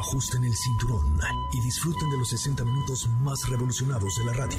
Ajusten 0.00 0.42
el 0.44 0.56
cinturón 0.56 1.20
y 1.52 1.60
disfruten 1.60 2.08
de 2.08 2.16
los 2.16 2.30
60 2.30 2.64
minutos 2.64 3.06
más 3.20 3.46
revolucionados 3.50 4.16
de 4.16 4.24
la 4.24 4.32
radio. 4.32 4.58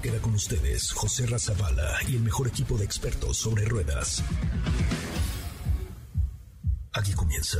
Queda 0.00 0.20
con 0.20 0.32
ustedes 0.32 0.92
José 0.92 1.26
Razabala 1.26 1.98
y 2.06 2.14
el 2.14 2.22
mejor 2.22 2.46
equipo 2.46 2.78
de 2.78 2.84
expertos 2.84 3.36
sobre 3.36 3.64
ruedas. 3.64 4.22
Aquí 6.92 7.14
comienza 7.14 7.58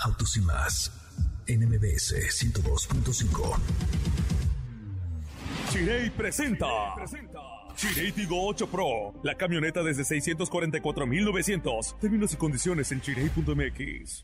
Autos 0.00 0.36
y 0.36 0.42
más 0.42 0.92
en 1.46 1.66
MBS 1.66 2.12
102.5. 2.12 3.56
Chirey 5.70 6.10
presenta. 6.10 6.66
Chirey 7.06 7.26
Tigo 7.76 8.46
8 8.46 8.66
Pro. 8.68 9.12
La 9.22 9.34
camioneta 9.34 9.82
desde 9.82 10.04
644,900. 10.04 11.96
Términos 12.00 12.32
y 12.32 12.36
condiciones 12.36 12.90
en 12.90 13.00
chirey.mx. 13.02 14.22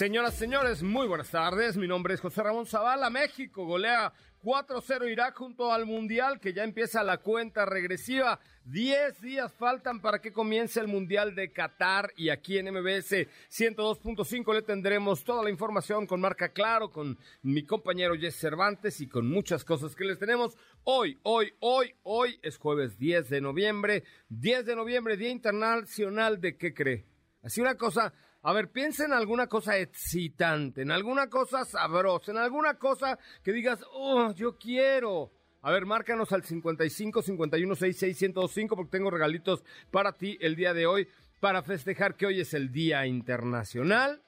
Señoras, 0.00 0.32
señores, 0.32 0.82
muy 0.82 1.06
buenas 1.06 1.28
tardes. 1.28 1.76
Mi 1.76 1.86
nombre 1.86 2.14
es 2.14 2.22
José 2.22 2.42
Ramón 2.42 2.64
Zavala. 2.64 3.10
México 3.10 3.66
golea 3.66 4.10
4-0 4.42 5.12
Irak 5.12 5.36
junto 5.36 5.70
al 5.70 5.84
Mundial 5.84 6.40
que 6.40 6.54
ya 6.54 6.64
empieza 6.64 7.04
la 7.04 7.18
cuenta 7.18 7.66
regresiva. 7.66 8.40
Diez 8.64 9.20
días 9.20 9.52
faltan 9.52 10.00
para 10.00 10.22
que 10.22 10.32
comience 10.32 10.80
el 10.80 10.88
Mundial 10.88 11.34
de 11.34 11.52
Qatar 11.52 12.14
y 12.16 12.30
aquí 12.30 12.56
en 12.56 12.72
MBS 12.72 13.26
102.5 13.50 14.54
le 14.54 14.62
tendremos 14.62 15.22
toda 15.22 15.44
la 15.44 15.50
información 15.50 16.06
con 16.06 16.22
marca 16.22 16.48
claro, 16.48 16.90
con 16.90 17.18
mi 17.42 17.66
compañero 17.66 18.14
Jess 18.14 18.36
Cervantes 18.36 19.02
y 19.02 19.06
con 19.06 19.28
muchas 19.28 19.66
cosas 19.66 19.94
que 19.94 20.06
les 20.06 20.18
tenemos. 20.18 20.56
Hoy, 20.84 21.18
hoy, 21.24 21.52
hoy, 21.60 21.94
hoy 22.04 22.40
es 22.42 22.56
jueves 22.56 22.98
10 22.98 23.28
de 23.28 23.42
noviembre. 23.42 24.04
10 24.30 24.64
de 24.64 24.76
noviembre, 24.76 25.18
Día 25.18 25.28
Internacional 25.28 26.40
de 26.40 26.56
¿qué 26.56 26.72
cree? 26.72 27.04
Así 27.42 27.60
una 27.60 27.74
cosa 27.74 28.14
a 28.42 28.52
ver, 28.52 28.70
piensa 28.70 29.04
en 29.04 29.12
alguna 29.12 29.46
cosa 29.46 29.76
excitante, 29.76 30.82
en 30.82 30.90
alguna 30.90 31.28
cosa 31.28 31.64
sabrosa, 31.64 32.32
en 32.32 32.38
alguna 32.38 32.74
cosa 32.78 33.18
que 33.42 33.52
digas, 33.52 33.84
oh, 33.92 34.32
yo 34.32 34.56
quiero. 34.56 35.30
A 35.62 35.70
ver, 35.70 35.84
márcanos 35.84 36.32
al 36.32 36.42
55 36.42 37.20
51 37.20 37.74
66 37.74 38.32
porque 38.68 38.90
tengo 38.90 39.10
regalitos 39.10 39.62
para 39.90 40.12
ti 40.16 40.38
el 40.40 40.56
día 40.56 40.72
de 40.72 40.86
hoy 40.86 41.06
para 41.40 41.62
festejar 41.62 42.16
que 42.16 42.26
hoy 42.26 42.40
es 42.40 42.54
el 42.54 42.72
Día 42.72 43.06
Internacional 43.06 44.22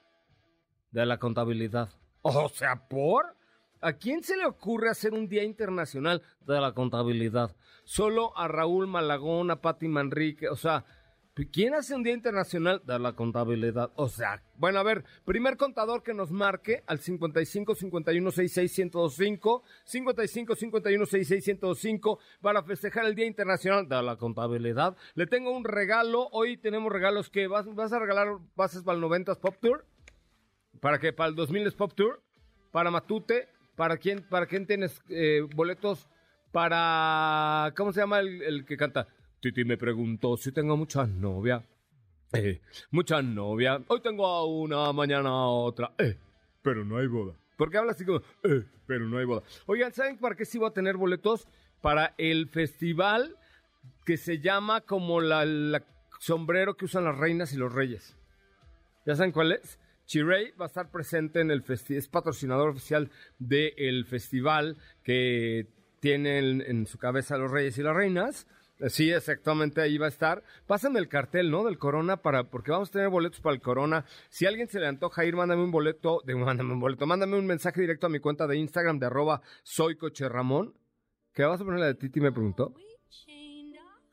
de 0.91 1.05
la 1.07 1.17
Contabilidad. 1.17 1.89
O 2.21 2.49
sea, 2.49 2.87
¿por? 2.87 3.35
¿A 3.81 3.93
quién 3.93 4.23
se 4.23 4.37
le 4.37 4.45
ocurre 4.45 4.89
hacer 4.89 5.13
un 5.13 5.27
Día 5.27 5.43
Internacional 5.43 6.21
de 6.41 6.61
la 6.61 6.73
Contabilidad? 6.73 7.55
Solo 7.83 8.37
a 8.37 8.47
Raúl 8.47 8.87
Malagón, 8.87 9.51
a 9.51 9.59
Patti 9.59 9.87
Manrique, 9.87 10.47
o 10.49 10.55
sea, 10.55 10.85
¿Quién 11.51 11.73
hace 11.73 11.95
un 11.95 12.03
día 12.03 12.13
internacional 12.13 12.83
de 12.85 12.99
la 12.99 13.13
contabilidad? 13.13 13.91
O 13.95 14.07
sea, 14.07 14.43
bueno, 14.55 14.77
a 14.77 14.83
ver, 14.83 15.03
primer 15.25 15.57
contador 15.57 16.03
que 16.03 16.13
nos 16.13 16.29
marque 16.29 16.83
al 16.85 16.99
55 16.99 17.73
51 17.73 18.31
66 18.31 18.91
1025, 18.93 19.63
55 19.83 20.55
51 20.55 21.05
66 21.07 21.47
1025 21.59 22.19
para 22.39 22.61
festejar 22.61 23.05
el 23.05 23.15
Día 23.15 23.25
Internacional 23.25 23.89
de 23.89 24.03
la 24.03 24.15
Contabilidad. 24.15 24.95
Le 25.15 25.25
tengo 25.25 25.49
un 25.57 25.63
regalo. 25.63 26.29
Hoy 26.33 26.55
tenemos 26.57 26.91
regalos 26.91 27.31
que 27.31 27.47
vas, 27.47 27.65
vas 27.73 27.91
a 27.93 27.97
regalar 27.97 28.37
bases 28.55 28.83
para 28.83 28.93
el 28.93 29.01
90 29.01 29.33
Pop 29.41 29.55
Tour. 29.59 29.87
¿Para 30.81 30.99
qué? 30.99 31.13
¿Para 31.13 31.29
el 31.29 31.35
2000 31.35 31.71
Pop 31.71 31.93
Tour? 31.95 32.21
¿Para 32.71 32.91
Matute? 32.91 33.49
¿Para 33.75 33.97
quién, 33.97 34.21
para 34.29 34.45
quién 34.45 34.67
tienes 34.67 35.01
eh, 35.09 35.41
boletos? 35.55 36.07
Para. 36.51 37.73
¿Cómo 37.75 37.91
se 37.91 38.01
llama 38.01 38.19
el 38.19 38.65
que 38.67 38.77
canta? 38.77 39.07
Titi 39.43 39.65
me 39.65 39.75
preguntó 39.75 40.37
si 40.37 40.53
tengo 40.53 40.77
muchas 40.77 41.09
novias. 41.09 41.61
Eh, 42.31 42.61
muchas 42.91 43.25
novias. 43.25 43.81
Hoy 43.89 43.99
tengo 43.99 44.25
a 44.25 44.45
una, 44.45 44.93
mañana 44.93 45.27
a 45.31 45.47
otra. 45.47 45.91
Eh, 45.97 46.15
pero 46.61 46.85
no 46.85 46.97
hay 46.97 47.07
boda. 47.07 47.33
¿Por 47.57 47.69
qué 47.69 47.77
habla 47.77 47.91
así 47.91 48.05
como, 48.05 48.21
eh, 48.43 48.63
pero 48.87 49.05
no 49.09 49.17
hay 49.17 49.25
boda? 49.25 49.43
Oigan, 49.65 49.91
¿saben 49.91 50.17
para 50.17 50.35
qué 50.35 50.45
sí 50.45 50.57
voy 50.57 50.69
a 50.69 50.73
tener 50.73 50.95
boletos? 50.95 51.45
Para 51.81 52.15
el 52.17 52.47
festival 52.47 53.35
que 54.05 54.15
se 54.15 54.39
llama 54.39 54.79
como 54.79 55.19
la, 55.19 55.83
sombrero 56.19 56.77
que 56.77 56.85
usan 56.85 57.03
las 57.03 57.17
reinas 57.17 57.51
y 57.51 57.57
los 57.57 57.73
reyes. 57.73 58.15
¿Ya 59.05 59.17
saben 59.17 59.33
cuál 59.33 59.51
es? 59.51 59.77
Chirey 60.05 60.51
va 60.51 60.65
a 60.65 60.67
estar 60.67 60.89
presente 60.89 61.41
en 61.41 61.51
el 61.51 61.63
festival, 61.63 61.99
es 61.99 62.07
patrocinador 62.07 62.69
oficial 62.69 63.11
del 63.39 64.05
festival 64.05 64.77
que 65.03 65.67
tienen 65.99 66.61
en 66.61 66.85
su 66.87 66.97
cabeza 66.97 67.37
los 67.37 67.51
reyes 67.51 67.77
y 67.77 67.83
las 67.83 67.93
reinas. 67.93 68.47
Sí, 68.87 69.11
exactamente, 69.11 69.81
ahí 69.81 69.97
va 69.97 70.07
a 70.07 70.09
estar. 70.09 70.43
Pásame 70.67 70.99
el 70.99 71.07
cartel, 71.07 71.51
¿no? 71.51 71.63
Del 71.63 71.77
Corona, 71.77 72.17
para, 72.17 72.49
porque 72.49 72.71
vamos 72.71 72.89
a 72.89 72.91
tener 72.91 73.09
boletos 73.09 73.39
para 73.39 73.55
el 73.55 73.61
Corona. 73.61 74.05
Si 74.29 74.45
a 74.45 74.49
alguien 74.49 74.67
se 74.67 74.79
le 74.79 74.87
antoja 74.87 75.23
ir, 75.25 75.35
mándame 75.35 75.63
un 75.63 75.71
boleto, 75.71 76.21
de, 76.25 76.35
mándame 76.35 76.73
un 76.73 76.79
boleto, 76.79 77.05
mándame 77.05 77.37
un 77.37 77.45
mensaje 77.45 77.81
directo 77.81 78.07
a 78.07 78.09
mi 78.09 78.19
cuenta 78.19 78.47
de 78.47 78.57
Instagram 78.57 78.99
de 78.99 79.05
arroba 79.05 79.41
soy 79.63 79.95
coche 79.95 80.27
Ramón. 80.27 80.73
¿Qué 81.33 81.43
vas 81.43 81.61
a 81.61 81.63
poner 81.63 81.79
la 81.79 81.87
de 81.87 81.95
Titi? 81.95 82.19
Me 82.19 82.31
preguntó. 82.31 82.73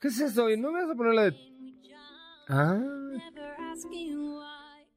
¿Qué 0.00 0.08
es 0.08 0.20
eso? 0.20 0.48
¿No 0.56 0.72
me 0.72 0.82
vas 0.82 0.90
a 0.90 0.94
poner 0.94 1.14
la 1.14 1.24
de... 1.24 1.36
Ah. 2.48 2.80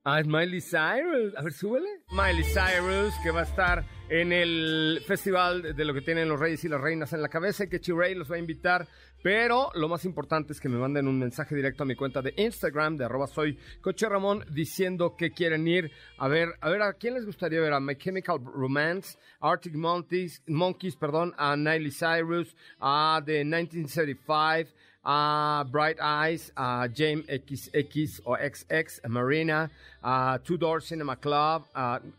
Ah, 0.06 0.22
Miley 0.22 0.60
Cyrus. 0.60 1.34
A 1.38 1.42
ver, 1.44 1.54
súbele. 1.54 1.88
Miley 2.12 2.44
Cyrus, 2.44 3.14
que 3.24 3.32
va 3.32 3.40
a 3.40 3.44
estar 3.44 3.86
en 4.10 4.34
el 4.34 5.02
festival 5.08 5.74
de 5.74 5.86
lo 5.86 5.94
que 5.94 6.02
tienen 6.02 6.28
los 6.28 6.38
reyes 6.38 6.62
y 6.66 6.68
las 6.68 6.82
reinas 6.82 7.14
en 7.14 7.22
la 7.22 7.30
cabeza 7.30 7.64
y 7.64 7.70
que 7.70 7.80
Chiray 7.80 8.14
los 8.14 8.30
va 8.30 8.36
a 8.36 8.40
invitar. 8.40 8.86
Pero 9.24 9.70
lo 9.76 9.88
más 9.88 10.04
importante 10.04 10.52
es 10.52 10.60
que 10.60 10.68
me 10.68 10.78
manden 10.78 11.08
un 11.08 11.18
mensaje 11.18 11.56
directo 11.56 11.84
a 11.84 11.86
mi 11.86 11.96
cuenta 11.96 12.22
de 12.22 12.34
Instagram, 12.36 12.98
de 12.98 13.06
arroba 13.06 13.28
soy 13.28 13.58
Coche 13.80 14.10
Ramón, 14.10 14.44
diciendo 14.52 15.16
que 15.18 15.32
quieren 15.32 15.66
ir 15.70 15.90
a 16.18 16.28
ver, 16.28 16.50
a 16.60 16.70
ver, 16.70 16.82
¿a 16.82 16.92
quién 16.92 17.14
les 17.14 17.26
gustaría 17.26 17.62
ver? 17.62 17.72
A 17.72 17.80
My 17.80 17.96
Chemical 17.96 18.42
Romance, 18.44 19.18
Arctic 19.40 19.74
Monkeys, 19.74 20.44
Monkeys 20.48 20.98
perdón, 20.98 21.34
a 21.38 21.56
Miley 21.56 21.92
Cyrus, 21.92 22.54
a 22.82 23.22
The 23.26 23.46
1975, 23.46 24.70
a 25.04 25.66
Bright 25.70 26.00
Eyes, 26.00 26.52
a 26.56 26.88
James 26.94 27.26
XX 27.28 28.22
o 28.26 28.36
XX, 28.36 29.02
a 29.04 29.10
Marina, 29.10 29.70
a 30.02 30.40
Two 30.44 30.58
Door 30.58 30.82
Cinema 30.82 31.18
Club, 31.18 31.66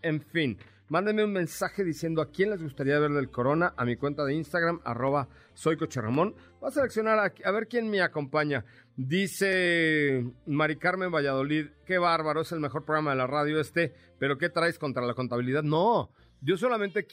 en 0.03 0.21
fin. 0.21 0.59
Mándenme 0.89 1.25
un 1.25 1.33
mensaje 1.33 1.83
diciendo 1.83 2.21
a 2.21 2.31
quién 2.31 2.51
les 2.51 2.63
gustaría 2.63 2.99
ver 2.99 3.11
del 3.13 3.31
Corona 3.31 3.73
a 3.77 3.85
mi 3.87 3.97
cuenta 3.97 4.25
de 4.25 4.35
Instagram, 4.35 4.81
arroba 4.85 5.29
soy 5.55 5.77
Coche 5.79 6.01
Ramón. 6.01 6.35
Voy 6.61 6.69
a 6.69 6.73
seleccionar 6.73 7.19
a, 7.19 7.51
ver 7.51 7.69
quién 7.69 7.89
me 7.89 8.03
acompaña. 8.03 8.65
Dice 8.97 10.25
Mari 10.47 10.77
Carmen 10.77 11.11
Valladolid, 11.11 11.69
qué 11.87 11.97
bárbaro, 11.99 12.43
es 12.43 12.53
el 12.53 12.61
mejor 12.61 12.85
programa 12.85 13.13
de 13.13 13.17
la 13.17 13.27
radio 13.27 13.61
este, 13.61 13.95
pero 14.19 14.37
¿qué 14.37 14.51
traes 14.51 14.79
contra 14.79 15.07
la 15.07 15.15
contabilidad? 15.15 15.63
No, 15.63 16.11
yo 16.43 16.59
solamente 16.59 17.07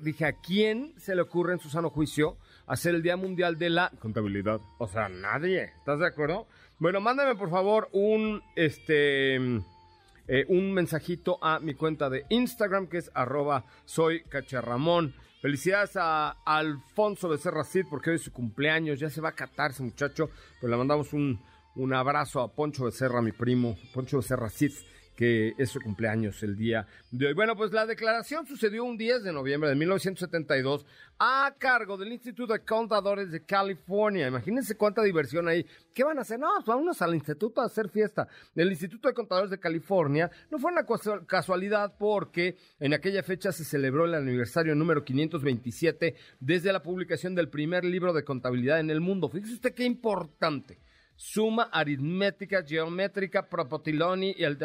dije 0.00 0.24
a 0.24 0.32
quién 0.32 0.94
se 0.96 1.14
le 1.14 1.20
ocurre 1.20 1.52
en 1.52 1.60
su 1.60 1.68
sano 1.68 1.90
juicio 1.90 2.38
hacer 2.68 2.94
el 2.94 3.02
Día 3.02 3.16
Mundial 3.16 3.58
de 3.58 3.70
la 3.70 3.90
Contabilidad. 3.98 4.60
O 4.78 4.86
sea, 4.86 5.08
nadie. 5.08 5.64
¿Estás 5.78 5.98
de 5.98 6.06
acuerdo? 6.06 6.46
Bueno, 6.78 7.00
mándame 7.00 7.34
por 7.34 7.50
favor 7.50 7.88
un 7.92 8.42
este 8.54 9.36
eh, 9.36 10.44
un 10.48 10.72
mensajito 10.72 11.42
a 11.42 11.58
mi 11.58 11.74
cuenta 11.74 12.10
de 12.10 12.26
Instagram 12.28 12.86
que 12.86 12.98
es 12.98 13.10
arroba 13.14 13.64
soy 13.84 14.22
cacharramón. 14.24 15.14
Felicidades 15.40 15.96
a, 15.96 16.30
Alfonso 16.44 17.28
Becerra 17.28 17.64
Cid 17.64 17.86
porque 17.88 18.10
hoy 18.10 18.16
es 18.16 18.22
su 18.22 18.32
cumpleaños. 18.32 19.00
Ya 19.00 19.10
se 19.10 19.20
va 19.20 19.30
a 19.30 19.34
catarse, 19.34 19.82
muchacho. 19.82 20.30
Pues 20.60 20.70
le 20.70 20.76
mandamos 20.76 21.12
un, 21.12 21.40
un 21.76 21.94
abrazo 21.94 22.40
a 22.40 22.52
Poncho 22.52 22.84
Becerra, 22.84 23.22
mi 23.22 23.32
primo, 23.32 23.76
Poncho 23.94 24.18
Becerra 24.18 24.50
Cid 24.50 24.72
que 25.18 25.52
es 25.58 25.70
su 25.70 25.80
cumpleaños 25.80 26.40
el 26.44 26.56
día 26.56 26.86
de 27.10 27.26
hoy. 27.26 27.34
Bueno, 27.34 27.56
pues 27.56 27.72
la 27.72 27.86
declaración 27.86 28.46
sucedió 28.46 28.84
un 28.84 28.96
10 28.96 29.24
de 29.24 29.32
noviembre 29.32 29.68
de 29.68 29.74
1972 29.74 30.86
a 31.18 31.56
cargo 31.58 31.96
del 31.96 32.12
Instituto 32.12 32.52
de 32.52 32.60
Contadores 32.60 33.32
de 33.32 33.44
California. 33.44 34.28
Imagínense 34.28 34.76
cuánta 34.76 35.02
diversión 35.02 35.48
hay. 35.48 35.66
¿Qué 35.92 36.04
van 36.04 36.18
a 36.18 36.20
hacer? 36.20 36.38
No, 36.38 36.46
pues 36.54 36.66
vámonos 36.66 37.02
al 37.02 37.16
instituto 37.16 37.60
a 37.60 37.64
hacer 37.64 37.88
fiesta. 37.88 38.28
El 38.54 38.70
Instituto 38.70 39.08
de 39.08 39.14
Contadores 39.14 39.50
de 39.50 39.58
California 39.58 40.30
no 40.52 40.60
fue 40.60 40.70
una 40.70 40.86
casualidad 41.26 41.96
porque 41.98 42.56
en 42.78 42.94
aquella 42.94 43.24
fecha 43.24 43.50
se 43.50 43.64
celebró 43.64 44.04
el 44.04 44.14
aniversario 44.14 44.76
número 44.76 45.04
527 45.04 46.14
desde 46.38 46.72
la 46.72 46.80
publicación 46.80 47.34
del 47.34 47.48
primer 47.48 47.84
libro 47.84 48.12
de 48.12 48.22
contabilidad 48.22 48.78
en 48.78 48.90
el 48.90 49.00
mundo. 49.00 49.28
Fíjese 49.28 49.54
usted 49.54 49.74
qué 49.74 49.82
importante 49.82 50.78
suma 51.18 51.64
aritmética 51.72 52.62
geométrica 52.64 53.48
Propotiloni 53.48 54.36
y 54.38 54.44
el 54.44 54.56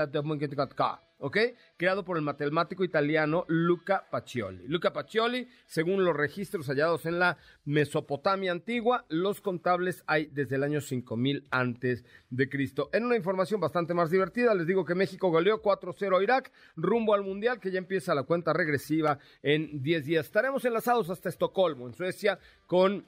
¿ok? 1.18 1.38
Creado 1.78 2.06
por 2.06 2.18
el 2.18 2.24
matemático 2.24 2.84
italiano 2.84 3.44
Luca 3.48 4.06
Pacioli. 4.12 4.68
Luca 4.68 4.94
Pacioli, 4.94 5.48
según 5.66 6.06
los 6.06 6.16
registros 6.16 6.68
hallados 6.68 7.08
en 7.08 7.18
la 7.18 7.38
Mesopotamia 7.66 8.52
antigua, 8.52 9.06
los 9.10 9.42
contables 9.42 10.04
hay 10.06 10.28
desde 10.28 10.58
el 10.58 10.64
año 10.64 10.80
5000 10.80 11.48
antes 11.50 12.06
de 12.30 12.50
Cristo. 12.50 12.90
En 12.94 13.06
una 13.06 13.16
información 13.16 13.60
bastante 13.60 13.96
más 13.96 14.12
divertida, 14.12 14.54
les 14.54 14.68
digo 14.68 14.86
que 14.86 14.94
México 14.94 15.32
goleó 15.32 15.64
4-0 15.64 16.20
a 16.20 16.24
Irak 16.24 16.52
rumbo 16.76 17.16
al 17.16 17.24
Mundial, 17.24 17.60
que 17.60 17.72
ya 17.72 17.80
empieza 17.80 18.14
la 18.14 18.24
cuenta 18.24 18.54
regresiva 18.54 19.18
en 19.42 19.82
10 19.82 20.06
días. 20.06 20.26
Estaremos 20.28 20.64
enlazados 20.66 21.10
hasta 21.10 21.30
Estocolmo, 21.30 21.88
en 21.88 21.96
Suecia, 21.96 22.38
con 22.68 23.06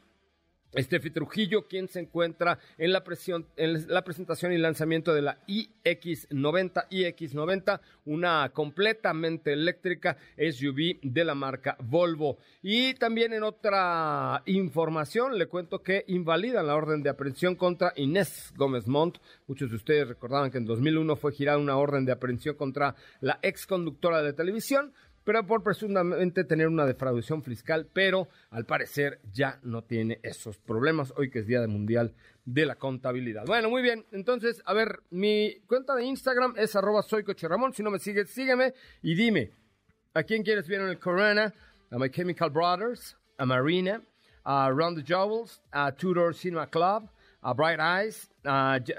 Estefi 0.75 1.10
Trujillo, 1.10 1.68
quien 1.68 1.88
se 1.88 2.00
encuentra 2.00 2.60
en 2.77 2.92
la, 2.92 3.04
presión, 3.04 3.48
en 3.56 3.88
la 3.88 4.04
presentación 4.04 4.51
y 4.51 4.57
lanzamiento 4.57 5.13
de 5.13 5.22
la 5.22 5.39
iX90, 5.48 6.89
iX90, 6.89 7.80
una 8.06 8.50
completamente 8.50 9.54
eléctrica 9.54 10.18
SUV 10.38 11.00
de 11.01 11.25
la 11.25 11.36
marca 11.36 11.77
Volvo. 11.80 12.38
Y 12.62 12.94
también 12.95 13.33
en 13.33 13.44
otra 13.44 14.44
información, 14.45 15.38
le 15.38 15.48
cuento 15.48 15.81
que 15.81 16.04
invalidan 16.07 16.68
la 16.68 16.75
orden 16.75 17.01
de 17.01 17.10
aprehensión 17.10 17.56
contra 17.56 17.94
Inés 17.95 18.54
Gómez 18.56 18.88
Montt. 18.88 19.18
Muchos 19.48 19.69
de 19.69 19.77
ustedes 19.77 20.07
recordaban 20.07 20.51
que 20.51 20.57
en 20.57 20.66
2001 20.66 21.16
fue 21.16 21.31
girada 21.31 21.57
una 21.57 21.77
orden 21.77 22.06
de 22.06 22.12
aprehensión 22.12 22.56
contra 22.56 22.95
la 23.22 23.39
ex 23.42 23.66
conductora 23.66 24.22
de 24.22 24.33
televisión 24.33 24.94
pero 25.25 25.45
por 25.45 25.63
presuntamente 25.63 26.45
tener 26.45 26.68
una 26.68 26.86
defraudación 26.86 27.44
fiscal, 27.44 27.89
pero 27.92 28.30
al 28.51 28.66
parecer 28.66 29.19
ya 29.33 29.60
no 29.63 29.83
tiene 29.83 30.19
esos 30.24 30.57
problemas. 30.57 31.12
Hoy 31.18 31.30
que 31.30 31.39
es 31.39 31.48
Día 31.48 31.68
Mundial 31.68 32.13
de 32.45 32.66
la 32.66 32.75
Contabilidad. 32.75 33.45
Bueno, 33.45 33.69
muy 33.69 33.81
bien, 33.81 34.06
entonces, 34.12 34.62
a 34.66 34.74
ver, 34.74 35.01
mi 35.10 35.56
cuenta 35.68 35.95
de 35.95 36.06
Instagram 36.06 36.54
es 36.57 36.75
arroba 36.75 37.04
si 37.74 37.83
no 37.83 37.92
me 37.92 38.00
sigues, 38.00 38.30
sígueme 38.30 38.74
y 39.01 39.16
dime, 39.16 39.51
¿a 40.13 40.24
quién 40.24 40.44
quieres 40.44 40.68
ver 40.68 40.81
en 40.81 40.89
el 40.89 41.00
Corona? 41.00 41.54
A 41.89 41.98
My 41.98 42.10
Chemical 42.10 42.51
Brothers, 42.51 43.18
a 43.38 43.45
Marina, 43.45 44.01
a 44.44 44.69
Round 44.69 45.04
the 45.04 45.13
Jowls, 45.13 45.62
a 45.72 45.92
Tudor 45.92 46.36
Cinema 46.36 46.68
Club, 46.68 47.10
a 47.45 47.53
Bright 47.53 47.80
Eyes, 47.80 48.27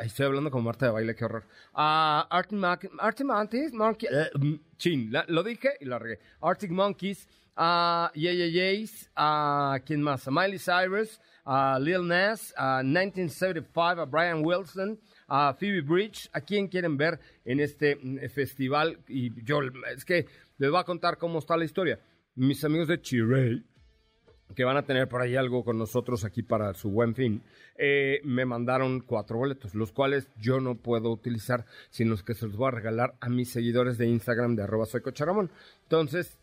estoy 0.05 0.27
hablando 0.27 0.53
con 0.53 0.63
Marta 0.63 0.87
de 0.87 0.93
baile, 0.93 1.17
qué 1.17 1.25
horror. 1.25 1.43
A 1.75 2.29
Arctic, 2.31 3.27
Monkeys, 3.27 3.73
eh, 4.13 4.31
mm, 4.39 4.55
chin, 4.79 5.13
lo 5.27 5.43
dije 5.43 5.71
y 5.81 5.85
lo 5.85 5.99
regué. 5.99 6.21
Arctic 6.41 6.71
Monkeys, 6.71 7.27
a 7.57 8.13
Yeah 8.15 8.33
Yeahs, 8.33 9.11
a 9.17 9.81
quién 9.85 10.01
más, 10.01 10.29
a 10.29 10.31
Miley 10.31 10.61
Cyrus, 10.61 11.21
a 11.45 11.77
Lil 11.81 12.07
Nas, 12.07 12.55
a 12.57 12.85
1975, 12.85 14.01
a 14.01 14.05
Brian 14.05 14.45
Wilson, 14.45 14.97
a 15.27 15.53
Phoebe 15.53 15.81
Bridge, 15.81 16.29
a 16.33 16.41
quién 16.41 16.69
quieren 16.69 16.97
ver 16.97 17.19
en 17.45 17.59
este 17.59 17.97
mm, 17.97 18.29
festival. 18.29 18.97
Y 19.09 19.33
yo, 19.43 19.59
es 19.93 20.05
que 20.05 20.25
les 20.59 20.71
voy 20.71 20.79
a 20.79 20.85
contar 20.85 21.19
cómo 21.19 21.41
está 21.41 21.57
la 21.57 21.65
historia. 21.65 21.99
Mis 22.37 22.63
amigos 22.65 22.87
de 22.87 23.01
Chirey, 23.01 23.65
que 24.55 24.65
van 24.65 24.77
a 24.77 24.85
tener 24.85 25.09
por 25.09 25.21
ahí 25.21 25.37
algo 25.37 25.65
con 25.65 25.79
nosotros 25.79 26.25
aquí 26.25 26.43
para 26.43 26.73
su 26.75 26.91
buen 26.91 27.15
fin, 27.15 27.43
eh, 27.77 28.21
me 28.25 28.45
mandaron 28.45 29.01
cuatro 29.01 29.39
boletos, 29.39 29.75
los 29.75 29.93
cuales 29.93 30.29
yo 30.41 30.61
no 30.61 30.77
puedo 30.77 31.11
utilizar, 31.11 31.67
sino 31.91 32.17
que 32.17 32.35
se 32.35 32.47
los 32.47 32.57
voy 32.57 32.69
a 32.69 32.73
regalar 32.73 33.15
a 33.21 33.29
mis 33.29 33.51
seguidores 33.51 33.99
de 33.99 34.07
Instagram 34.07 34.57
de 34.57 34.63
arroba 34.63 34.87
soy 34.87 35.03
cocharamón. 35.03 35.51
Entonces, 35.83 36.39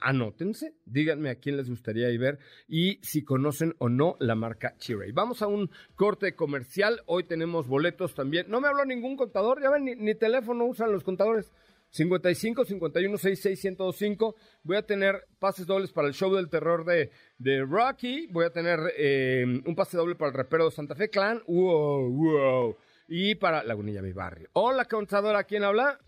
anótense, 0.00 0.74
díganme 0.86 1.30
a 1.30 1.34
quién 1.36 1.56
les 1.56 1.68
gustaría 1.68 2.10
ir 2.10 2.20
ver 2.20 2.38
y 2.68 2.98
si 3.02 3.22
conocen 3.22 3.74
o 3.78 3.88
no 3.88 4.16
la 4.20 4.34
marca 4.34 4.74
Chiray. 4.78 5.12
Vamos 5.12 5.42
a 5.42 5.46
un 5.46 5.70
corte 5.94 6.34
comercial, 6.34 7.02
hoy 7.06 7.24
tenemos 7.24 7.68
boletos 7.68 8.14
también. 8.14 8.46
No 8.48 8.60
me 8.60 8.68
habló 8.68 8.84
ningún 8.84 9.16
contador, 9.16 9.60
ya 9.62 9.70
ven, 9.70 9.84
ni 9.84 10.14
teléfono 10.14 10.64
usan 10.64 10.92
los 10.92 11.04
contadores. 11.04 11.50
55 11.90 12.64
51 12.64 13.18
66 13.18 13.60
105. 13.60 14.34
Voy 14.62 14.76
a 14.76 14.86
tener 14.86 15.26
pases 15.38 15.66
dobles 15.66 15.92
para 15.92 16.08
el 16.08 16.14
show 16.14 16.34
del 16.34 16.48
terror 16.48 16.84
de, 16.84 17.10
de 17.38 17.64
Rocky. 17.64 18.26
Voy 18.28 18.44
a 18.44 18.50
tener 18.50 18.80
eh, 18.96 19.44
un 19.64 19.74
pase 19.74 19.96
doble 19.96 20.14
para 20.14 20.30
el 20.30 20.36
repero 20.36 20.66
de 20.66 20.70
Santa 20.70 20.94
Fe 20.94 21.08
Clan. 21.08 21.42
Wow, 21.46 22.10
wow. 22.10 22.76
Y 23.08 23.36
para 23.36 23.62
Lagunilla, 23.62 24.02
mi 24.02 24.12
barrio. 24.12 24.48
Hola, 24.52 24.84
contadora, 24.84 25.44
¿quién 25.44 25.64
habla? 25.64 25.98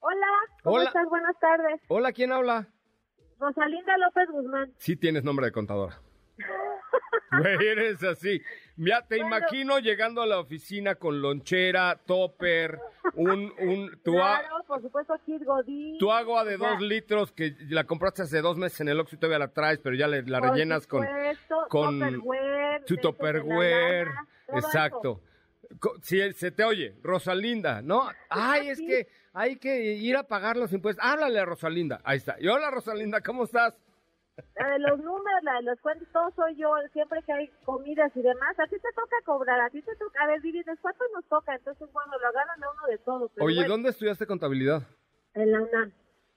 Hola, 0.00 0.26
¿cómo 0.62 0.80
estás? 0.80 1.08
Buenas 1.08 1.38
tardes. 1.40 1.80
Hola, 1.88 2.12
¿quién 2.12 2.32
habla? 2.32 2.68
Rosalinda 3.38 3.96
López 3.98 4.28
Guzmán. 4.30 4.72
Sí 4.78 4.96
tienes 4.96 5.24
nombre 5.24 5.46
de 5.46 5.52
contadora. 5.52 6.00
Güey, 7.38 7.66
eres 7.66 8.02
así. 8.04 8.40
Ya 8.76 9.02
te 9.02 9.16
imagino 9.18 9.78
llegando 9.78 10.20
a 10.20 10.26
la 10.26 10.38
oficina 10.38 10.96
con 10.96 11.22
lonchera, 11.22 11.98
topper, 12.04 12.78
un... 13.14 13.52
un 13.58 13.98
tu 14.02 14.12
claro, 14.12 14.62
por 14.66 14.82
supuesto, 14.82 15.14
Kid 15.24 15.44
Godín. 15.44 15.98
Tu 15.98 16.12
agua 16.12 16.44
de 16.44 16.58
dos 16.58 16.80
litros 16.82 17.32
que 17.32 17.56
la 17.68 17.84
compraste 17.84 18.22
hace 18.22 18.42
dos 18.42 18.58
meses 18.58 18.80
en 18.82 18.88
el 18.88 19.00
Oxxo 19.00 19.16
y 19.16 19.18
todavía 19.18 19.38
la 19.38 19.48
traes, 19.48 19.78
pero 19.78 19.96
ya 19.96 20.06
la 20.08 20.40
rellenas 20.40 20.86
con... 20.86 21.06
con 21.68 22.22
tu 22.86 22.96
topperware. 22.96 24.08
Exacto. 24.48 25.22
Si 26.02 26.32
se 26.34 26.50
te 26.50 26.62
oye, 26.62 26.94
Rosalinda, 27.02 27.82
¿no? 27.82 28.08
Ay, 28.28 28.68
es 28.68 28.78
que 28.78 29.08
hay 29.32 29.56
que 29.56 29.94
ir 29.94 30.16
a 30.16 30.22
pagar 30.22 30.56
los 30.56 30.72
impuestos. 30.72 31.04
Háblale 31.04 31.38
a 31.38 31.44
Rosalinda. 31.44 32.00
Ahí 32.04 32.18
está. 32.18 32.36
Y 32.38 32.46
hola, 32.46 32.70
Rosalinda, 32.70 33.20
¿cómo 33.20 33.44
estás? 33.44 33.74
La 34.56 34.70
de 34.70 34.78
los 34.80 34.98
números, 34.98 35.42
la 35.42 35.54
de 35.56 35.62
los 35.62 35.80
cuentos, 35.80 36.08
todo 36.12 36.30
soy 36.36 36.56
yo, 36.56 36.70
siempre 36.92 37.22
que 37.22 37.32
hay 37.32 37.48
comidas 37.64 38.12
y 38.14 38.22
demás, 38.22 38.58
a 38.58 38.66
ti 38.66 38.76
te 38.76 38.92
toca 38.94 39.16
cobrar, 39.24 39.60
a 39.60 39.70
ti 39.70 39.80
te 39.82 39.94
toca, 39.96 40.22
a 40.22 40.26
ver, 40.26 40.42
divides, 40.42 40.78
¿cuánto 40.80 41.04
nos 41.14 41.24
toca? 41.26 41.54
Entonces, 41.54 41.90
bueno, 41.92 42.12
lo 42.12 42.32
ganan 42.32 42.62
a 42.62 42.70
uno 42.70 42.86
de 42.88 42.98
todos. 42.98 43.30
Oye, 43.40 43.64
¿dónde 43.66 43.90
estudiaste 43.90 44.26
contabilidad? 44.26 44.82
En 45.34 45.52
la 45.52 45.62
UNAM. 45.62 45.92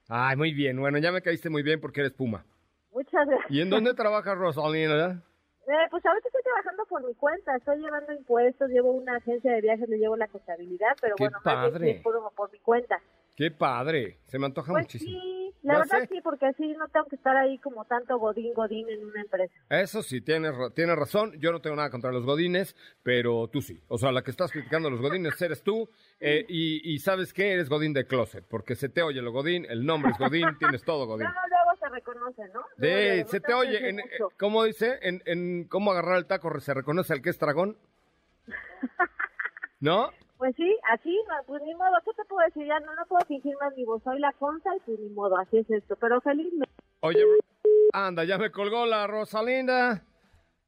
Ay, 0.07 0.35
muy 0.37 0.53
bien, 0.53 0.79
bueno, 0.79 0.97
ya 0.97 1.11
me 1.11 1.21
caíste 1.21 1.49
muy 1.49 1.61
bien 1.61 1.79
porque 1.81 1.99
eres 2.01 2.13
Puma. 2.13 2.45
Muchas 2.91 3.27
gracias. 3.27 3.51
¿Y 3.51 3.61
en 3.61 3.69
dónde 3.69 3.93
trabajas, 3.93 4.37
Rosalina? 4.37 5.21
Eh, 5.69 5.87
pues 5.91 6.03
ahorita 6.03 6.27
estoy 6.27 6.41
trabajando 6.41 6.85
por 6.87 7.05
mi 7.05 7.13
cuenta, 7.13 7.55
estoy 7.55 7.77
llevando 7.79 8.11
impuestos, 8.11 8.69
llevo 8.71 8.91
una 8.91 9.17
agencia 9.17 9.51
de 9.51 9.61
viajes, 9.61 9.87
le 9.87 9.99
llevo 9.99 10.17
la 10.17 10.27
contabilidad, 10.27 10.97
pero 10.99 11.15
Qué 11.15 11.25
bueno, 11.25 11.37
padre. 11.43 12.01
Por, 12.03 12.33
por 12.33 12.51
mi 12.51 12.57
cuenta. 12.59 12.99
Qué 13.35 13.51
padre, 13.51 14.17
se 14.25 14.39
me 14.39 14.47
antoja 14.47 14.71
pues 14.71 14.85
muchísimo. 14.85 15.19
Sí, 15.21 15.38
la 15.63 15.79
verdad 15.79 16.07
sí, 16.09 16.19
porque 16.23 16.47
así 16.47 16.67
no 16.73 16.87
tengo 16.87 17.05
que 17.07 17.15
estar 17.15 17.35
ahí 17.35 17.57
como 17.59 17.85
tanto 17.85 18.17
godín, 18.17 18.53
godín 18.53 18.89
en 18.89 19.05
una 19.05 19.21
empresa. 19.21 19.53
Eso 19.69 20.03
sí, 20.03 20.21
tienes, 20.21 20.53
tienes 20.73 20.95
razón, 20.95 21.33
yo 21.39 21.51
no 21.51 21.61
tengo 21.61 21.75
nada 21.75 21.89
contra 21.89 22.11
los 22.11 22.25
godines, 22.25 22.75
pero 23.03 23.47
tú 23.47 23.61
sí. 23.61 23.81
O 23.87 23.97
sea, 23.97 24.11
la 24.11 24.23
que 24.23 24.31
estás 24.31 24.51
criticando 24.51 24.87
a 24.87 24.91
los 24.91 25.01
godines 25.01 25.41
eres 25.41 25.63
tú, 25.63 25.89
eh, 26.19 26.45
y, 26.47 26.93
y, 26.93 26.99
¿sabes 26.99 27.33
qué? 27.33 27.53
Eres 27.53 27.69
godín 27.69 27.93
de 27.93 28.05
closet, 28.05 28.45
porque 28.47 28.75
se 28.75 28.89
te 28.89 29.01
oye 29.01 29.21
lo 29.21 29.31
godín, 29.31 29.65
el 29.69 29.85
nombre 29.85 30.11
es 30.11 30.17
godín, 30.17 30.47
tienes 30.59 30.83
todo 30.83 31.05
godín. 31.05 31.27
No, 31.27 31.33
luego 31.49 31.79
se 31.79 31.89
reconoce, 31.89 32.43
¿no? 32.53 32.61
Sí, 32.77 33.29
se 33.29 33.39
te 33.39 33.53
oye, 33.53 33.89
en, 33.89 33.99
¿cómo 34.37 34.63
dice? 34.63 34.99
En, 35.01 35.21
en 35.25 35.67
cómo 35.67 35.91
agarrar 35.91 36.17
el 36.17 36.25
taco 36.25 36.59
se 36.59 36.73
reconoce 36.73 37.13
al 37.13 37.21
que 37.21 37.29
es 37.29 37.39
dragón. 37.39 37.77
¿No? 39.79 40.11
Pues 40.39 40.56
sí, 40.56 40.74
así, 40.89 41.13
pues 41.47 41.62
ni 41.63 41.75
modo, 41.75 41.91
¿qué 42.06 42.12
te 42.15 42.24
puedo 42.24 42.45
decir? 42.45 42.65
Ya 42.65 42.80
no, 42.80 42.95
no 42.95 43.06
puedo 43.07 43.25
fingir 43.25 43.53
más 43.59 43.75
ni 43.75 43.83
vos, 43.83 44.01
soy 44.03 44.19
la 44.19 44.31
consa 44.31 44.69
y 44.74 44.80
pues 44.86 44.97
ni 44.97 45.09
modo, 45.09 45.38
así 45.38 45.57
es 45.57 45.69
esto, 45.69 45.97
pero 45.97 46.21
feliz. 46.21 46.47
Oye, 47.01 47.25
anda, 47.91 48.24
ya 48.24 48.38
me 48.38 48.50
colgó 48.50 48.86
la 48.86 49.06
Rosalinda. 49.06 50.06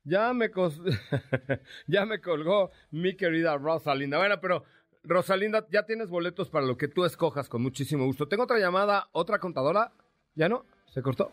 Ya 0.03 0.33
me, 0.33 0.51
ya 1.87 2.05
me 2.05 2.19
colgó 2.19 2.71
mi 2.91 3.15
querida 3.15 3.57
Rosalinda. 3.57 4.17
Bueno, 4.17 4.41
pero 4.41 4.65
Rosalinda, 5.03 5.65
ya 5.71 5.85
tienes 5.85 6.09
boletos 6.09 6.49
para 6.49 6.65
lo 6.65 6.75
que 6.75 6.89
tú 6.89 7.05
escojas 7.05 7.47
con 7.47 7.61
muchísimo 7.61 8.03
gusto. 8.03 8.27
Tengo 8.27 8.43
otra 8.43 8.59
llamada, 8.59 9.07
otra 9.13 9.39
contadora. 9.39 9.93
¿Ya 10.35 10.49
no? 10.49 10.65
¿Se 10.87 11.01
cortó? 11.01 11.31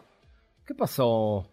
¿Qué 0.65 0.77
pasó? 0.77 1.51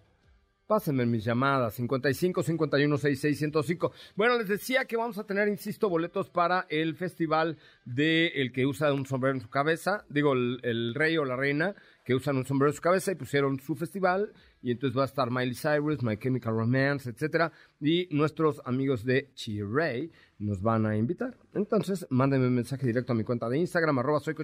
Pásenme 0.68 1.06
mis 1.06 1.24
llamadas, 1.24 1.76
55 1.76 2.42
51 2.42 2.98
66 2.98 3.38
105. 3.38 3.92
Bueno, 4.16 4.36
les 4.40 4.48
decía 4.48 4.86
que 4.86 4.98
vamos 4.98 5.20
a 5.20 5.24
tener, 5.24 5.48
insisto, 5.48 5.90
boletos 5.90 6.32
para 6.32 6.66
el 6.70 6.96
festival 6.96 7.60
de 7.86 8.30
el 8.30 8.52
que 8.52 8.66
usa 8.66 8.92
un 8.92 9.06
sombrero 9.06 9.36
en 9.36 9.42
su 9.42 9.50
cabeza, 9.50 10.06
digo, 10.10 10.34
el, 10.34 10.96
rey 10.96 11.18
o 11.18 11.26
la 11.26 11.36
reina 11.36 11.76
que 12.04 12.16
usan 12.16 12.38
un 12.38 12.48
sombrero 12.48 12.72
en 12.72 12.76
su 12.76 12.82
cabeza 12.82 13.12
y 13.12 13.16
pusieron 13.16 13.60
su 13.60 13.76
festival 13.76 14.34
y 14.64 14.72
entonces 14.72 14.98
va 14.98 15.04
a 15.04 15.06
estar 15.06 15.30
Miley 15.30 15.54
Cyrus, 15.54 16.02
My 16.02 16.18
Chemical 16.18 16.56
Romance, 16.56 17.12
etcétera, 17.12 17.52
y 17.80 18.08
nuestros 18.10 18.60
amigos 18.66 19.06
de 19.06 19.30
Chiray 19.36 20.12
nos 20.40 20.64
van 20.64 20.88
a 20.88 20.98
invitar. 20.98 21.38
Entonces, 21.54 22.08
mándenme 22.10 22.48
un 22.48 22.56
mensaje 22.56 22.88
directo 22.88 23.14
a 23.14 23.16
mi 23.16 23.24
cuenta 23.24 23.48
de 23.50 23.60
Instagram, 23.60 24.00
arroba 24.00 24.20
soy 24.20 24.36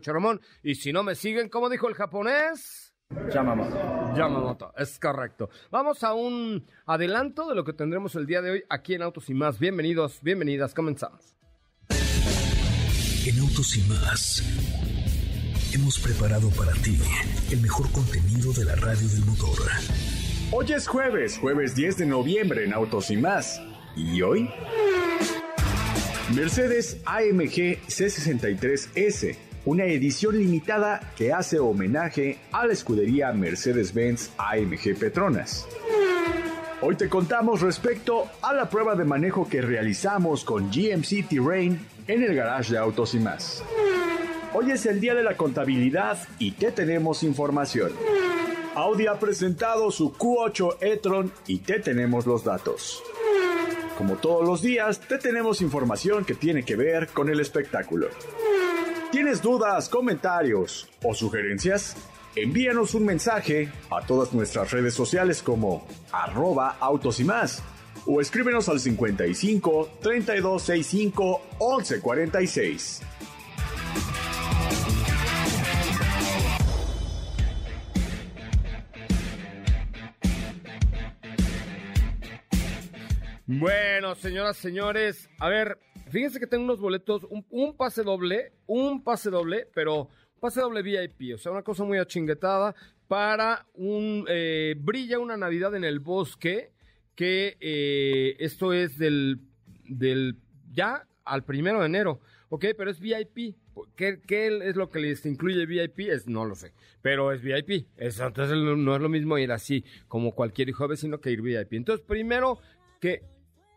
y 0.62 0.75
si 0.75 0.94
no 0.94 1.01
me 1.01 1.16
siguen, 1.16 1.50
como 1.50 1.68
dijo 1.68 1.90
el 1.90 1.96
japonés... 1.96 2.90
Yamamoto. 3.34 4.13
Yamamoto, 4.15 4.74
es 4.77 5.00
correcto. 5.00 5.50
Vamos 5.70 6.03
a 6.03 6.13
un 6.13 6.65
adelanto 6.86 7.48
de 7.50 7.56
lo 7.56 7.63
que 7.63 7.74
tendremos 7.74 8.15
el 8.15 8.25
día 8.25 8.41
de 8.41 8.51
hoy 8.51 8.63
aquí 8.70 8.94
en 8.94 9.01
Autos 9.01 9.30
y 9.30 9.34
Más. 9.34 9.60
Bienvenidos, 9.60 10.20
bienvenidas, 10.22 10.74
comenzamos. 10.74 11.36
En 11.89 13.39
Autos 13.39 13.77
y 13.77 13.82
Más 13.89 14.44
hemos 15.74 16.00
preparado 16.00 16.50
para 16.51 16.74
ti 16.74 16.98
el 17.51 17.62
mejor 17.62 17.91
contenido 17.91 18.51
de 18.53 18.65
la 18.65 18.75
radio 18.75 19.08
del 19.08 19.25
motor. 19.25 19.58
Hoy 20.51 20.72
es 20.74 20.88
jueves, 20.88 21.38
jueves 21.38 21.75
10 21.75 21.98
de 21.98 22.06
noviembre 22.06 22.65
en 22.65 22.74
Autos 22.74 23.12
y 23.12 23.18
Más. 23.18 23.62
¿Y 23.96 24.22
hoy? 24.22 24.50
Mercedes 26.34 27.01
AMG 27.06 27.77
C63S 27.88 29.50
una 29.65 29.86
edición 29.86 30.38
limitada 30.38 31.13
que 31.15 31.32
hace 31.32 31.60
homenaje 31.60 32.39
a 32.51 32.65
la 32.65 32.74
escudería 32.74 33.32
Mercedes-Benz 33.32 34.32
AMG 34.38 34.98
Petronas. 34.98 35.68
Hoy 36.82 36.96
te 36.96 37.10
contamos 37.10 37.62
respecto 37.62 38.25
a 38.41 38.53
la 38.53 38.70
prueba 38.70 38.96
de 38.96 39.06
manejo 39.06 39.48
que 39.48 39.62
realizamos 39.62 40.44
con 40.44 40.72
GMC 40.72 41.27
Terrain 41.30 41.80
en 42.08 42.24
el 42.24 42.34
garage 42.34 42.74
de 42.74 42.80
autos 42.80 43.13
y 43.13 43.20
más. 43.20 43.63
Hoy 44.53 44.72
es 44.72 44.86
el 44.88 45.00
día 45.00 45.13
de 45.13 45.24
la 45.24 45.38
contabilidad 45.38 46.18
y 46.39 46.51
te 46.51 46.72
tenemos 46.72 47.22
información. 47.22 47.91
Audi 48.74 49.06
ha 49.06 49.20
presentado 49.20 49.91
su 49.91 50.12
Q8 50.13 50.77
e-tron 50.82 51.32
y 51.46 51.60
te 51.60 51.80
tenemos 51.80 52.25
los 52.25 52.44
datos. 52.44 53.03
Como 53.98 54.15
todos 54.15 54.44
los 54.44 54.63
días, 54.63 55.00
te 55.01 55.20
tenemos 55.20 55.62
información 55.62 56.25
que 56.25 56.34
tiene 56.34 56.63
que 56.63 56.75
ver 56.75 57.10
con 57.10 57.30
el 57.30 57.39
espectáculo. 57.39 58.08
¿Tienes 59.12 59.41
dudas, 59.41 59.89
comentarios 59.89 60.88
o 61.03 61.13
sugerencias? 61.13 61.98
Envíanos 62.34 62.96
un 62.96 63.06
mensaje 63.06 63.70
a 63.89 64.06
todas 64.06 64.32
nuestras 64.32 64.72
redes 64.72 64.94
sociales 64.94 65.44
como 65.44 65.86
arroba 66.13 66.77
autos 66.80 67.20
y 67.20 67.25
más 67.25 67.62
o 68.06 68.22
escríbenos 68.22 68.70
al 68.70 68.80
55 68.80 69.89
3265 70.01 71.41
1146. 71.60 73.01
Bueno, 83.46 84.15
señoras, 84.15 84.56
señores, 84.56 85.30
a 85.38 85.50
ver, 85.50 85.77
fíjense 86.12 86.39
que 86.39 86.48
tengo 86.48 86.63
unos 86.63 86.80
boletos, 86.80 87.25
un, 87.30 87.75
pase 87.75 88.03
doble, 88.03 88.53
un 88.68 89.03
pase 89.03 89.30
doble, 89.30 89.68
pero 89.74 90.10
pase 90.39 90.62
doble 90.62 90.82
VIP, 90.82 91.36
o 91.36 91.38
sea, 91.38 91.51
una 91.51 91.63
cosa 91.63 91.84
muy 91.84 91.98
achinguetada 91.98 92.75
para 93.08 93.65
un 93.74 94.25
eh, 94.30 94.75
Brilla 94.77 95.20
una 95.20 95.38
Navidad 95.38 95.75
en 95.75 95.84
el 95.84 96.00
Bosque, 96.00 96.72
que 97.15 97.58
eh, 97.60 98.36
esto 98.39 98.74
es 98.74 98.98
del, 98.98 99.39
del 99.88 100.38
ya 100.72 101.08
al 101.25 101.44
primero 101.44 101.80
de 101.80 101.86
enero, 101.86 102.20
¿ok? 102.50 102.65
Pero 102.77 102.89
es 102.91 103.00
VIP. 103.00 103.56
¿Qué, 103.96 104.20
es 104.27 104.75
lo 104.75 104.89
que 104.89 105.00
les 105.00 105.25
incluye 105.25 105.65
VIP? 105.65 106.10
Es, 106.10 106.27
no 106.27 106.46
lo 106.46 106.56
sé, 106.56 106.74
pero 107.01 107.32
es 107.32 107.41
VIP. 107.41 107.88
entonces 107.98 108.58
no 108.58 108.96
es 108.96 109.01
lo 109.01 109.10
mismo 109.10 109.38
ir 109.38 109.51
así 109.51 109.86
como 110.08 110.34
cualquier 110.34 110.70
hijo 110.70 110.84
de 110.84 110.89
vecino 110.89 111.22
que 111.22 111.32
ir 111.32 111.41
VIP. 111.41 111.74
Entonces, 111.74 112.06
primero 112.06 112.60
que 113.00 113.24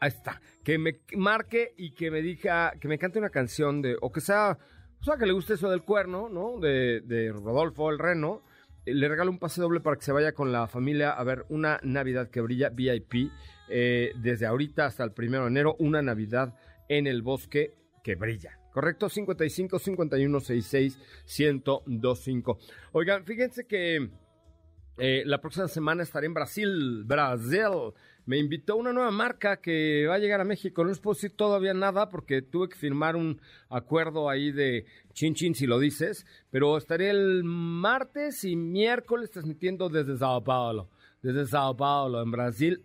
ahí 0.01 0.09
está, 0.09 0.41
que 0.63 0.79
me 0.79 1.01
marque 1.17 1.75
y 1.77 1.95
que 1.95 2.11
me 2.11 2.23
diga, 2.23 2.73
que 2.81 2.89
me 2.89 2.99
cante 2.99 3.19
una 3.19 3.31
canción 3.31 3.83
de, 3.83 3.97
o 4.01 4.13
que 4.13 4.21
sea, 4.21 4.59
o 5.01 5.05
sea, 5.05 5.19
que 5.19 5.27
le 5.27 5.33
guste 5.33 5.55
eso 5.55 5.69
del 5.69 5.83
cuerno, 5.83 6.29
¿no? 6.31 6.59
De, 6.59 7.31
Rodolfo 7.31 7.91
el 7.91 7.99
Reno. 7.99 8.43
Le 8.87 9.07
regalo 9.07 9.31
un 9.31 9.39
pase 9.39 9.61
doble 9.61 9.81
para 9.81 9.97
que 9.97 10.03
se 10.03 10.13
vaya 10.13 10.33
con 10.33 10.51
la 10.51 10.67
familia 10.67 11.11
a 11.11 11.23
ver 11.25 11.45
una 11.51 11.79
Navidad 11.83 12.31
que 12.31 12.41
brilla 12.41 12.71
VIP 12.71 13.31
eh, 13.69 14.13
desde 14.17 14.47
ahorita 14.47 14.87
hasta 14.87 15.05
el 15.05 15.13
primero 15.13 15.45
de 15.45 15.51
enero, 15.51 15.77
una 15.79 16.01
Navidad 16.01 16.55
en 16.89 17.07
el 17.07 17.21
bosque 17.21 17.75
que 18.03 18.15
brilla. 18.15 18.59
¿Correcto? 18.73 19.09
55 19.09 19.79
51 19.79 20.41
66 20.41 20.99
1025. 21.39 22.59
Oigan, 22.93 23.25
fíjense 23.25 23.67
que 23.67 24.09
eh, 24.97 25.23
la 25.27 25.41
próxima 25.41 25.69
semana 25.69 26.03
estaré 26.03 26.27
en 26.27 26.35
Brasil, 26.35 27.05
Brasil 27.05 27.93
me 28.26 28.38
invitó 28.38 28.76
una 28.76 28.93
nueva 28.93 29.11
marca 29.11 29.59
que 29.61 30.07
va 30.07 30.14
a 30.14 30.19
llegar 30.19 30.40
a 30.40 30.45
México. 30.45 30.83
No 30.83 30.90
les 30.90 31.00
puedo 31.00 31.14
decir 31.14 31.33
todavía 31.33 31.75
nada 31.75 32.09
porque 32.09 32.43
tuve 32.43 32.69
que 32.69 32.76
firmar 32.76 33.16
un 33.16 33.40
acuerdo 33.69 34.31
ahí 34.31 34.50
de 34.50 34.87
chin 35.12 35.35
chin 35.35 35.54
si 35.54 35.66
lo 35.66 35.78
dices, 35.78 36.26
pero 36.50 36.76
estaré 36.76 37.11
el 37.11 37.45
martes 37.45 38.45
y 38.45 38.57
miércoles 38.57 39.31
transmitiendo 39.31 39.88
desde 39.88 40.16
Sao 40.16 40.43
Paulo, 40.43 40.88
desde 41.23 41.47
Sao 41.47 41.76
Paulo, 41.76 42.23
en 42.23 42.31
Brasil. 42.31 42.83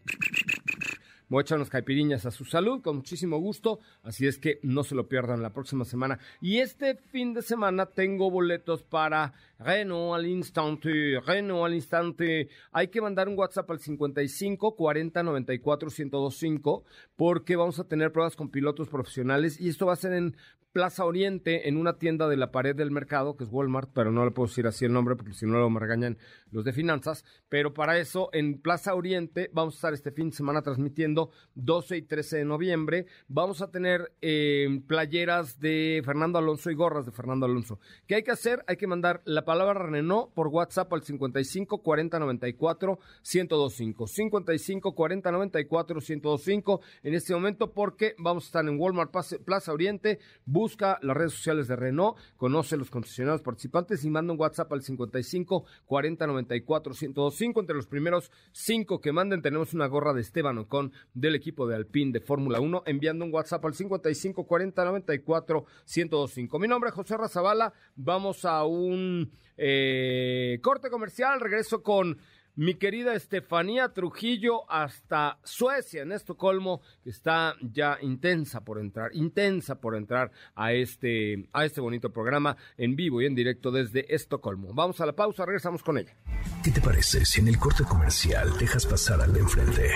Voy 1.29 1.41
a 1.41 1.43
echar 1.43 1.59
unas 1.59 1.69
caipiriñas 1.69 2.25
a 2.25 2.31
su 2.31 2.43
salud 2.43 2.81
con 2.81 2.95
muchísimo 2.97 3.37
gusto, 3.37 3.79
así 4.01 4.25
es 4.25 4.39
que 4.39 4.59
no 4.63 4.83
se 4.83 4.95
lo 4.95 5.07
pierdan 5.07 5.43
la 5.43 5.53
próxima 5.53 5.85
semana. 5.85 6.17
Y 6.41 6.57
este 6.57 6.95
fin 6.95 7.35
de 7.35 7.43
semana 7.43 7.85
tengo 7.85 8.31
boletos 8.31 8.81
para 8.81 9.33
Renault 9.59 10.15
al 10.15 10.25
instante, 10.25 11.19
Renault 11.25 11.65
al 11.65 11.73
instante. 11.73 12.47
Hay 12.71 12.87
que 12.87 13.01
mandar 13.01 13.27
un 13.27 13.37
WhatsApp 13.37 13.69
al 13.71 13.79
55 13.79 14.75
40 14.75 15.21
94 15.21 15.89
1025 15.89 16.83
porque 17.17 17.57
vamos 17.57 17.77
a 17.79 17.83
tener 17.83 18.13
pruebas 18.13 18.37
con 18.37 18.49
pilotos 18.49 18.87
profesionales 18.87 19.59
y 19.59 19.67
esto 19.67 19.85
va 19.85 19.93
a 19.93 19.97
ser 19.97 20.13
en 20.13 20.35
Plaza 20.71 21.03
Oriente 21.03 21.67
en 21.67 21.77
una 21.77 21.97
tienda 21.97 22.27
de 22.27 22.37
la 22.37 22.51
pared 22.51 22.75
del 22.75 22.91
mercado, 22.91 23.35
que 23.35 23.43
es 23.43 23.49
Walmart, 23.51 23.89
pero 23.93 24.11
no 24.11 24.23
le 24.23 24.31
puedo 24.31 24.47
decir 24.47 24.67
así 24.67 24.85
el 24.85 24.93
nombre 24.93 25.15
porque 25.15 25.33
si 25.33 25.47
no 25.47 25.67
me 25.69 25.79
regañan 25.79 26.17
los 26.51 26.63
de 26.63 26.73
finanzas. 26.73 27.25
Pero 27.49 27.73
para 27.73 27.97
eso, 27.97 28.29
en 28.33 28.61
Plaza 28.61 28.93
Oriente, 28.93 29.49
vamos 29.51 29.73
a 29.73 29.77
estar 29.77 29.93
este 29.93 30.11
fin 30.11 30.29
de 30.29 30.35
semana 30.35 30.61
transmitiendo 30.61 31.31
12 31.55 31.97
y 31.97 32.01
13 32.03 32.37
de 32.37 32.45
noviembre. 32.45 33.07
Vamos 33.27 33.63
a 33.63 33.71
tener 33.71 34.13
eh, 34.21 34.81
playeras 34.87 35.59
de 35.59 36.03
Fernando 36.05 36.37
Alonso 36.37 36.69
y 36.69 36.75
gorras 36.75 37.05
de 37.05 37.11
Fernando 37.11 37.47
Alonso. 37.47 37.79
¿Qué 38.05 38.15
hay 38.15 38.23
que 38.23 38.31
hacer? 38.31 38.63
Hay 38.67 38.77
que 38.77 38.87
mandar 38.87 39.21
la 39.25 39.45
palabra 39.49 39.87
Renault 39.87 40.31
por 40.35 40.49
WhatsApp 40.49 40.93
al 40.93 41.01
55 41.01 41.81
40 41.81 42.19
94 42.19 42.99
1025. 43.33 44.05
55 44.05 44.93
40 44.93 45.31
94 45.31 45.95
1025 45.95 46.81
en 47.01 47.15
este 47.15 47.33
momento 47.33 47.73
porque 47.73 48.13
vamos 48.19 48.43
a 48.43 48.45
estar 48.45 48.65
en 48.67 48.79
Walmart 48.79 49.11
Plaza 49.43 49.73
Oriente 49.73 50.19
busca 50.45 50.99
las 51.01 51.17
redes 51.17 51.33
sociales 51.33 51.67
de 51.67 51.75
Renault, 51.75 52.15
conoce 52.37 52.77
los 52.77 52.91
concesionarios 52.91 53.41
participantes 53.41 54.05
y 54.05 54.11
manda 54.11 54.33
un 54.33 54.39
WhatsApp 54.39 54.71
al 54.71 54.83
55 54.83 55.65
40 55.83 56.27
94 56.27 56.93
1025. 56.93 57.59
Entre 57.59 57.75
los 57.75 57.87
primeros 57.87 58.31
cinco 58.51 59.01
que 59.01 59.11
manden 59.11 59.41
tenemos 59.41 59.73
una 59.73 59.87
gorra 59.87 60.13
de 60.13 60.21
Esteban 60.21 60.59
Ocon 60.59 60.91
del 61.15 61.33
equipo 61.33 61.65
de 61.65 61.75
Alpine 61.75 62.11
de 62.11 62.19
Fórmula 62.19 62.59
1 62.59 62.83
enviando 62.85 63.25
un 63.25 63.33
WhatsApp 63.33 63.65
al 63.65 63.73
55 63.73 64.45
40 64.45 64.85
94 64.85 65.65
1025. 65.87 66.59
Mi 66.59 66.67
nombre 66.67 66.89
es 66.91 66.95
José 66.95 67.17
Razabala. 67.17 67.73
Vamos 67.95 68.45
a 68.45 68.63
un 68.63 69.38
eh, 69.57 70.59
corte 70.61 70.89
comercial. 70.89 71.39
Regreso 71.39 71.83
con 71.83 72.19
mi 72.59 72.75
querida 72.75 73.13
Estefanía 73.13 73.93
Trujillo 73.93 74.69
hasta 74.69 75.39
Suecia, 75.45 76.01
en 76.01 76.11
Estocolmo, 76.11 76.81
que 77.01 77.09
está 77.09 77.55
ya 77.61 77.97
intensa 78.01 78.65
por 78.65 78.79
entrar, 78.79 79.11
intensa 79.15 79.79
por 79.79 79.95
entrar 79.95 80.29
a 80.55 80.73
este, 80.73 81.47
a 81.53 81.63
este 81.63 81.79
bonito 81.79 82.11
programa 82.11 82.57
en 82.77 82.97
vivo 82.97 83.21
y 83.21 83.27
en 83.27 83.33
directo 83.33 83.71
desde 83.71 84.13
Estocolmo. 84.13 84.73
Vamos 84.73 84.99
a 84.99 85.05
la 85.05 85.13
pausa, 85.13 85.45
regresamos 85.45 85.83
con 85.83 85.99
ella. 85.99 86.13
¿Qué 86.61 86.71
te 86.71 86.81
parece 86.81 87.23
si 87.23 87.39
en 87.39 87.47
el 87.47 87.57
corte 87.57 87.85
comercial 87.85 88.51
dejas 88.57 88.85
pasar 88.85 89.21
al 89.21 89.31
de 89.31 89.39
enfrente? 89.39 89.91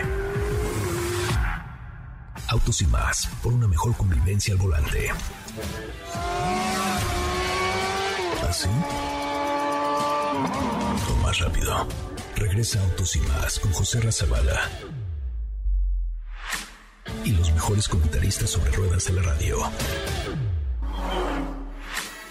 Autos 2.48 2.82
y 2.82 2.88
más, 2.88 3.28
por 3.44 3.52
una 3.52 3.68
mejor 3.68 3.94
convivencia 3.98 4.54
al 4.54 4.60
volante. 4.62 5.10
¿Así? 8.48 8.70
O 10.46 11.16
más 11.24 11.40
rápido. 11.40 11.88
Regresa 12.36 12.82
Autos 12.84 13.16
y 13.16 13.20
más 13.22 13.60
con 13.60 13.72
José 13.72 14.02
Razabala. 14.02 14.70
Y 17.24 17.32
los 17.32 17.52
mejores 17.54 17.88
comentaristas 17.88 18.50
sobre 18.50 18.72
ruedas 18.72 19.06
de 19.06 19.14
la 19.14 19.22
radio. 19.22 19.58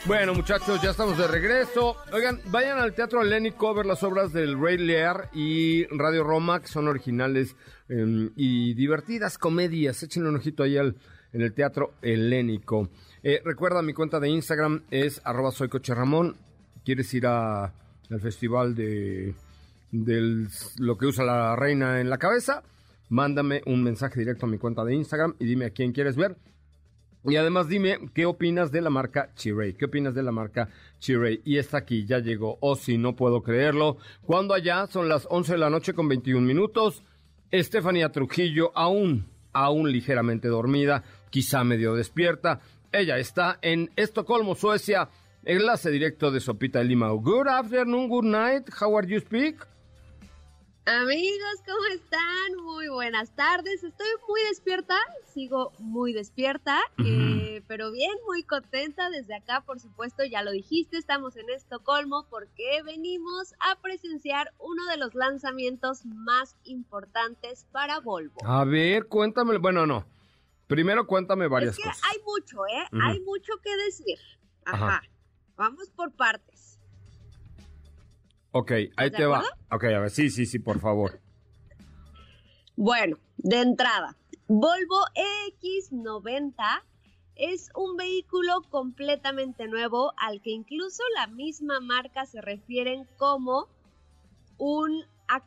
Bueno, 0.04 0.34
muchachos, 0.34 0.82
ya 0.82 0.90
estamos 0.90 1.16
de 1.16 1.28
regreso. 1.28 1.96
Oigan, 2.12 2.40
vayan 2.46 2.78
al 2.78 2.92
Teatro 2.92 3.22
Helénico 3.22 3.68
a 3.68 3.72
ver 3.72 3.86
las 3.86 4.02
obras 4.02 4.32
del 4.32 4.60
Rey 4.60 4.76
Lear 4.76 5.30
y 5.32 5.86
Radio 5.86 6.24
Roma, 6.24 6.60
que 6.60 6.66
son 6.66 6.88
originales 6.88 7.54
em, 7.88 8.30
y 8.34 8.74
divertidas 8.74 9.38
comedias. 9.38 10.02
Echen 10.02 10.26
un 10.26 10.36
ojito 10.36 10.64
ahí 10.64 10.76
al, 10.76 10.96
en 11.32 11.42
el 11.42 11.54
Teatro 11.54 11.94
Helénico. 12.02 12.90
Eh, 13.22 13.40
recuerda, 13.44 13.80
mi 13.80 13.94
cuenta 13.94 14.18
de 14.18 14.28
Instagram 14.28 14.82
es 14.90 15.20
arroba 15.24 15.52
soy 15.52 15.68
Ramón. 15.68 16.36
¿Quieres 16.84 17.14
ir 17.14 17.28
a, 17.28 17.72
al 18.12 18.20
festival 18.20 18.74
de 18.74 19.34
lo 20.78 20.98
que 20.98 21.06
usa 21.06 21.24
la 21.24 21.56
reina 21.56 22.00
en 22.00 22.10
la 22.10 22.18
cabeza, 22.18 22.62
mándame 23.08 23.62
un 23.66 23.82
mensaje 23.82 24.18
directo 24.20 24.46
a 24.46 24.48
mi 24.48 24.58
cuenta 24.58 24.84
de 24.84 24.94
Instagram 24.94 25.34
y 25.38 25.46
dime 25.46 25.66
a 25.66 25.70
quién 25.70 25.92
quieres 25.92 26.16
ver. 26.16 26.36
Y 27.24 27.36
además 27.36 27.68
dime 27.68 27.98
qué 28.14 28.26
opinas 28.26 28.72
de 28.72 28.80
la 28.80 28.90
marca 28.90 29.30
Chiray. 29.36 29.74
¿Qué 29.74 29.84
opinas 29.84 30.14
de 30.14 30.24
la 30.24 30.32
marca 30.32 30.68
Chiray? 30.98 31.40
Y 31.44 31.58
está 31.58 31.78
aquí, 31.78 32.04
ya 32.04 32.18
llegó. 32.18 32.58
Oh, 32.60 32.74
sí, 32.74 32.98
no 32.98 33.14
puedo 33.14 33.42
creerlo. 33.42 33.98
Cuando 34.22 34.54
allá 34.54 34.88
son 34.88 35.08
las 35.08 35.28
11 35.30 35.52
de 35.52 35.58
la 35.58 35.70
noche 35.70 35.94
con 35.94 36.08
21 36.08 36.44
minutos. 36.44 37.04
Estefanía 37.52 38.10
Trujillo, 38.10 38.72
aún, 38.74 39.26
aún 39.52 39.92
ligeramente 39.92 40.48
dormida, 40.48 41.04
quizá 41.30 41.62
medio 41.64 41.94
despierta. 41.94 42.60
Ella 42.90 43.18
está 43.18 43.58
en 43.62 43.90
Estocolmo, 43.94 44.54
Suecia. 44.56 45.08
Enlace 45.44 45.90
directo 45.90 46.30
de 46.30 46.40
Sopita 46.40 46.78
de 46.78 46.84
Lima. 46.84 47.10
Good 47.10 47.48
afternoon, 47.48 48.08
good 48.08 48.24
night. 48.24 48.68
How 48.80 48.96
are 48.96 49.06
you 49.06 49.18
speak? 49.18 49.66
Amigos, 50.84 51.62
¿cómo 51.66 51.84
están? 51.92 52.64
Muy 52.64 52.88
buenas 52.88 53.34
tardes. 53.34 53.82
Estoy 53.82 54.06
muy 54.28 54.40
despierta, 54.48 54.96
sigo 55.32 55.72
muy 55.78 56.12
despierta, 56.12 56.80
eh, 57.04 57.62
pero 57.68 57.90
bien, 57.92 58.10
muy 58.26 58.42
contenta 58.42 59.08
desde 59.10 59.36
acá, 59.36 59.62
por 59.64 59.78
supuesto, 59.78 60.24
ya 60.24 60.42
lo 60.42 60.50
dijiste, 60.50 60.96
estamos 60.96 61.36
en 61.36 61.50
Estocolmo 61.50 62.26
porque 62.30 62.82
venimos 62.84 63.54
a 63.60 63.80
presenciar 63.80 64.52
uno 64.58 64.86
de 64.90 64.96
los 64.96 65.14
lanzamientos 65.14 66.04
más 66.04 66.56
importantes 66.64 67.66
para 67.70 68.00
Volvo. 68.00 68.40
A 68.44 68.64
ver, 68.64 69.06
cuéntame, 69.06 69.58
bueno, 69.58 69.86
no. 69.86 70.04
Primero 70.66 71.06
cuéntame 71.06 71.46
varias 71.48 71.76
es 71.76 71.82
que 71.82 71.88
cosas. 71.88 72.02
Hay 72.10 72.18
mucho, 72.24 72.66
¿eh? 72.66 72.88
Hay 73.02 73.20
mucho 73.20 73.52
que 73.62 73.76
decir. 73.84 74.18
Ajá. 74.64 75.02
Vamos 75.56 75.90
por 75.90 76.12
partes. 76.12 76.78
Ok, 78.52 78.72
ahí 78.96 79.10
te 79.10 79.24
va. 79.24 79.42
Ok, 79.70 79.84
a 79.84 80.00
ver, 80.00 80.10
sí, 80.10 80.28
sí, 80.30 80.46
sí, 80.46 80.58
por 80.58 80.78
favor. 80.80 81.20
Bueno, 82.76 83.18
de 83.38 83.60
entrada, 83.60 84.16
Volvo 84.48 85.00
X90 85.62 86.82
es 87.36 87.70
un 87.74 87.96
vehículo 87.96 88.62
completamente 88.68 89.66
nuevo 89.66 90.12
al 90.18 90.42
que 90.42 90.50
incluso 90.50 91.02
la 91.16 91.26
misma 91.26 91.80
marca 91.80 92.26
se 92.26 92.40
refieren 92.40 93.06
como 93.16 93.68
un, 94.58 95.04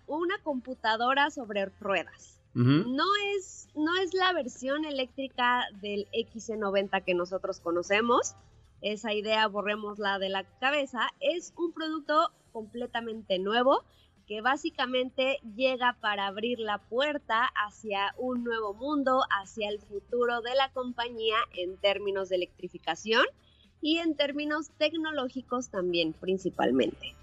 una 0.07 0.37
computadora 0.43 1.29
sobre 1.29 1.65
ruedas. 1.79 2.41
no, 2.53 3.05
es, 3.35 3.67
no 3.75 3.95
es 3.97 4.13
la 4.13 4.33
versión 4.33 4.85
eléctrica 4.85 5.65
del 5.81 6.07
XC90 6.11 7.03
que 7.03 7.13
nosotros 7.13 7.59
conocemos. 7.59 8.35
Esa 8.81 9.13
idea 9.13 9.47
borrémosla 9.47 10.19
de 10.19 10.29
la 10.29 10.43
cabeza. 10.59 11.09
Es 11.19 11.53
un 11.57 11.73
producto 11.73 12.31
completamente 12.51 13.39
nuevo 13.39 13.83
que 14.27 14.41
básicamente 14.41 15.39
llega 15.55 15.97
para 16.01 16.27
abrir 16.27 16.59
la 16.59 16.79
puerta 16.79 17.51
hacia 17.55 18.13
un 18.17 18.43
nuevo 18.43 18.73
mundo, 18.73 19.21
hacia 19.29 19.69
el 19.69 19.79
futuro 19.79 20.41
de 20.41 20.55
la 20.55 20.71
compañía 20.71 21.37
en 21.55 21.77
términos 21.77 22.29
de 22.29 22.37
electrificación 22.37 23.25
y 23.81 23.97
en 23.99 24.15
términos 24.15 24.71
tecnológicos 24.77 25.69
también 25.69 26.13
principalmente. 26.13 27.13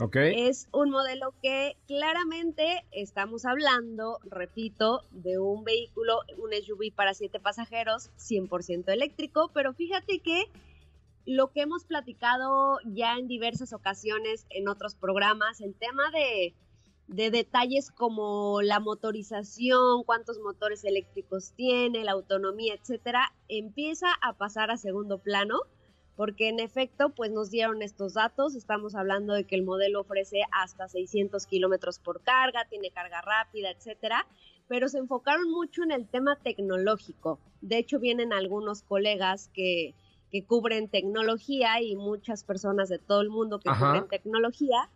Okay. 0.00 0.48
Es 0.48 0.68
un 0.72 0.90
modelo 0.90 1.32
que 1.42 1.76
claramente 1.86 2.84
estamos 2.90 3.44
hablando, 3.44 4.18
repito, 4.24 5.04
de 5.12 5.38
un 5.38 5.62
vehículo, 5.62 6.22
un 6.38 6.50
SUV 6.52 6.92
para 6.92 7.14
siete 7.14 7.38
pasajeros, 7.38 8.10
100% 8.18 8.88
eléctrico, 8.88 9.52
pero 9.54 9.74
fíjate 9.74 10.18
que 10.18 10.46
lo 11.26 11.52
que 11.52 11.62
hemos 11.62 11.84
platicado 11.84 12.78
ya 12.84 13.16
en 13.16 13.28
diversas 13.28 13.72
ocasiones 13.72 14.46
en 14.50 14.68
otros 14.68 14.94
programas, 14.94 15.60
el 15.60 15.74
tema 15.74 16.10
de, 16.10 16.54
detalles 17.08 17.90
como 17.90 18.62
la 18.62 18.80
motorización, 18.80 20.02
cuántos 20.04 20.38
motores 20.40 20.84
eléctricos 20.84 21.52
tiene, 21.52 22.04
la 22.04 22.12
autonomía, 22.12 22.74
etcétera, 22.74 23.32
empieza 23.48 24.06
a 24.20 24.32
pasar 24.32 24.70
a 24.70 24.76
segundo 24.76 25.18
plano, 25.18 25.60
porque 26.16 26.48
en 26.48 26.60
efecto, 26.60 27.10
pues 27.10 27.30
nos 27.30 27.50
dieron 27.50 27.82
estos 27.82 28.14
datos. 28.14 28.54
Estamos 28.54 28.94
hablando 28.94 29.32
de 29.34 29.44
que 29.44 29.54
el 29.54 29.62
modelo 29.62 30.00
ofrece 30.00 30.42
hasta 30.52 30.88
600 30.88 31.46
kilómetros 31.46 31.98
por 31.98 32.22
carga, 32.22 32.66
tiene 32.68 32.90
carga 32.90 33.22
rápida, 33.22 33.70
etcétera, 33.70 34.26
pero 34.68 34.88
se 34.88 34.98
enfocaron 34.98 35.50
mucho 35.50 35.82
en 35.82 35.90
el 35.92 36.06
tema 36.06 36.36
tecnológico. 36.36 37.38
De 37.60 37.78
hecho, 37.78 37.98
vienen 37.98 38.32
algunos 38.32 38.82
colegas 38.82 39.48
que 39.54 39.94
que 40.32 40.44
cubren 40.44 40.88
tecnología 40.88 41.82
y 41.82 41.94
muchas 41.94 42.42
personas 42.42 42.88
de 42.88 42.98
todo 42.98 43.20
el 43.20 43.28
mundo 43.28 43.60
que 43.60 43.70
cubren 43.70 44.08
tecnología, 44.08 44.88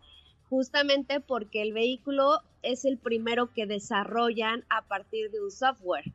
justamente 0.49 1.21
porque 1.21 1.61
el 1.61 1.75
vehículo 1.75 2.41
es 2.63 2.87
el 2.87 2.97
primero 2.97 3.53
que 3.53 3.67
desarrollan 3.67 4.65
a 4.71 4.87
partir 4.89 5.31
de 5.31 5.43
un 5.43 5.51
software. 5.51 6.11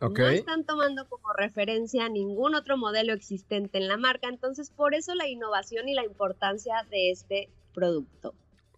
No 0.00 0.28
están 0.28 0.64
tomando 0.64 1.08
como 1.08 1.32
referencia 1.32 2.08
ningún 2.08 2.54
otro 2.54 2.76
modelo 2.76 3.12
existente 3.12 3.78
en 3.78 3.88
la 3.88 3.96
marca, 3.96 4.28
entonces 4.28 4.70
por 4.70 4.94
eso 4.94 5.14
la 5.14 5.28
innovación 5.28 5.88
y 5.88 5.94
la 5.94 6.04
importancia 6.04 6.86
de 6.90 7.10
este 7.10 7.50
producto. 7.74 8.34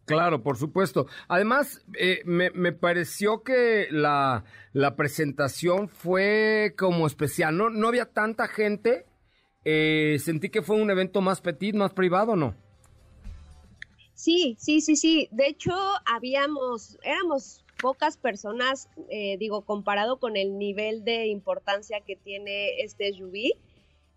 Claro, 0.07 0.43
por 0.43 0.59
supuesto. 0.59 1.07
Además, 1.29 1.83
eh, 1.99 2.21
me, 2.27 2.51
me, 2.51 2.73
pareció 2.73 3.43
que 3.43 3.89
la, 3.91 4.45
la, 4.75 4.97
presentación 4.97 5.89
fue 5.89 6.75
como 6.77 7.07
especial. 7.07 7.57
No, 7.57 7.71
no 7.71 7.89
había 7.89 8.13
tanta 8.13 8.47
gente 8.47 9.07
eh, 9.65 10.19
sentí 10.21 10.51
que 10.51 10.63
fue 10.63 10.77
un 10.77 10.91
evento 10.91 11.21
más 11.21 11.41
petit, 11.41 11.75
más 11.75 11.93
privado, 11.93 12.37
¿no? 12.37 12.55
Sí, 14.15 14.57
sí, 14.59 14.81
sí, 14.81 14.97
sí. 14.97 15.29
De 15.31 15.47
hecho, 15.49 15.73
habíamos, 16.07 16.99
éramos 17.03 17.65
pocas 17.81 18.17
personas, 18.17 18.89
eh, 19.11 19.37
digo, 19.39 19.63
comparado 19.63 20.19
con 20.19 20.37
el 20.37 20.59
nivel 20.59 21.05
de 21.05 21.27
importancia 21.27 22.01
que 22.01 22.17
tiene 22.17 22.81
este 22.83 23.13
SUV. 23.13 23.57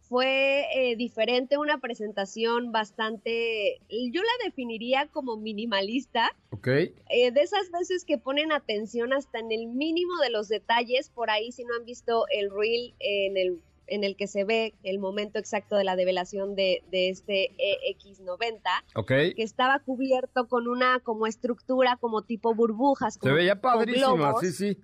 Fue 0.02 0.66
eh, 0.74 0.96
diferente, 0.96 1.58
una 1.58 1.80
presentación 1.80 2.72
bastante, 2.72 3.82
yo 3.90 4.22
la 4.22 4.46
definiría 4.46 5.08
como 5.08 5.36
minimalista. 5.36 6.34
Ok. 6.52 6.68
de 6.68 7.42
esas 7.42 7.70
veces 7.72 8.06
que 8.06 8.18
ponen 8.18 8.54
atención 8.54 9.12
hasta 9.12 9.40
en 9.40 9.52
el 9.52 9.68
mínimo 9.68 10.14
de 10.22 10.30
los 10.30 10.48
detalles, 10.48 11.10
por 11.10 11.30
ahí 11.30 11.52
si 11.52 11.66
no 11.66 11.76
han 11.76 11.84
visto 11.84 12.26
el 12.30 12.50
reel 12.52 12.94
en 13.00 13.36
el 13.36 13.60
en 13.88 14.04
el 14.04 14.16
que 14.16 14.28
se 14.28 14.44
ve 14.44 14.76
el 14.84 15.00
momento 15.00 15.40
exacto 15.40 15.76
de 15.76 15.84
la 15.84 15.96
develación 15.96 16.56
de, 16.56 16.84
este 16.92 17.52
EX90, 17.58 19.36
que 19.36 19.44
estaba 19.44 19.80
cubierto 19.80 20.48
con 20.48 20.68
una 20.68 21.00
como 21.00 21.28
estructura 21.28 21.98
como 22.00 22.22
tipo 22.22 22.54
burbujas. 22.54 23.18
se 23.22 23.32
veía 23.32 23.60
padrísima, 23.60 24.34
sí, 24.40 24.52
sí. 24.52 24.78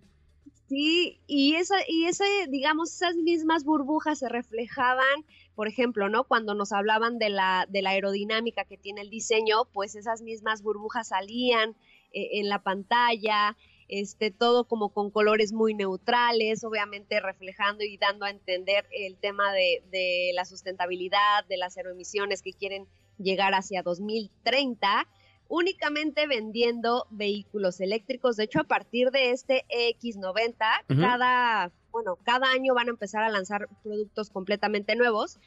Sí, 0.67 1.19
y 1.27 1.55
esa, 1.55 1.75
y 1.87 2.05
ese, 2.05 2.25
digamos, 2.49 2.93
esas 2.93 3.15
mismas 3.15 3.63
burbujas 3.63 4.19
se 4.19 4.29
reflejaban, 4.29 5.25
por 5.55 5.67
ejemplo, 5.67 6.09
¿no? 6.09 6.23
Cuando 6.23 6.55
nos 6.55 6.71
hablaban 6.71 7.19
de 7.19 7.29
la, 7.29 7.67
de 7.69 7.81
la 7.81 7.91
aerodinámica 7.91 8.63
que 8.65 8.77
tiene 8.77 9.01
el 9.01 9.09
diseño, 9.09 9.65
pues 9.73 9.93
esas 9.95 10.21
mismas 10.21 10.63
burbujas 10.63 11.09
salían 11.09 11.75
eh, 12.11 12.39
en 12.39 12.49
la 12.49 12.63
pantalla, 12.63 13.55
este, 13.87 14.31
todo 14.31 14.65
como 14.65 14.89
con 14.89 15.11
colores 15.11 15.53
muy 15.53 15.73
neutrales, 15.73 16.63
obviamente 16.63 17.19
reflejando 17.19 17.83
y 17.83 17.97
dando 17.97 18.25
a 18.25 18.29
entender 18.29 18.87
el 18.91 19.17
tema 19.17 19.53
de, 19.53 20.31
la 20.33 20.45
sustentabilidad, 20.45 21.45
de 21.47 21.57
las 21.57 21.77
aeroemisiones 21.77 22.41
que 22.41 22.53
quieren 22.53 22.87
llegar 23.17 23.53
hacia 23.53 23.83
2030 23.83 25.07
únicamente 25.49 26.25
vendiendo 26.25 27.05
vehículos 27.11 27.79
eléctricos. 27.79 28.37
De 28.37 28.45
hecho, 28.45 28.61
a 28.61 28.63
partir 28.63 29.11
de 29.11 29.31
este 29.31 29.65
X90, 29.69 30.55
cada, 30.99 31.71
bueno, 31.91 32.17
cada 32.23 32.49
año 32.49 32.73
van 32.73 32.87
a 32.87 32.91
empezar 32.91 33.23
a 33.23 33.29
lanzar 33.29 33.67
productos 33.83 34.31
completamente 34.31 34.95
nuevos 34.95 35.39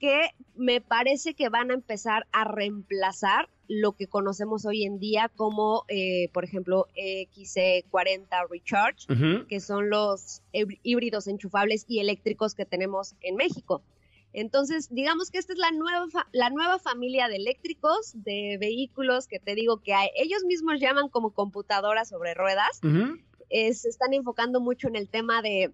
que 0.00 0.30
me 0.54 0.80
parece 0.80 1.34
que 1.34 1.50
van 1.50 1.70
a 1.70 1.74
empezar 1.74 2.26
a 2.32 2.44
reemplazar 2.44 3.50
lo 3.72 3.92
que 3.92 4.08
conocemos 4.08 4.66
hoy 4.66 4.84
en 4.84 4.98
día 4.98 5.30
como, 5.36 5.84
eh, 5.86 6.28
por 6.32 6.42
ejemplo, 6.42 6.88
XC40 6.96 8.48
Recharge, 8.50 9.06
que 9.46 9.60
son 9.60 9.90
los 9.90 10.42
híbridos 10.82 11.28
enchufables 11.28 11.84
y 11.86 12.00
eléctricos 12.00 12.56
que 12.56 12.66
tenemos 12.66 13.14
en 13.20 13.36
México. 13.36 13.80
Entonces, 14.32 14.92
digamos 14.92 15.30
que 15.30 15.38
esta 15.38 15.52
es 15.52 15.60
la 15.60 15.70
nueva, 15.70 16.08
la 16.32 16.50
nueva 16.50 16.80
familia 16.80 17.28
de 17.28 17.36
eléctricos, 17.36 18.12
de 18.14 18.58
vehículos 18.58 19.28
que 19.28 19.38
te 19.38 19.54
digo 19.54 19.76
que 19.76 19.94
hay, 19.94 20.08
ellos 20.16 20.42
mismos 20.42 20.80
llaman 20.80 21.08
como 21.08 21.30
computadoras 21.30 22.08
sobre 22.08 22.34
ruedas. 22.34 22.80
se 23.50 23.88
están 23.88 24.14
enfocando 24.14 24.60
mucho 24.60 24.88
en 24.88 24.96
el 24.96 25.08
tema 25.08 25.42
de 25.42 25.70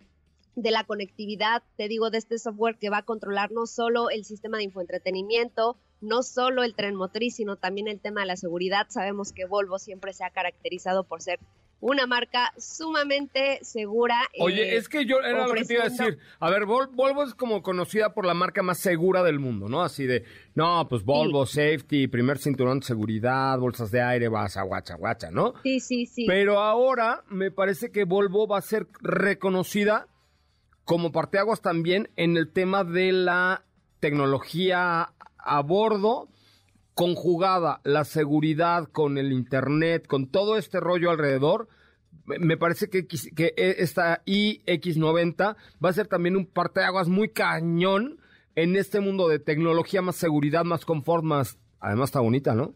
de 0.56 0.70
la 0.70 0.84
conectividad, 0.84 1.62
te 1.76 1.86
digo, 1.86 2.08
de 2.08 2.16
este 2.16 2.38
software 2.38 2.78
que 2.78 2.88
va 2.88 2.98
a 2.98 3.02
controlar 3.02 3.52
no 3.52 3.66
solo 3.66 4.08
el 4.08 4.24
sistema 4.24 4.56
de 4.56 4.64
infoentretenimiento, 4.64 5.76
no 6.00 6.22
solo 6.22 6.62
el 6.62 6.74
tren 6.74 6.94
motriz, 6.94 7.36
sino 7.36 7.56
también 7.56 7.88
el 7.88 8.00
tema 8.00 8.20
de 8.20 8.26
la 8.26 8.36
seguridad. 8.36 8.86
Sabemos 8.88 9.32
que 9.32 9.46
Volvo 9.46 9.78
siempre 9.78 10.12
se 10.12 10.24
ha 10.24 10.30
caracterizado 10.30 11.04
por 11.04 11.22
ser 11.22 11.38
una 11.80 12.06
marca 12.06 12.52
sumamente 12.56 13.58
segura. 13.62 14.16
Oye, 14.40 14.74
eh, 14.74 14.76
es 14.76 14.88
que 14.88 15.04
yo 15.04 15.18
era 15.18 15.46
lo 15.46 15.52
que 15.52 15.64
te 15.64 15.74
iba 15.74 15.84
a 15.84 15.88
decir. 15.88 16.18
A 16.40 16.50
ver, 16.50 16.64
Volvo 16.64 17.22
es 17.22 17.34
como 17.34 17.62
conocida 17.62 18.14
por 18.14 18.24
la 18.24 18.34
marca 18.34 18.62
más 18.62 18.78
segura 18.78 19.22
del 19.22 19.38
mundo, 19.38 19.68
¿no? 19.68 19.82
Así 19.82 20.06
de, 20.06 20.24
no, 20.54 20.86
pues 20.88 21.04
Volvo, 21.04 21.44
safety, 21.44 22.08
primer 22.08 22.38
cinturón 22.38 22.80
de 22.80 22.86
seguridad, 22.86 23.58
bolsas 23.58 23.90
de 23.90 24.00
aire, 24.00 24.28
vas 24.28 24.56
a 24.56 24.62
guacha, 24.62 24.94
guacha, 24.94 25.30
¿no? 25.30 25.54
Sí, 25.62 25.80
sí, 25.80 26.06
sí. 26.06 26.24
Pero 26.26 26.60
ahora 26.60 27.24
me 27.28 27.50
parece 27.50 27.90
que 27.90 28.04
Volvo 28.04 28.46
va 28.46 28.58
a 28.58 28.62
ser 28.62 28.86
reconocida 29.00 30.08
como 30.84 31.12
parteaguas 31.12 31.60
también 31.60 32.08
en 32.16 32.36
el 32.36 32.52
tema 32.52 32.84
de 32.84 33.12
la 33.12 33.64
tecnología 34.00 35.12
a 35.46 35.62
bordo, 35.62 36.28
conjugada 36.94 37.80
la 37.84 38.04
seguridad 38.04 38.88
con 38.90 39.18
el 39.18 39.32
Internet, 39.32 40.06
con 40.06 40.26
todo 40.26 40.56
este 40.56 40.80
rollo 40.80 41.10
alrededor. 41.10 41.68
Me 42.24 42.56
parece 42.56 42.88
que, 42.88 43.06
que 43.06 43.54
esta 43.56 44.24
iX90 44.24 45.56
va 45.84 45.88
a 45.90 45.92
ser 45.92 46.08
también 46.08 46.36
un 46.36 46.46
parteaguas 46.46 47.08
muy 47.08 47.28
cañón 47.28 48.18
en 48.56 48.74
este 48.74 49.00
mundo 49.00 49.28
de 49.28 49.38
tecnología, 49.38 50.02
más 50.02 50.16
seguridad, 50.16 50.64
más 50.64 50.84
confort, 50.84 51.22
más... 51.22 51.58
Además 51.78 52.08
está 52.08 52.20
bonita, 52.20 52.54
¿no? 52.54 52.74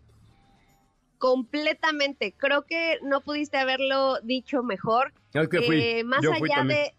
Completamente. 1.19 2.35
Creo 2.37 2.65
que 2.65 2.99
no 3.03 3.23
pudiste 3.23 3.57
haberlo 3.57 4.21
dicho 4.23 4.63
mejor. 4.63 5.13
Es 5.33 5.49
que 5.49 5.63
fui. 5.63 5.81
Eh, 5.81 6.05
más 6.05 6.25
allá 6.25 6.65
de 6.65 6.95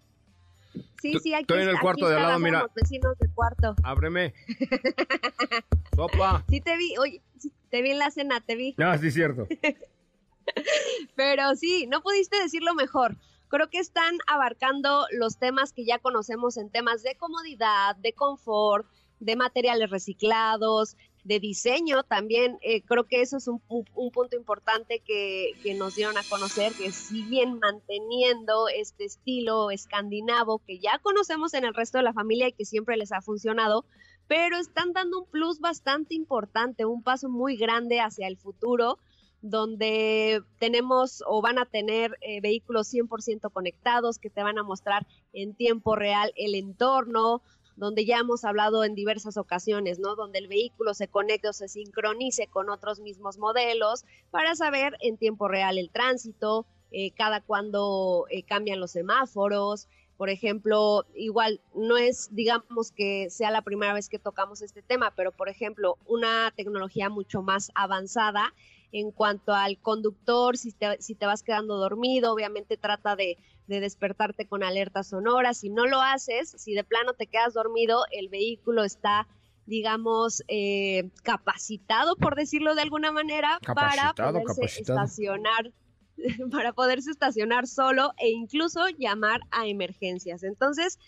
Sí, 1.02 1.18
sí, 1.22 1.34
aquí 1.34 1.42
Estoy 1.42 1.64
en 1.64 1.70
el 1.70 1.80
cuarto 1.80 2.08
de 2.08 2.16
al 2.16 2.22
lado, 2.22 2.40
mira. 2.40 2.68
vecinos 2.76 3.18
del 3.18 3.34
cuarto. 3.34 3.76
Ábreme. 3.84 4.34
Sopa. 5.96 6.44
Sí 6.50 6.62
te 6.62 6.78
vi, 6.78 6.98
oye, 6.98 7.22
te 7.70 7.82
vi 7.82 7.92
en 7.92 8.00
la 8.00 8.12
cena, 8.12 8.42
te 8.42 8.56
vi. 8.56 8.76
Ah, 8.78 8.98
sí, 8.98 9.12
cierto. 9.12 9.48
Pero 11.16 11.56
sí, 11.56 11.88
no 11.88 12.02
pudiste 12.02 12.38
decirlo 12.38 12.76
mejor. 12.76 13.18
Creo 13.50 13.70
que 13.70 13.80
están 13.80 14.18
abarcando 14.28 15.08
los 15.12 15.38
temas 15.38 15.74
que 15.74 15.86
ya 15.86 16.00
conocemos 16.00 16.58
en 16.58 16.70
temas 16.70 17.04
de 17.04 17.16
comodidad, 17.16 17.96
de 17.98 18.14
confort, 18.14 18.88
de 19.20 19.36
materiales 19.36 19.90
reciclados, 19.90 20.96
de 21.24 21.40
diseño 21.40 22.04
también. 22.04 22.58
Eh, 22.62 22.82
creo 22.82 23.06
que 23.06 23.22
eso 23.22 23.38
es 23.38 23.48
un, 23.48 23.60
punto 23.60 24.36
importante 24.36 25.00
que, 25.00 25.54
nos 25.78 25.96
dieron 25.96 26.18
a 26.18 26.24
conocer, 26.30 26.74
que 26.74 26.92
siguen 26.92 27.60
manteniendo 27.60 28.68
este 28.68 29.06
estilo 29.06 29.72
escandinavo 29.72 30.60
que 30.60 30.80
ya 30.80 31.00
conocemos 31.00 31.54
en 31.54 31.66
el 31.66 31.74
resto 31.74 31.98
de 31.98 32.04
la 32.04 32.14
familia 32.14 32.48
y 32.48 32.54
que 32.54 32.66
siempre 32.66 32.98
les 32.98 33.12
ha 33.12 33.22
funcionado, 33.22 33.86
pero 34.28 34.58
están 34.58 34.94
dando 34.94 35.22
un 35.22 35.26
plus 35.30 35.60
bastante 35.60 36.14
importante, 36.14 36.86
un 36.86 37.04
paso 37.04 37.30
muy 37.30 37.58
grande 37.58 38.00
hacia 38.00 38.28
el 38.28 38.38
futuro 38.38 39.00
donde 39.42 40.44
tenemos 40.60 41.24
o 41.26 41.42
van 41.42 41.58
a 41.58 41.66
tener 41.66 42.16
eh, 42.22 42.42
vehículos 42.42 42.94
100% 42.94 43.52
conectados 43.52 44.20
que 44.20 44.30
te 44.30 44.44
van 44.44 44.60
a 44.60 44.64
mostrar 44.64 45.08
en 45.34 45.56
tiempo 45.56 45.96
real 45.96 46.32
el 46.36 46.56
entorno, 46.56 47.42
donde 47.76 48.06
ya 48.06 48.18
hemos 48.18 48.44
hablado 48.44 48.84
en 48.84 48.96
diversas 48.96 49.38
ocasiones, 49.38 50.00
¿no? 50.00 50.16
Donde 50.16 50.40
el 50.40 50.48
vehículo 50.48 50.94
se 50.94 51.08
conecte 51.08 51.50
o 51.50 51.54
se 51.54 51.68
sincronice 51.68 52.48
con 52.48 52.70
otros 52.70 53.00
mismos 53.00 53.38
modelos 53.38 54.06
para 54.30 54.56
saber 54.56 54.98
en 55.02 55.18
tiempo 55.18 55.48
real 55.48 55.78
el 55.78 55.90
tránsito, 55.90 56.66
eh, 56.92 57.12
cada 57.12 57.42
cuando 57.42 58.26
eh, 58.30 58.44
cambian 58.44 58.80
los 58.80 58.92
semáforos. 58.92 59.88
Por 60.18 60.30
ejemplo, 60.30 61.06
igual 61.16 61.62
no 61.74 61.98
es, 61.98 62.30
digamos, 62.32 62.92
que 62.92 63.30
sea 63.30 63.50
la 63.50 63.64
primera 63.64 63.94
vez 63.94 64.08
que 64.08 64.20
tocamos 64.20 64.62
este 64.62 64.84
tema, 64.84 65.14
pero 65.16 65.32
por 65.32 65.50
ejemplo, 65.50 65.98
una 66.06 66.54
tecnología 66.56 67.10
mucho 67.10 67.42
más 67.42 67.72
avanzada 67.74 68.54
en 68.92 69.12
cuanto 69.12 69.54
al 69.54 69.80
conductor, 69.80 70.58
si 70.58 70.74
te, 70.74 71.02
si 71.02 71.16
te 71.16 71.26
vas 71.26 71.44
quedando 71.44 71.78
dormido, 71.78 72.34
obviamente 72.34 72.78
trata 72.78 73.16
de, 73.16 73.38
de 73.72 73.80
despertarte 73.80 74.48
con 74.48 74.64
alertas 74.64 75.10
sonoras. 75.10 75.58
Si 75.58 75.70
no 75.70 75.88
lo 75.88 76.02
haces, 76.02 76.54
si 76.58 76.76
de 76.76 76.84
plano 76.84 77.14
te 77.14 77.26
quedas 77.26 77.54
dormido, 77.54 78.04
el 78.12 78.30
vehículo 78.30 78.84
está 78.84 79.28
digamos, 79.68 80.44
eh, 80.48 81.12
capacitado, 81.24 82.18
por 82.18 82.36
decirlo 82.36 82.76
de 82.76 82.82
alguna 82.82 83.12
manera, 83.12 83.60
para 83.74 84.14
poderse 84.14 84.82
estacionar 84.82 85.72
para 86.52 86.74
poderse 86.74 87.12
estacionar 87.12 87.68
solo 87.68 88.12
e 88.18 88.30
incluso 88.30 88.88
llamar 88.98 89.42
a 89.52 89.68
emergencias. 89.68 90.44
Entonces, 90.44 91.00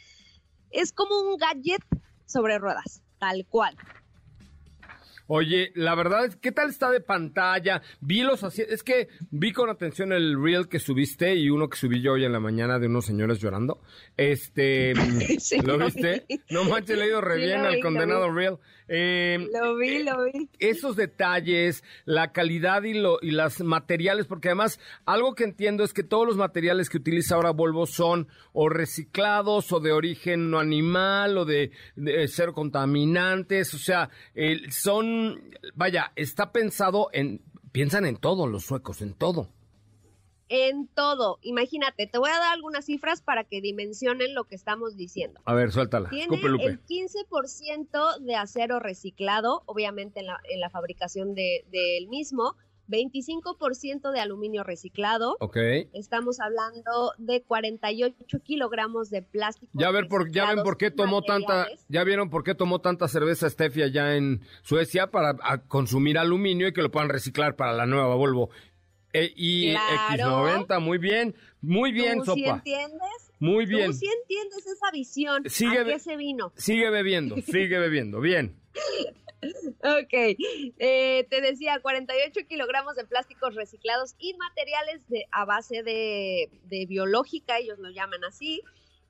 es 0.72 0.92
como 0.92 1.20
un 1.22 1.38
gadget 1.38 1.84
sobre 2.26 2.58
ruedas, 2.58 3.04
tal 3.20 3.46
cual. 3.48 3.76
Oye, 5.28 5.72
la 5.76 5.96
verdad 5.96 6.26
es, 6.26 6.36
¿qué 6.36 6.52
tal 6.52 6.70
está 6.70 6.92
de 6.92 7.00
pantalla? 7.00 7.82
Vi 8.02 8.24
los 8.24 8.44
así, 8.44 8.62
es 8.68 8.84
que 8.84 9.08
vi 9.32 9.54
con 9.54 9.70
atención 9.70 10.12
el 10.12 10.42
reel 10.42 10.68
que 10.68 10.80
subiste 10.80 11.36
y 11.36 11.50
uno 11.50 11.70
que 11.70 11.78
subí 11.78 12.02
yo 12.02 12.14
hoy 12.14 12.26
en 12.26 12.34
la 12.34 12.40
mañana 12.40 12.78
de 12.78 12.88
unos 12.88 13.06
señores 13.06 13.40
llorando. 13.40 13.82
Este, 14.18 14.94
¿lo 15.64 15.78
viste? 15.78 16.26
No 16.50 16.66
manches, 16.66 16.98
le 16.98 17.06
he 17.06 17.08
ido 17.08 17.22
re 17.22 17.38
bien 17.38 17.62
al 17.62 17.80
condenado 17.80 18.32
reel. 18.32 18.58
Eh, 18.88 19.48
lo 19.54 19.76
vi, 19.78 20.04
lo 20.04 20.24
vi. 20.26 20.50
Esos 20.60 20.96
detalles, 20.96 21.84
la 22.06 22.32
calidad 22.32 22.84
y, 22.84 22.94
lo, 22.94 23.20
y 23.22 23.32
las 23.32 23.62
materiales, 23.62 24.26
porque 24.26 24.50
además 24.50 24.80
algo 25.06 25.36
que 25.36 25.44
entiendo 25.44 25.84
es 25.84 25.94
que 25.94 26.04
todos 26.04 26.28
los 26.28 26.38
materiales 26.38 26.90
que 26.90 26.98
utiliza 26.98 27.36
ahora 27.36 27.52
Volvo 27.52 27.86
son 27.86 28.28
o 28.52 28.70
reciclados 28.70 29.72
o 29.72 29.80
de 29.80 29.92
origen 29.92 30.50
no 30.50 30.60
animal 30.60 31.38
o 31.38 31.46
de, 31.46 31.72
de 31.96 32.28
cero 32.28 32.54
contaminantes, 32.54 33.74
o 33.74 33.78
sea, 33.78 34.10
son, 34.70 35.42
vaya, 35.76 36.12
está 36.16 36.52
pensado 36.52 37.10
en, 37.14 37.42
piensan 37.72 38.06
en 38.06 38.18
todo 38.18 38.48
los 38.48 38.64
suecos, 38.64 39.02
en 39.02 39.14
todo 39.14 39.50
en 40.50 40.88
todo. 40.88 41.40
Imagínate, 41.42 42.08
te 42.08 42.18
voy 42.18 42.30
a 42.30 42.40
dar 42.40 42.54
algunas 42.54 42.86
cifras 42.86 43.22
para 43.22 43.44
que 43.44 43.62
dimensionen 43.62 44.34
lo 44.34 44.46
que 44.46 44.56
estamos 44.56 44.96
diciendo. 44.96 45.40
A 45.46 45.54
ver, 45.54 45.72
suéltala. 45.72 46.10
Tiene 46.10 46.36
el 46.36 46.84
15% 46.84 48.20
de 48.20 48.36
acero 48.36 48.80
reciclado, 48.80 49.64
obviamente 49.66 50.20
en 50.20 50.28
la, 50.28 50.40
en 50.50 50.60
la 50.60 50.70
fabricación 50.70 51.36
del 51.36 51.64
de, 51.72 52.06
mismo. 52.10 52.56
25% 52.90 54.12
de 54.12 54.20
aluminio 54.20 54.64
reciclado. 54.64 55.38
Ok. 55.40 55.58
Estamos 55.94 56.42
hablando 56.42 57.14
de 57.18 57.42
48 57.42 58.40
kilogramos 58.44 59.10
de 59.10 59.22
plástico. 59.22 59.72
Ya 59.74 59.90
ver 59.90 60.10
por, 60.10 60.32
ya 60.32 60.54
ven 60.54 60.64
por 60.64 60.78
qué 60.78 60.92
tomó 60.92 61.22
tanta, 61.22 61.68
ya 61.88 62.04
vieron 62.04 62.30
por 62.30 62.44
qué 62.44 62.56
tomó 62.56 62.82
tanta 62.82 63.08
cerveza 63.08 63.50
Steffi 63.50 63.84
allá 63.84 64.16
en 64.18 64.42
Suecia 64.64 65.12
para 65.12 65.38
consumir 65.68 66.18
aluminio 66.18 66.68
y 66.68 66.74
que 66.74 66.82
lo 66.82 66.92
puedan 66.92 67.10
reciclar 67.10 67.56
para 67.56 67.72
la 67.72 67.86
nueva 67.86 68.16
Volvo. 68.16 68.50
E, 69.14 69.32
y 69.36 69.76
X90, 69.76 70.80
muy 70.82 70.98
bien, 70.98 71.36
muy 71.62 71.92
bien, 71.92 72.24
¿Tú 72.24 72.34
Sí 72.34 72.46
entiendes? 72.46 73.32
Muy 73.40 73.66
bien. 73.66 73.92
Tú 73.92 73.98
sí 73.98 74.08
entiendes 74.22 74.66
esa 74.66 74.90
visión. 74.92 75.44
Sigue, 75.48 75.80
¿A 75.80 75.86
qué 75.86 76.00
se 76.00 76.18
vino? 76.18 76.52
Sigue 76.56 76.90
bebiendo, 76.90 77.36
sigue 77.42 77.78
bebiendo, 77.78 78.20
bien. 78.20 78.58
ok, 79.84 80.14
eh, 80.14 81.28
te 81.30 81.42
decía, 81.42 81.80
48 81.80 82.48
kilogramos 82.48 82.96
de 82.96 83.06
plásticos 83.06 83.54
reciclados 83.54 84.16
y 84.18 84.34
materiales 84.34 85.08
de, 85.10 85.26
a 85.32 85.46
base 85.46 85.84
de, 85.84 86.50
de 86.64 86.86
biológica, 86.88 87.60
ellos 87.60 87.78
lo 87.80 87.92
llaman 87.92 88.24
así, 88.24 88.62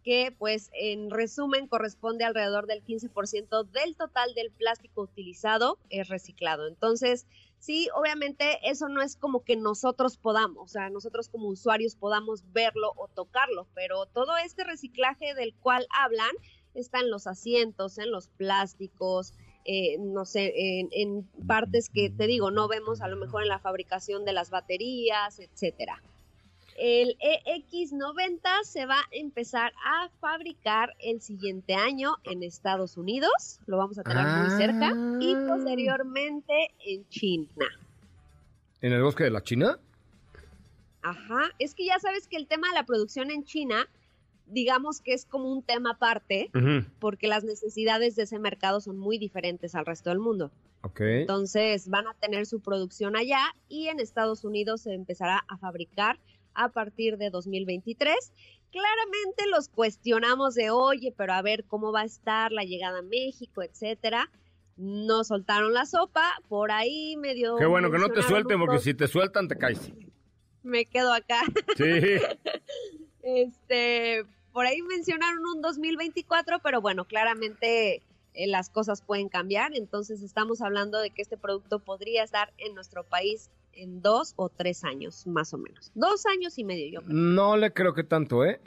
que 0.03 0.33
pues 0.37 0.69
en 0.73 1.09
resumen 1.09 1.67
corresponde 1.67 2.25
alrededor 2.25 2.67
del 2.67 2.83
15% 2.83 3.69
del 3.69 3.95
total 3.95 4.33
del 4.33 4.51
plástico 4.51 5.03
utilizado 5.03 5.79
es 5.89 6.09
reciclado. 6.09 6.67
Entonces, 6.67 7.25
sí, 7.63 7.87
obviamente 7.95 8.59
eso 8.63 8.89
no 8.89 9.01
es 9.01 9.15
como 9.15 9.43
que 9.43 9.55
nosotros 9.55 10.17
podamos, 10.17 10.63
o 10.63 10.67
sea, 10.67 10.89
nosotros 10.89 11.29
como 11.29 11.47
usuarios 11.47 11.95
podamos 11.95 12.43
verlo 12.51 12.91
o 12.97 13.07
tocarlo, 13.07 13.67
pero 13.73 14.05
todo 14.05 14.35
este 14.37 14.65
reciclaje 14.65 15.33
del 15.33 15.55
cual 15.55 15.87
hablan 15.97 16.31
está 16.73 16.99
en 16.99 17.09
los 17.09 17.25
asientos, 17.25 17.97
en 17.99 18.11
los 18.11 18.27
plásticos, 18.27 19.33
eh, 19.63 19.97
no 19.97 20.25
sé, 20.25 20.51
en, 20.55 20.89
en, 20.91 21.23
partes 21.47 21.89
que 21.89 22.09
te 22.09 22.27
digo, 22.27 22.51
no 22.51 22.67
vemos 22.67 22.99
a 22.99 23.07
lo 23.07 23.15
mejor 23.15 23.43
en 23.43 23.47
la 23.47 23.59
fabricación 23.59 24.25
de 24.25 24.33
las 24.33 24.49
baterías, 24.49 25.39
etcétera. 25.39 26.03
El 26.77 27.17
EX90 27.19 28.63
se 28.63 28.85
va 28.85 28.99
a 28.99 29.07
empezar 29.11 29.73
a 29.85 30.09
fabricar 30.19 30.95
el 30.99 31.21
siguiente 31.21 31.75
año 31.75 32.15
en 32.23 32.43
Estados 32.43 32.97
Unidos, 32.97 33.59
lo 33.65 33.77
vamos 33.77 33.97
a 33.99 34.03
tener 34.03 34.25
muy 34.25 34.49
cerca, 34.57 34.93
y 35.19 35.33
ah. 35.33 35.45
posteriormente 35.47 36.71
en 36.85 37.07
China. 37.09 37.67
¿En 38.81 38.93
el 38.93 39.01
bosque 39.01 39.23
de 39.23 39.31
la 39.31 39.43
China? 39.43 39.79
Ajá, 41.01 41.51
es 41.59 41.75
que 41.75 41.85
ya 41.85 41.99
sabes 41.99 42.27
que 42.27 42.37
el 42.37 42.47
tema 42.47 42.69
de 42.69 42.75
la 42.75 42.85
producción 42.85 43.29
en 43.29 43.43
China, 43.43 43.87
digamos 44.47 45.01
que 45.01 45.13
es 45.13 45.25
como 45.25 45.51
un 45.51 45.61
tema 45.61 45.91
aparte, 45.91 46.49
porque 46.99 47.27
las 47.27 47.43
necesidades 47.43 48.15
de 48.15 48.23
ese 48.23 48.39
mercado 48.39 48.81
son 48.81 48.97
muy 48.97 49.17
diferentes 49.17 49.75
al 49.75 49.85
resto 49.85 50.09
del 50.09 50.19
mundo. 50.19 50.51
Okay. 50.81 51.21
Entonces 51.21 51.87
van 51.87 52.07
a 52.07 52.13
tener 52.15 52.45
su 52.45 52.59
producción 52.59 53.15
allá 53.15 53.55
y 53.69 53.87
en 53.87 54.01
Estados 54.01 54.43
Unidos 54.43 54.81
se 54.81 54.93
empezará 54.93 55.45
a 55.47 55.57
fabricar 55.57 56.19
a 56.55 56.69
partir 56.69 57.17
de 57.17 57.29
2023. 57.29 58.15
Claramente 58.71 59.43
los 59.51 59.69
cuestionamos 59.69 60.55
de, 60.55 60.71
oye, 60.71 61.13
pero 61.15 61.33
a 61.33 61.41
ver 61.41 61.63
cómo 61.65 61.91
va 61.91 62.01
a 62.01 62.05
estar 62.05 62.51
la 62.51 62.63
llegada 62.63 62.99
a 62.99 63.03
México, 63.03 63.61
etcétera. 63.61 64.31
No 64.75 65.23
soltaron 65.23 65.73
la 65.73 65.85
sopa, 65.85 66.23
por 66.49 66.71
ahí 66.71 67.15
medio. 67.17 67.57
Qué 67.57 67.65
bueno 67.65 67.91
que 67.91 67.99
no 67.99 68.09
te 68.09 68.23
suelten, 68.23 68.59
porque 68.59 68.79
si 68.79 68.93
te 68.95 69.07
sueltan 69.07 69.47
te 69.47 69.57
caes. 69.57 69.91
Me 70.63 70.85
quedo 70.85 71.13
acá. 71.13 71.41
Sí. 71.77 71.83
este, 73.21 74.25
por 74.51 74.65
ahí 74.65 74.81
mencionaron 74.81 75.45
un 75.45 75.61
2024, 75.61 76.59
pero 76.59 76.81
bueno, 76.81 77.05
claramente 77.05 78.01
eh, 78.33 78.47
las 78.47 78.69
cosas 78.69 79.01
pueden 79.01 79.29
cambiar. 79.29 79.75
Entonces 79.75 80.21
estamos 80.21 80.61
hablando 80.61 80.99
de 80.99 81.09
que 81.09 81.21
este 81.21 81.37
producto 81.37 81.79
podría 81.79 82.23
estar 82.23 82.53
en 82.57 82.73
nuestro 82.73 83.03
país 83.03 83.49
en 83.75 84.01
dos 84.01 84.33
o 84.35 84.49
tres 84.49 84.83
años, 84.83 85.25
más 85.27 85.53
o 85.53 85.57
menos. 85.57 85.91
Dos 85.95 86.25
años 86.25 86.57
y 86.57 86.63
medio, 86.63 86.99
yo 86.99 87.05
creo. 87.05 87.15
No 87.15 87.57
le 87.57 87.71
creo 87.73 87.93
que 87.93 88.03
tanto, 88.03 88.45
¿eh? 88.45 88.59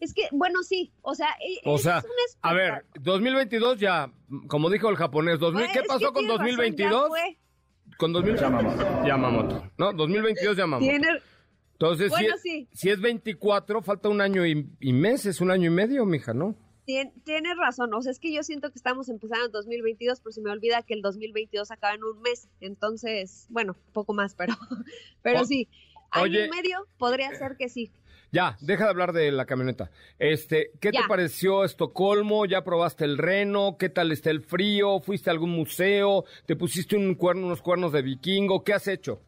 Es 0.00 0.12
que, 0.12 0.22
bueno, 0.32 0.62
sí, 0.62 0.92
o 1.02 1.14
sea, 1.14 1.28
e, 1.40 1.60
o 1.64 1.78
sea, 1.78 2.02
a 2.42 2.52
ver, 2.52 2.84
2022 3.00 3.78
ya, 3.78 4.12
como 4.48 4.70
dijo 4.70 4.88
el 4.88 4.96
japonés, 4.96 5.38
2000, 5.38 5.66
¿qué 5.72 5.82
pasó 5.86 6.12
con 6.12 6.26
2022? 6.26 7.10
con 7.96 8.12
2022 8.12 9.06
Yamamoto, 9.06 9.70
¿no? 9.76 9.92
2022 9.92 10.56
Yamamoto. 10.56 10.90
Tiene... 10.90 11.08
Entonces, 11.72 12.12
si, 12.42 12.68
si, 12.72 12.90
es 12.90 13.00
24, 13.00 13.82
falta 13.82 14.08
un 14.08 14.20
año 14.20 14.44
y, 14.44 14.68
y 14.80 14.92
meses, 14.92 15.40
un 15.40 15.52
año 15.52 15.68
y 15.68 15.74
medio, 15.74 16.04
mija, 16.04 16.34
¿no? 16.34 16.56
Tienes 17.24 17.56
razón, 17.58 17.92
o 17.92 18.00
sea, 18.00 18.12
es 18.12 18.18
que 18.18 18.32
yo 18.32 18.42
siento 18.42 18.70
que 18.70 18.78
estamos 18.78 19.08
empezando 19.10 19.46
en 19.46 19.52
2022, 19.52 20.20
pero 20.20 20.32
se 20.32 20.40
me 20.40 20.50
olvida 20.50 20.82
que 20.82 20.94
el 20.94 21.02
2022 21.02 21.70
acaba 21.70 21.94
en 21.94 22.02
un 22.02 22.20
mes, 22.22 22.48
entonces, 22.60 23.46
bueno, 23.50 23.76
poco 23.92 24.14
más, 24.14 24.34
pero, 24.34 24.54
pero 25.22 25.44
sí, 25.44 25.68
año 26.10 26.44
y 26.44 26.48
medio 26.48 26.86
podría 26.96 27.34
ser 27.36 27.56
que 27.56 27.68
sí. 27.68 27.90
Ya, 28.30 28.58
deja 28.60 28.84
de 28.84 28.90
hablar 28.90 29.12
de 29.12 29.32
la 29.32 29.46
camioneta. 29.46 29.90
Este, 30.18 30.70
¿qué 30.80 30.90
te 30.92 30.98
pareció 31.08 31.64
Estocolmo? 31.64 32.44
¿Ya 32.44 32.62
probaste 32.62 33.06
el 33.06 33.16
reno? 33.16 33.76
¿Qué 33.78 33.88
tal 33.88 34.12
está 34.12 34.30
el 34.30 34.42
frío? 34.42 35.00
¿Fuiste 35.00 35.30
a 35.30 35.32
algún 35.32 35.50
museo? 35.50 36.24
¿Te 36.44 36.54
pusiste 36.54 36.94
un 36.94 37.14
cuerno, 37.14 37.46
unos 37.46 37.62
cuernos 37.62 37.90
de 37.90 38.02
vikingo? 38.02 38.64
¿Qué 38.64 38.74
has 38.74 38.86
hecho? 38.86 39.22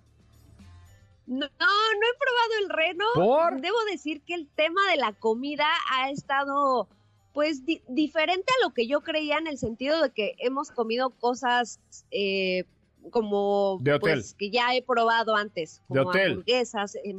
No, 1.26 1.46
no, 1.46 1.46
he 1.46 2.18
probado 2.18 2.52
el 2.62 2.68
reno. 2.68 3.60
Debo 3.62 3.78
decir 3.90 4.20
que 4.20 4.34
el 4.34 4.48
tema 4.48 4.82
de 4.90 4.98
la 4.98 5.14
comida 5.14 5.66
ha 5.90 6.10
estado 6.10 6.86
pues 7.32 7.62
diferente 7.88 8.52
a 8.60 8.66
lo 8.66 8.74
que 8.74 8.86
yo 8.86 9.00
creía 9.02 9.38
en 9.38 9.46
el 9.46 9.58
sentido 9.58 10.02
de 10.02 10.10
que 10.10 10.34
hemos 10.38 10.70
comido 10.70 11.10
cosas 11.10 11.80
eh, 12.10 12.64
como 13.10 13.78
de 13.80 13.94
hotel. 13.94 14.18
Pues, 14.18 14.34
que 14.34 14.50
ya 14.50 14.74
he 14.74 14.82
probado 14.82 15.36
antes, 15.36 15.82
como 15.86 16.00
de 16.00 16.06
hotel. 16.06 16.30
hamburguesas, 16.32 16.96
eh, 16.96 17.14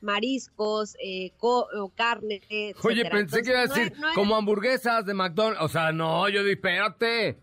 mariscos, 0.00 0.96
eh, 1.02 1.32
carne. 1.94 2.40
Oye, 2.82 3.04
pensé 3.10 3.42
que 3.42 3.50
iba 3.50 3.60
a 3.60 3.66
decir 3.66 3.92
como 4.14 4.36
hamburguesas 4.36 5.04
de 5.04 5.14
McDonald's. 5.14 5.62
O 5.62 5.68
sea, 5.68 5.92
no, 5.92 6.28
yo 6.28 6.42
dije, 6.42 6.54
espérate. 6.54 7.38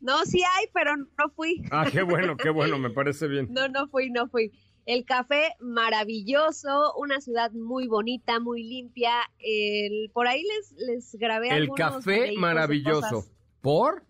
No, 0.00 0.24
sí 0.24 0.42
hay, 0.56 0.66
pero 0.72 0.96
no 0.96 1.30
fui. 1.34 1.62
Ah, 1.70 1.86
qué 1.90 2.02
bueno, 2.02 2.36
qué 2.36 2.50
bueno, 2.50 2.78
me 2.78 2.90
parece 2.90 3.26
bien. 3.26 3.48
no, 3.50 3.68
no 3.68 3.88
fui, 3.88 4.10
no 4.10 4.28
fui. 4.28 4.52
El 4.88 5.04
café 5.04 5.54
maravilloso, 5.60 6.94
una 6.96 7.20
ciudad 7.20 7.52
muy 7.52 7.88
bonita, 7.88 8.40
muy 8.40 8.62
limpia. 8.62 9.12
El, 9.38 10.10
por 10.14 10.26
ahí 10.26 10.42
les, 10.42 10.72
les 10.78 11.14
grabé 11.16 11.50
El 11.50 11.68
café 11.76 12.32
maravilloso. 12.38 13.26
¿Por? 13.60 14.02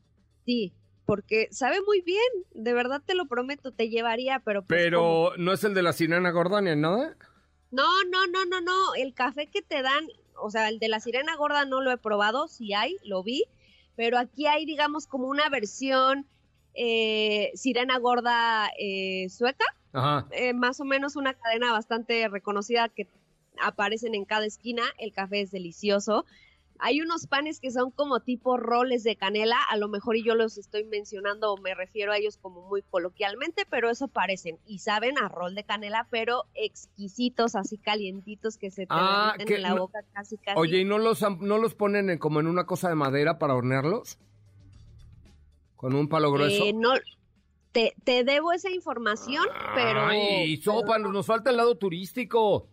Sí, 0.47 0.73
porque 1.05 1.49
sabe 1.51 1.81
muy 1.85 2.01
bien, 2.03 2.23
de 2.55 2.75
verdad 2.75 3.03
te 3.05 3.17
lo 3.17 3.27
prometo, 3.27 3.73
te 3.73 3.89
llevaría, 3.89 4.39
pero... 4.45 4.63
Pues, 4.63 4.69
pero 4.69 5.33
no 5.37 5.53
es 5.53 5.65
el 5.65 5.75
de 5.75 5.83
la 5.83 5.93
sirena 5.93 6.31
gorda 6.31 6.61
ni 6.61 6.77
nada. 6.77 7.17
No, 7.73 8.05
no, 8.05 8.29
no, 8.29 8.45
no, 8.45 8.61
no, 8.61 8.95
el 8.95 9.15
café 9.15 9.49
que 9.49 9.63
te 9.63 9.83
dan, 9.83 10.07
o 10.41 10.49
sea, 10.49 10.69
el 10.69 10.79
de 10.79 10.87
la 10.87 11.01
sirena 11.01 11.35
gorda 11.35 11.65
no 11.65 11.81
lo 11.81 11.91
he 11.91 11.99
probado, 11.99 12.47
sí 12.47 12.73
hay, 12.73 12.99
lo 13.03 13.25
vi, 13.25 13.47
pero 13.97 14.17
aquí 14.17 14.47
hay, 14.47 14.65
digamos, 14.65 15.09
como 15.09 15.27
una 15.27 15.49
versión 15.49 16.29
eh, 16.75 17.51
sirena 17.55 17.99
gorda 17.99 18.71
eh, 18.79 19.29
sueca, 19.29 19.65
eh, 20.31 20.53
más 20.53 20.81
o 20.81 20.85
menos 20.85 21.17
una 21.17 21.35
cadena 21.35 21.73
bastante 21.73 22.29
reconocida 22.29 22.89
que 22.89 23.09
aparecen 23.61 24.15
en 24.15 24.25
cada 24.25 24.47
esquina, 24.47 24.83
el 24.99 25.13
café 25.13 25.41
es 25.41 25.51
delicioso. 25.51 26.25
Hay 26.81 27.01
unos 27.01 27.27
panes 27.27 27.59
que 27.59 27.73
son 27.73 27.91
como 27.91 28.21
tipo 28.21 28.57
roles 28.57 29.03
de 29.03 29.17
canela, 29.17 29.57
a 29.69 29.77
lo 29.77 29.89
mejor 29.89 30.17
y 30.17 30.23
yo 30.23 30.37
los 30.37 30.59
estoy 30.59 30.85
mencionando 30.85 31.53
o 31.53 31.61
me 31.61 31.75
refiero 31.75 32.13
a 32.13 32.19
ellos 32.19 32.39
como 32.39 32.69
muy 32.69 32.83
coloquialmente, 32.83 33.67
pero 33.69 33.91
eso 33.91 34.07
parecen 34.07 34.59
y 34.65 34.79
saben 34.79 35.19
a 35.19 35.29
rol 35.29 35.57
de 35.57 35.65
canela, 35.65 36.07
pero 36.09 36.45
exquisitos, 36.55 37.57
así 37.57 37.79
calientitos 37.79 38.59
que 38.59 38.71
se 38.71 38.83
te 38.83 38.89
ah, 38.91 39.35
en 39.39 39.63
la 39.63 39.75
boca 39.75 40.01
casi 40.13 40.37
casi. 40.39 40.57
Oye, 40.57 40.79
¿y 40.79 40.85
no 40.85 40.99
los, 40.99 41.21
no 41.41 41.59
los 41.59 41.75
ponen 41.75 42.17
como 42.19 42.39
en 42.39 42.47
una 42.47 42.65
cosa 42.65 42.89
de 42.89 42.95
madera 42.95 43.41
para 43.41 43.57
hornearlos? 43.57 44.19
¿Con 45.75 45.95
un 45.95 46.09
palo 46.09 46.31
grueso? 46.31 46.65
Eh, 46.65 46.73
no, 46.73 46.91
te, 47.79 47.95
te, 48.03 48.25
debo 48.25 48.51
esa 48.53 48.71
información, 48.71 49.47
pero... 49.77 50.07
Ay, 50.07 50.57
sopa, 50.57 50.99
nos 50.99 51.25
falta 51.25 51.51
el 51.51 51.59
lado 51.59 51.77
turístico. 51.77 52.69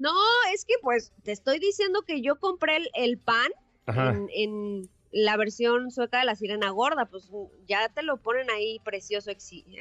No, 0.00 0.12
es 0.52 0.64
que 0.64 0.74
pues 0.82 1.12
te 1.22 1.30
estoy 1.30 1.60
diciendo 1.60 2.02
que 2.04 2.22
yo 2.22 2.40
compré 2.40 2.78
el, 2.94 3.18
pan 3.18 3.52
en, 3.86 4.88
la 5.12 5.36
versión 5.36 5.92
sueca 5.92 6.18
de 6.18 6.24
la 6.24 6.34
sirena 6.34 6.70
gorda, 6.70 7.04
pues 7.06 7.30
ya 7.68 7.88
te 7.88 8.02
lo 8.02 8.16
ponen 8.16 8.50
ahí 8.50 8.80
precioso, 8.80 9.30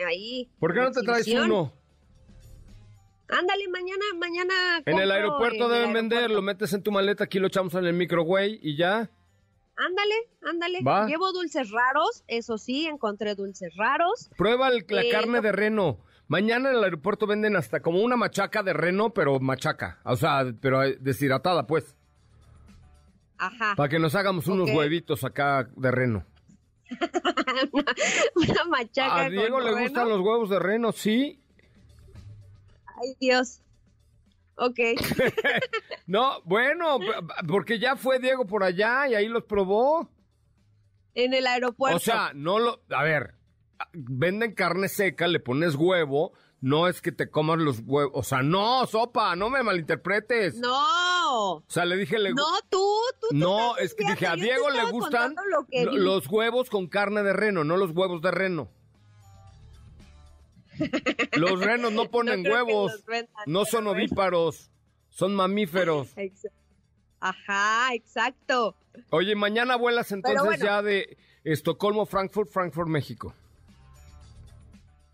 ahí. 0.08 0.47
¿Por 0.60 0.76
qué 0.76 0.82
no 0.82 0.91
te 0.91 1.02
traes 1.02 1.28
uno? 1.28 1.74
Ándale, 3.30 3.67
mañana, 3.67 4.06
mañana. 4.19 4.54
En 4.86 5.00
el 5.00 5.10
aeropuerto 5.10 5.69
deben 5.69 5.93
vender, 5.93 6.30
lo 6.30 6.43
metes 6.43 6.71
en 6.74 6.84
tu 6.84 6.91
maleta, 6.91 7.24
aquí 7.24 7.39
lo 7.39 7.47
echamos 7.47 7.74
en 7.74 7.86
el 7.86 7.93
microwave 7.93 8.60
y 8.62 8.76
ya. 8.76 9.10
Ándale, 9.82 10.15
ándale. 10.44 11.08
Llevo 11.08 11.32
dulces 11.32 11.72
raros, 11.72 12.24
eso 12.28 12.60
sí, 12.60 12.86
encontré 12.86 13.34
dulces 13.34 13.76
raros. 13.76 14.30
Prueba 14.38 14.70
la 14.70 14.78
eh, 14.78 15.10
carne 15.10 15.41
de 15.41 15.52
reno. 15.52 15.98
Mañana 16.28 16.70
en 16.70 16.76
el 16.78 16.84
aeropuerto 16.84 17.26
venden 17.26 17.56
hasta 17.56 17.82
como 17.82 18.02
una 18.02 18.15
machaca 18.15 18.62
de 18.62 18.74
reno, 18.74 19.12
pero 19.12 19.39
machaca. 19.39 20.00
O 20.04 20.15
sea, 20.15 20.46
pero 20.62 20.82
deshidratada, 21.00 21.65
pues. 21.65 21.96
Ajá. 23.38 23.74
Para 23.76 23.89
que 23.89 23.98
nos 23.98 24.13
hagamos 24.13 24.46
unos 24.48 24.70
huevitos 24.70 25.24
acá 25.24 25.67
de 25.76 25.89
reno. 25.89 26.26
una, 27.72 28.63
machaca. 28.70 29.26
A 29.26 29.30
Diego 29.30 29.60
le 29.62 29.82
gustan 29.82 30.10
los 30.10 30.20
huevos 30.20 30.50
de 30.52 30.60
reno, 30.60 30.91
sí. 30.91 31.41
Ay, 32.86 33.15
Dios. 33.20 33.62
Ok. 34.62 34.78
no, 36.06 36.39
bueno, 36.43 37.00
porque 37.47 37.80
ya 37.80 37.95
fue 37.95 38.19
Diego 38.19 38.45
por 38.45 38.63
allá 38.63 39.08
y 39.08 39.15
ahí 39.15 39.28
los 39.28 39.43
probó. 39.45 40.08
En 41.15 41.34
el 41.34 41.47
aeropuerto. 41.47 41.97
O 41.97 42.00
sea, 42.00 42.32
no 42.36 42.60
lo. 42.60 42.84
A 42.91 43.02
ver, 43.02 43.34
venden 43.93 44.54
carne 44.54 44.88
seca, 44.88 45.28
le 45.28 45.39
pones 45.39 45.74
huevo, 45.74 46.34
no 46.60 46.88
es 46.88 47.02
que 47.02 47.12
te 47.12 47.32
comas 47.32 47.58
los 47.58 47.80
huevos. 47.84 48.12
O 48.13 48.21
sea, 48.21 48.43
no, 48.43 48.86
sopa, 48.86 49.36
no 49.36 49.50
me 49.50 49.63
malinterpretes. 49.63 50.60
No. 50.60 51.56
O 51.56 51.63
sea, 51.67 51.86
le 51.86 51.97
dije. 51.97 52.19
Le... 52.19 52.32
No, 52.36 52.45
tú, 52.69 52.86
tú. 53.19 53.36
No, 53.36 53.78
es 53.78 53.95
que 53.95 54.06
dije, 54.06 54.28
a 54.28 54.36
Diego 54.36 54.69
le 54.69 54.91
gustan 54.91 55.34
los 55.91 56.28
huevos 56.28 56.69
con 56.69 56.86
carne 56.86 57.24
de 57.24 57.34
reno, 57.34 57.63
no 57.63 57.78
los 57.78 57.89
huevos 57.91 58.21
de 58.21 58.30
reno. 58.30 58.69
Los 61.38 61.60
renos 61.60 61.91
no 61.91 62.05
ponen 62.12 62.45
huevos, 62.45 63.03
no 63.45 63.65
son 63.65 63.88
ovíparos, 63.88 64.71
son 65.10 65.36
mamíferos. 65.36 66.10
Ajá, 67.19 67.93
exacto. 67.93 68.75
Oye, 69.12 69.36
mañana 69.36 69.75
vuelas 69.75 70.12
entonces 70.12 70.60
ya 70.60 70.81
de 70.81 71.17
Estocolmo, 71.43 72.05
Frankfurt, 72.05 72.49
Frankfurt, 72.49 72.89
México. 72.89 73.36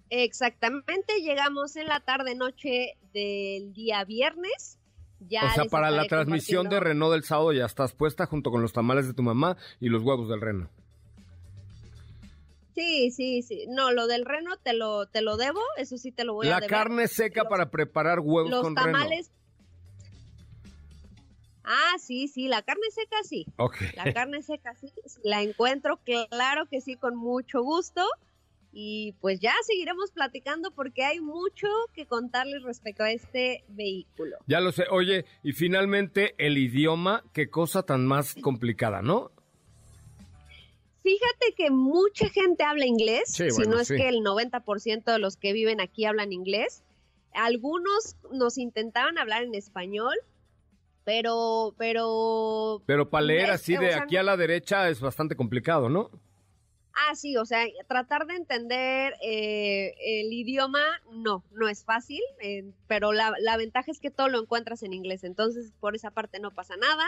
Exactamente, 0.10 1.22
llegamos 1.22 1.76
en 1.76 1.88
la 1.88 2.00
tarde 2.00 2.34
noche 2.34 2.98
del 3.14 3.74
día 3.74 4.06
viernes. 4.06 4.80
Ya 5.20 5.46
o 5.46 5.50
sea, 5.50 5.66
para 5.66 5.90
la 5.90 6.06
transmisión 6.06 6.70
de 6.70 6.80
Renault 6.80 7.12
del 7.12 7.24
sábado 7.24 7.52
ya 7.52 7.66
estás 7.66 7.94
puesta 7.94 8.26
junto 8.26 8.52
con 8.52 8.62
los 8.62 8.72
tamales 8.72 9.08
de 9.08 9.14
tu 9.14 9.24
mamá 9.24 9.58
y 9.80 9.90
los 9.90 10.04
huevos 10.04 10.30
del 10.30 10.42
reno. 10.42 10.70
Sí, 12.78 13.10
sí, 13.10 13.42
sí. 13.42 13.66
No, 13.70 13.92
lo 13.92 14.06
del 14.06 14.24
reno 14.24 14.56
te 14.58 14.74
lo, 14.74 15.08
te 15.08 15.24
lo 15.24 15.36
debo, 15.36 15.60
eso 15.78 15.98
sí 15.98 16.12
te 16.12 16.24
lo 16.24 16.36
voy 16.36 16.50
a 16.50 16.58
a 16.58 16.60
La 16.60 16.68
carne 16.68 17.08
seca 17.08 17.46
para 17.46 17.72
preparar 17.72 18.20
huevos 18.20 18.62
con 18.62 18.76
tamales... 18.76 19.32
Ah, 21.64 21.96
sí, 21.98 22.28
sí, 22.28 22.48
la 22.48 22.62
carne 22.62 22.86
seca 22.92 23.18
sí. 23.24 23.48
La 23.96 24.14
carne 24.14 24.44
seca 24.44 24.76
sí, 24.76 24.94
la 25.24 25.42
encuentro, 25.42 26.00
claro 26.30 26.68
que 26.68 26.80
sí, 26.80 26.98
con 26.98 27.16
mucho 27.16 27.64
gusto. 27.64 28.06
Y 28.72 29.14
pues 29.22 29.40
ya 29.40 29.56
seguiremos 29.64 30.12
platicando 30.12 30.70
porque 30.70 31.04
hay 31.04 31.20
mucho 31.20 31.68
que 31.96 32.06
contarles 32.06 32.62
respecto 32.62 33.04
a 33.04 33.12
este 33.12 33.64
vehículo. 33.70 34.38
Ya 34.46 34.60
lo 34.60 34.72
sé. 34.72 34.84
Oye, 34.92 35.26
y 35.42 35.54
finalmente 35.54 36.36
el 36.38 36.60
idioma, 36.60 37.24
qué 37.34 37.50
cosa 37.50 37.82
tan 37.82 38.06
más 38.06 38.36
complicada, 38.36 39.02
¿no? 39.02 39.32
Fíjate 41.08 41.54
que 41.56 41.72
mucha 41.72 42.28
gente 42.28 42.66
habla 42.66 42.86
inglés, 42.86 43.30
si 43.32 43.48
no 43.66 43.80
es 43.80 43.88
que 43.88 44.10
el 44.10 44.18
90% 44.18 45.06
de 45.06 45.20
los 45.20 45.38
que 45.38 45.54
viven 45.54 45.80
aquí 45.80 46.04
hablan 46.04 46.34
inglés. 46.34 46.84
Algunos 47.34 48.18
nos 48.34 48.58
intentaban 48.58 49.18
hablar 49.18 49.44
en 49.44 49.56
español, 49.56 50.18
pero, 51.06 51.74
pero... 51.78 52.84
Pero 52.86 53.10
para 53.10 53.24
leer 53.24 53.52
así 53.52 53.78
de 53.78 53.94
aquí 53.94 54.18
a 54.18 54.24
la 54.24 54.36
derecha 54.36 54.90
es 54.90 55.00
bastante 55.00 55.38
complicado, 55.38 55.88
¿no? 55.88 56.12
Ah, 56.92 57.16
sí, 57.16 57.38
o 57.38 57.46
sea, 57.46 57.64
tratar 57.88 58.26
de 58.26 58.36
entender 58.36 59.14
eh, 59.22 59.94
el 60.04 60.34
idioma, 60.34 60.84
no, 61.14 61.42
no 61.52 61.70
es 61.70 61.86
fácil, 61.86 62.22
eh, 62.42 62.66
pero 62.88 63.14
la, 63.14 63.32
ventaja 63.58 63.92
es 63.92 64.02
que 64.02 64.12
todo 64.12 64.28
lo 64.28 64.42
encuentras 64.42 64.84
en 64.84 64.92
inglés, 64.92 65.24
entonces 65.24 65.72
por 65.80 65.96
esa 65.96 66.12
parte 66.12 66.42
no 66.42 66.54
pasa 66.54 66.76
nada. 66.76 67.06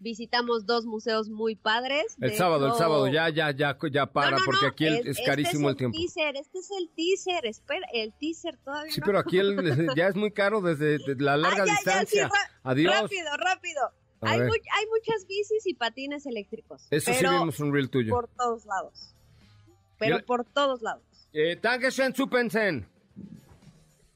Visitamos 0.00 0.66
dos 0.66 0.86
museos 0.86 1.28
muy 1.28 1.54
padres. 1.54 2.16
El 2.20 2.34
sábado, 2.34 2.66
el 2.66 2.74
sábado, 2.74 3.06
ya, 3.06 3.28
ya, 3.28 3.50
ya, 3.52 3.76
ya 3.90 4.06
para, 4.06 4.38
porque 4.44 4.66
aquí 4.66 4.86
es, 4.86 5.18
carísimo 5.24 5.70
el, 5.70 5.76
tiempo. 5.76 5.96
Teaser, 5.96 6.36
este 6.36 6.58
es 6.58 6.70
el 6.70 6.90
teaser, 6.90 7.46
espera, 7.46 7.86
el 7.92 8.12
teaser 8.14 8.56
todavía. 8.64 8.92
Sí, 8.92 9.00
pero 9.04 9.18
aquí 9.18 9.38
ya 9.96 10.08
es 10.08 10.16
muy 10.16 10.32
caro 10.32 10.60
desde, 10.60 10.98
la 11.16 11.36
larga 11.36 11.64
distancia. 11.64 12.30
Adiós. 12.62 12.94
Rápido, 13.02 13.36
rápido. 13.36 13.80
Hay, 14.22 14.40
hay, 14.40 14.86
muchas 14.90 15.26
bicis 15.26 15.66
y 15.66 15.74
patines 15.74 16.26
eléctricos. 16.26 16.86
Eso 16.90 17.12
sí 17.12 17.24
vimos 17.24 17.60
un 17.60 17.72
reel 17.72 17.88
tuyo. 17.88 18.10
Por 18.10 18.28
todos 18.28 18.66
lados 18.66 19.14
pero 20.00 20.24
por 20.24 20.44
todos 20.44 20.82
lados. 20.82 21.04
Eh, 21.32 21.56
Dankeschön, 21.62 22.14
Supensen. 22.14 22.88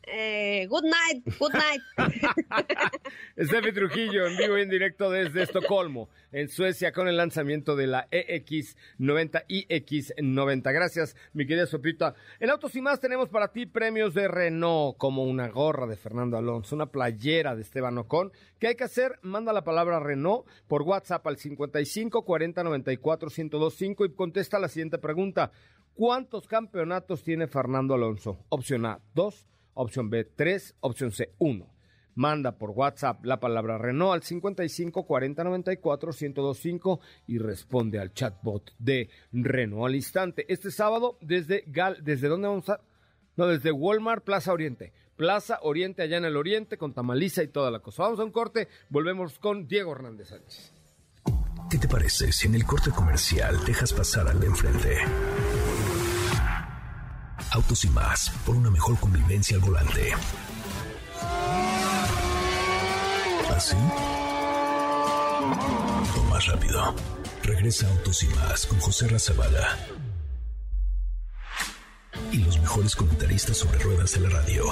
Eh, 0.06 0.66
good 0.68 0.84
night, 0.84 1.24
good 1.38 1.52
night. 1.52 1.82
Steffi 3.38 3.72
Trujillo 3.72 4.26
en 4.26 4.36
vivo 4.36 4.58
y 4.58 4.62
en 4.62 4.68
directo 4.68 5.10
desde 5.10 5.42
Estocolmo, 5.42 6.08
en 6.32 6.48
Suecia, 6.48 6.92
con 6.92 7.08
el 7.08 7.16
lanzamiento 7.16 7.76
de 7.76 7.86
la 7.86 8.08
EX90 8.10 9.44
y 9.48 9.66
X90. 9.68 10.72
Gracias, 10.72 11.16
mi 11.32 11.46
querida 11.46 11.66
Sopita. 11.66 12.14
En 12.40 12.50
Autos 12.50 12.74
y 12.76 12.82
Más 12.82 13.00
tenemos 13.00 13.28
para 13.28 13.52
ti 13.52 13.66
premios 13.66 14.14
de 14.14 14.28
Renault, 14.28 14.96
como 14.98 15.24
una 15.24 15.48
gorra 15.48 15.86
de 15.86 15.96
Fernando 15.96 16.36
Alonso, 16.36 16.74
una 16.74 16.86
playera 16.86 17.54
de 17.54 17.62
Esteban 17.62 17.98
Ocon. 17.98 18.32
¿Qué 18.58 18.68
hay 18.68 18.76
que 18.76 18.84
hacer? 18.84 19.18
Manda 19.22 19.52
la 19.52 19.64
palabra 19.64 20.00
Renault 20.00 20.46
por 20.68 20.82
WhatsApp 20.82 21.26
al 21.26 21.36
55 21.36 22.24
40 22.24 22.62
94 22.62 23.28
1025 23.28 24.04
y 24.04 24.14
contesta 24.14 24.58
la 24.58 24.68
siguiente 24.68 24.98
pregunta. 24.98 25.50
¿Cuántos 25.94 26.48
campeonatos 26.48 27.22
tiene 27.22 27.46
Fernando 27.46 27.94
Alonso? 27.94 28.38
Opción 28.48 28.84
A, 28.84 29.00
dos. 29.14 29.46
Opción 29.74 30.10
B, 30.10 30.24
3. 30.24 30.76
Opción 30.80 31.12
C, 31.12 31.32
1. 31.38 31.74
Manda 32.16 32.56
por 32.58 32.70
WhatsApp 32.70 33.24
la 33.24 33.40
palabra 33.40 33.76
Renault 33.76 34.14
al 34.14 34.22
55 34.22 35.04
40 35.04 35.44
94 35.44 36.12
1025 36.12 37.00
y 37.26 37.38
responde 37.38 37.98
al 37.98 38.12
chatbot 38.12 38.72
de 38.78 39.10
Renault 39.32 39.86
al 39.86 39.96
instante. 39.96 40.44
Este 40.48 40.70
sábado, 40.70 41.18
desde 41.20 41.64
Gal, 41.66 41.98
¿desde 42.02 42.28
dónde 42.28 42.48
vamos 42.48 42.68
a? 42.68 42.80
No, 43.36 43.48
desde 43.48 43.72
Walmart, 43.72 44.24
Plaza 44.24 44.52
Oriente. 44.52 44.92
Plaza 45.16 45.58
Oriente, 45.62 46.02
allá 46.02 46.18
en 46.18 46.24
el 46.24 46.36
Oriente, 46.36 46.76
con 46.76 46.92
Tamaliza 46.92 47.42
y 47.42 47.48
toda 47.48 47.70
la 47.70 47.80
cosa. 47.80 48.04
Vamos 48.04 48.20
a 48.20 48.24
un 48.24 48.32
corte, 48.32 48.68
volvemos 48.90 49.38
con 49.38 49.66
Diego 49.66 49.92
Hernández 49.92 50.28
Sánchez. 50.28 50.72
¿Qué 51.70 51.78
te 51.78 51.88
parece 51.88 52.30
si 52.32 52.46
en 52.46 52.54
el 52.54 52.64
corte 52.64 52.90
comercial 52.90 53.64
dejas 53.64 53.92
pasar 53.92 54.28
al 54.28 54.38
de 54.38 54.46
enfrente? 54.46 54.96
Autos 57.54 57.84
y 57.84 57.88
más, 57.90 58.32
por 58.44 58.56
una 58.56 58.68
mejor 58.68 58.98
convivencia 58.98 59.56
al 59.56 59.62
volante. 59.62 60.12
¿Así? 63.56 63.76
O 66.16 66.22
más 66.30 66.46
rápido. 66.46 66.96
Regresa 67.44 67.88
Autos 67.90 68.24
y 68.24 68.26
más 68.30 68.66
con 68.66 68.80
José 68.80 69.06
Razabala. 69.06 69.78
Y 72.32 72.38
los 72.38 72.58
mejores 72.58 72.96
comentaristas 72.96 73.56
sobre 73.56 73.78
ruedas 73.78 74.14
de 74.14 74.20
la 74.20 74.30
radio. 74.30 74.64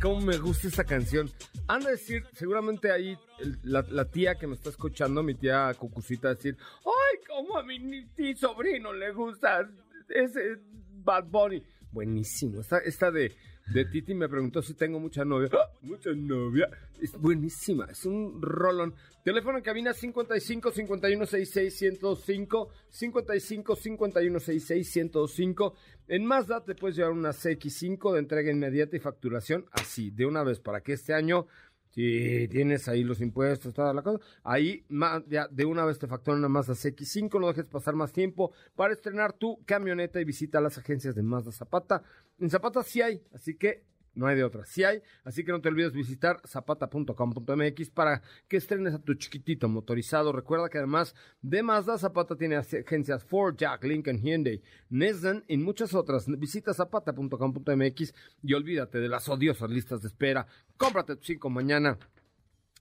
Cómo 0.00 0.20
me 0.20 0.36
gusta 0.38 0.68
esta 0.68 0.84
canción. 0.84 1.30
Han 1.68 1.82
de 1.82 1.92
decir, 1.92 2.24
seguramente 2.32 2.90
ahí 2.90 3.16
la, 3.62 4.04
tía 4.04 4.34
que 4.34 4.46
me 4.46 4.54
está 4.54 4.70
escuchando, 4.70 5.22
mi 5.22 5.34
tía 5.34 5.72
Cucucita, 5.78 6.34
decir, 6.34 6.56
¡ay, 6.84 7.18
cómo 7.26 7.56
a 7.58 7.62
mi 7.62 8.06
sobrino 8.36 8.92
le 8.92 9.12
gusta 9.12 9.68
ese 10.08 10.58
Bad 11.04 11.24
Bunny! 11.24 11.62
Buenísimo. 11.90 12.60
Esta 12.84 13.10
de, 13.10 13.32
de 13.72 13.84
Titi 13.86 14.14
me 14.14 14.28
preguntó 14.28 14.62
si 14.62 14.74
tengo 14.74 15.00
mucha 15.00 15.24
novia. 15.24 15.48
¡Ah! 15.52 15.70
Mucha 15.82 16.10
novia. 16.10 16.68
Es 17.00 17.12
buenísima. 17.12 17.86
Es 17.86 18.04
un 18.04 18.40
rolón. 18.40 18.94
Teléfono 19.24 19.58
en 19.58 19.64
cabina 19.64 19.92
55 19.94 20.70
51 20.70 21.26
66 21.26 21.74
105 21.74 22.68
55 22.90 23.76
51 23.76 24.40
66 24.40 24.90
105. 24.90 25.74
En 26.08 26.26
Mazda 26.26 26.62
te 26.62 26.74
puedes 26.74 26.96
llevar 26.96 27.12
una 27.12 27.30
CX5 27.30 28.12
de 28.12 28.18
entrega 28.18 28.50
inmediata 28.50 28.96
y 28.96 29.00
facturación 29.00 29.64
así, 29.72 30.10
de 30.10 30.26
una 30.26 30.42
vez, 30.42 30.60
para 30.60 30.82
que 30.82 30.92
este 30.92 31.14
año, 31.14 31.46
si 31.94 32.48
tienes 32.48 32.88
ahí 32.88 33.04
los 33.04 33.20
impuestos, 33.20 33.72
toda 33.72 33.94
la 33.94 34.02
cosa, 34.02 34.18
ahí 34.42 34.84
de 34.88 35.64
una 35.64 35.84
vez 35.84 36.00
te 36.00 36.08
facturan 36.08 36.40
una 36.40 36.48
Mazda 36.48 36.74
CX5, 36.74 37.40
no 37.40 37.46
dejes 37.46 37.66
pasar 37.66 37.94
más 37.94 38.12
tiempo 38.12 38.52
para 38.74 38.94
estrenar 38.94 39.32
tu 39.32 39.64
camioneta 39.64 40.20
y 40.20 40.24
visita 40.24 40.60
las 40.60 40.76
agencias 40.76 41.14
de 41.14 41.22
Mazda 41.22 41.52
Zapata. 41.52 42.02
En 42.40 42.50
Zapata 42.50 42.82
sí 42.82 43.00
hay, 43.00 43.22
así 43.32 43.54
que 43.54 43.84
no 44.14 44.26
hay 44.26 44.36
de 44.36 44.44
otra. 44.44 44.64
Sí 44.64 44.84
hay, 44.84 45.02
así 45.24 45.44
que 45.44 45.52
no 45.52 45.60
te 45.60 45.68
olvides 45.68 45.92
visitar 45.92 46.40
zapata.com.mx 46.46 47.90
para 47.90 48.22
que 48.48 48.56
estrenes 48.56 48.94
a 48.94 48.98
tu 48.98 49.14
chiquitito 49.14 49.68
motorizado. 49.68 50.32
Recuerda 50.32 50.68
que 50.68 50.78
además 50.78 51.14
de 51.42 51.62
Mazda, 51.62 51.98
Zapata 51.98 52.36
tiene 52.36 52.56
agencias 52.56 53.24
Ford, 53.24 53.56
Jack, 53.56 53.84
Lincoln, 53.84 54.18
Hyundai, 54.18 54.62
Nissan 54.90 55.44
y 55.48 55.56
muchas 55.56 55.94
otras. 55.94 56.26
Visita 56.38 56.72
zapata.com.mx 56.72 58.14
y 58.42 58.54
olvídate 58.54 58.98
de 58.98 59.08
las 59.08 59.28
odiosas 59.28 59.70
listas 59.70 60.02
de 60.02 60.08
espera. 60.08 60.46
Cómprate 60.76 61.16
tu 61.16 61.24
5 61.24 61.50
mañana, 61.50 61.98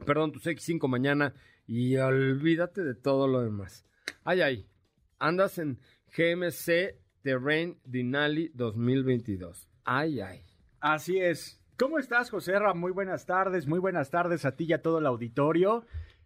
perdón, 0.05 0.31
tu 0.31 0.39
X5 0.39 0.87
mañana 0.87 1.33
y 1.65 1.95
olvídate 1.97 2.83
de 2.83 2.95
todo 2.95 3.27
lo 3.27 3.41
demás. 3.41 3.85
Ay, 4.23 4.41
ay, 4.41 4.67
andas 5.19 5.57
en 5.57 5.79
GMC 6.15 6.99
Terrain 7.21 7.79
Denali 7.85 8.51
2022. 8.53 9.69
Ay, 9.85 10.21
ay. 10.21 10.52
Así 10.83 11.17
es. 11.17 11.61
¿Cómo 11.77 11.97
estás, 11.97 12.29
José 12.29 12.59
Ra? 12.59 12.73
Muy 12.73 12.91
buenas 12.91 13.25
tardes, 13.25 13.67
muy 13.67 13.79
buenas 13.79 14.09
tardes 14.09 14.43
a 14.43 14.57
ti 14.57 14.65
y 14.65 14.73
a 14.73 14.81
todo 14.81 14.99
el 14.99 15.05
auditorio. 15.05 15.85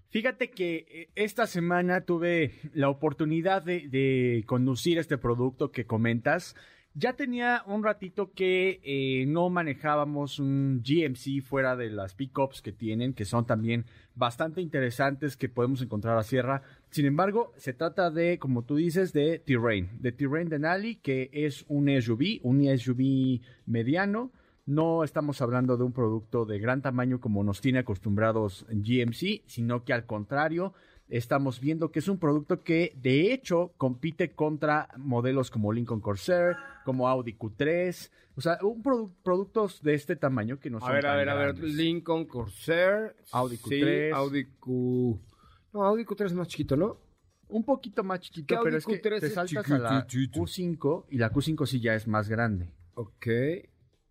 Fíjate 0.09 0.49
que 0.49 0.87
eh, 0.89 1.09
esta 1.13 1.45
semana 1.45 2.01
tuve 2.01 2.55
la 2.73 2.89
oportunidad 2.89 3.61
de, 3.61 4.43
conducir 4.47 4.97
este 4.97 5.19
producto 5.19 5.71
que 5.71 5.85
comentas. 5.85 6.55
Ya 6.95 7.13
tenía 7.13 7.61
un 7.67 7.83
ratito 7.83 8.31
que 8.33 8.81
eh, 8.83 9.27
no 9.27 9.51
manejábamos 9.51 10.39
un 10.39 10.81
GMC 10.83 11.43
fuera 11.43 11.75
de 11.75 11.91
las 11.91 12.15
pickups 12.15 12.63
que 12.63 12.71
tienen, 12.71 13.13
que 13.13 13.25
son 13.25 13.45
también 13.45 13.85
bastante 14.15 14.61
interesantes 14.61 15.37
que 15.37 15.49
podemos 15.49 15.83
encontrar 15.83 16.17
a 16.17 16.23
Sierra. 16.23 16.63
Sin 16.89 17.05
embargo, 17.05 17.53
se 17.57 17.73
trata 17.73 18.09
de, 18.09 18.39
como 18.39 18.63
tú 18.63 18.77
dices, 18.77 19.13
de 19.13 19.37
Terrain, 19.37 19.87
de 20.01 20.13
Terrain 20.13 20.49
Denali, 20.49 20.95
que 20.95 21.29
es 21.31 21.63
un 21.67 21.89
SUV, 22.01 22.39
un 22.41 22.65
SUV 22.75 23.41
mediano. 23.67 24.31
No 24.67 25.03
estamos 25.05 25.41
hablando 25.41 25.77
de 25.77 25.83
un 25.85 25.93
producto 25.93 26.45
de 26.45 26.59
gran 26.59 26.81
tamaño 26.81 27.19
como 27.21 27.41
nos 27.43 27.61
tiene 27.61 27.79
acostumbrados 27.79 28.65
GMC, 28.69 29.43
sino 29.47 29.85
que 29.85 29.93
al 29.93 30.05
contrario, 30.05 30.73
estamos 31.07 31.61
viendo 31.61 31.89
que 31.89 31.99
es 31.99 32.09
un 32.09 32.19
producto 32.19 32.63
que 32.63 32.91
de 33.01 33.31
hecho 33.33 33.71
compite 33.77 34.35
contra 34.35 34.89
modelos 34.97 35.49
como 35.49 35.71
Lincoln 35.71 36.01
Corsair, 36.01 36.57
como 36.83 37.07
Audi 37.07 37.33
Q3, 37.37 38.11
o 38.35 38.41
sea, 38.41 38.57
un 38.61 38.83
produ- 38.83 39.13
productos 39.23 39.81
de 39.81 39.93
este 39.93 40.17
tamaño 40.17 40.59
que 40.59 40.69
no 40.69 40.81
son 40.81 40.89
A 40.89 40.93
ver, 40.93 41.05
a 41.05 41.09
tan 41.11 41.17
ver, 41.17 41.29
a 41.29 41.35
ver. 41.35 41.53
grandes. 41.53 41.73
Lincoln 41.73 42.25
Corsair. 42.25 43.15
Audi 43.31 43.55
sí, 43.55 43.63
Q3. 43.81 44.13
Audi 44.13 44.45
Q. 44.59 45.19
No, 45.71 45.83
Audi 45.85 46.03
Q3 46.03 46.25
es 46.25 46.33
más 46.33 46.47
chiquito, 46.49 46.75
¿no? 46.75 46.97
Un 47.47 47.63
poquito 47.63 48.03
más 48.03 48.19
chiquito, 48.19 48.47
¿Qué 48.53 48.59
pero 48.61 48.75
Audi 48.75 48.77
es 48.79 48.85
que 48.85 49.01
Q3 49.01 49.19
te 49.21 49.25
es 49.27 49.33
saltas 49.33 49.71
a 49.71 49.77
la 49.79 50.05
chiquitito? 50.07 50.41
Q5 50.41 51.05
y 51.09 51.17
la 51.19 51.31
Q5 51.31 51.65
sí 51.65 51.79
ya 51.79 51.95
es 51.95 52.05
más 52.05 52.27
grande. 52.27 52.69
Ok. 52.95 53.27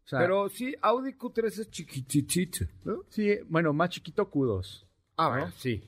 O 0.07 0.09
sea, 0.09 0.21
Pero 0.21 0.49
sí, 0.49 0.73
Audi 0.83 1.14
Q3 1.14 1.47
es 1.47 1.69
chiquitito, 1.71 2.64
¿no? 2.85 3.03
sí, 3.09 3.37
bueno, 3.49 3.73
más 3.73 3.90
chiquito 3.90 4.31
Q2. 4.31 4.87
Ah, 5.16 5.29
bueno, 5.31 5.51
sí. 5.57 5.83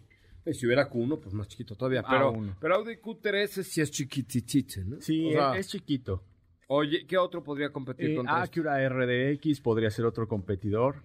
Y 0.44 0.54
si 0.54 0.66
hubiera 0.66 0.90
Q1, 0.90 1.20
pues 1.20 1.32
más 1.34 1.46
chiquito 1.46 1.76
todavía. 1.76 2.02
Pero, 2.02 2.32
A1. 2.32 2.56
pero 2.60 2.74
Audi 2.76 2.96
Q3 2.96 3.62
sí 3.62 3.80
es 3.80 3.90
chiquititito, 3.92 4.80
¿no? 4.84 5.00
Sí, 5.00 5.28
O 5.28 5.32
sea, 5.32 5.56
es 5.56 5.68
chiquito. 5.68 6.24
Oye, 6.66 7.06
¿qué 7.06 7.16
otro 7.16 7.44
podría 7.44 7.70
competir 7.70 8.10
Eh, 8.10 8.16
contra 8.16 8.42
este? 8.44 8.58
Acura 8.60 8.88
RDX 8.88 9.60
podría 9.60 9.90
ser 9.90 10.04
otro 10.04 10.26
competidor 10.26 10.96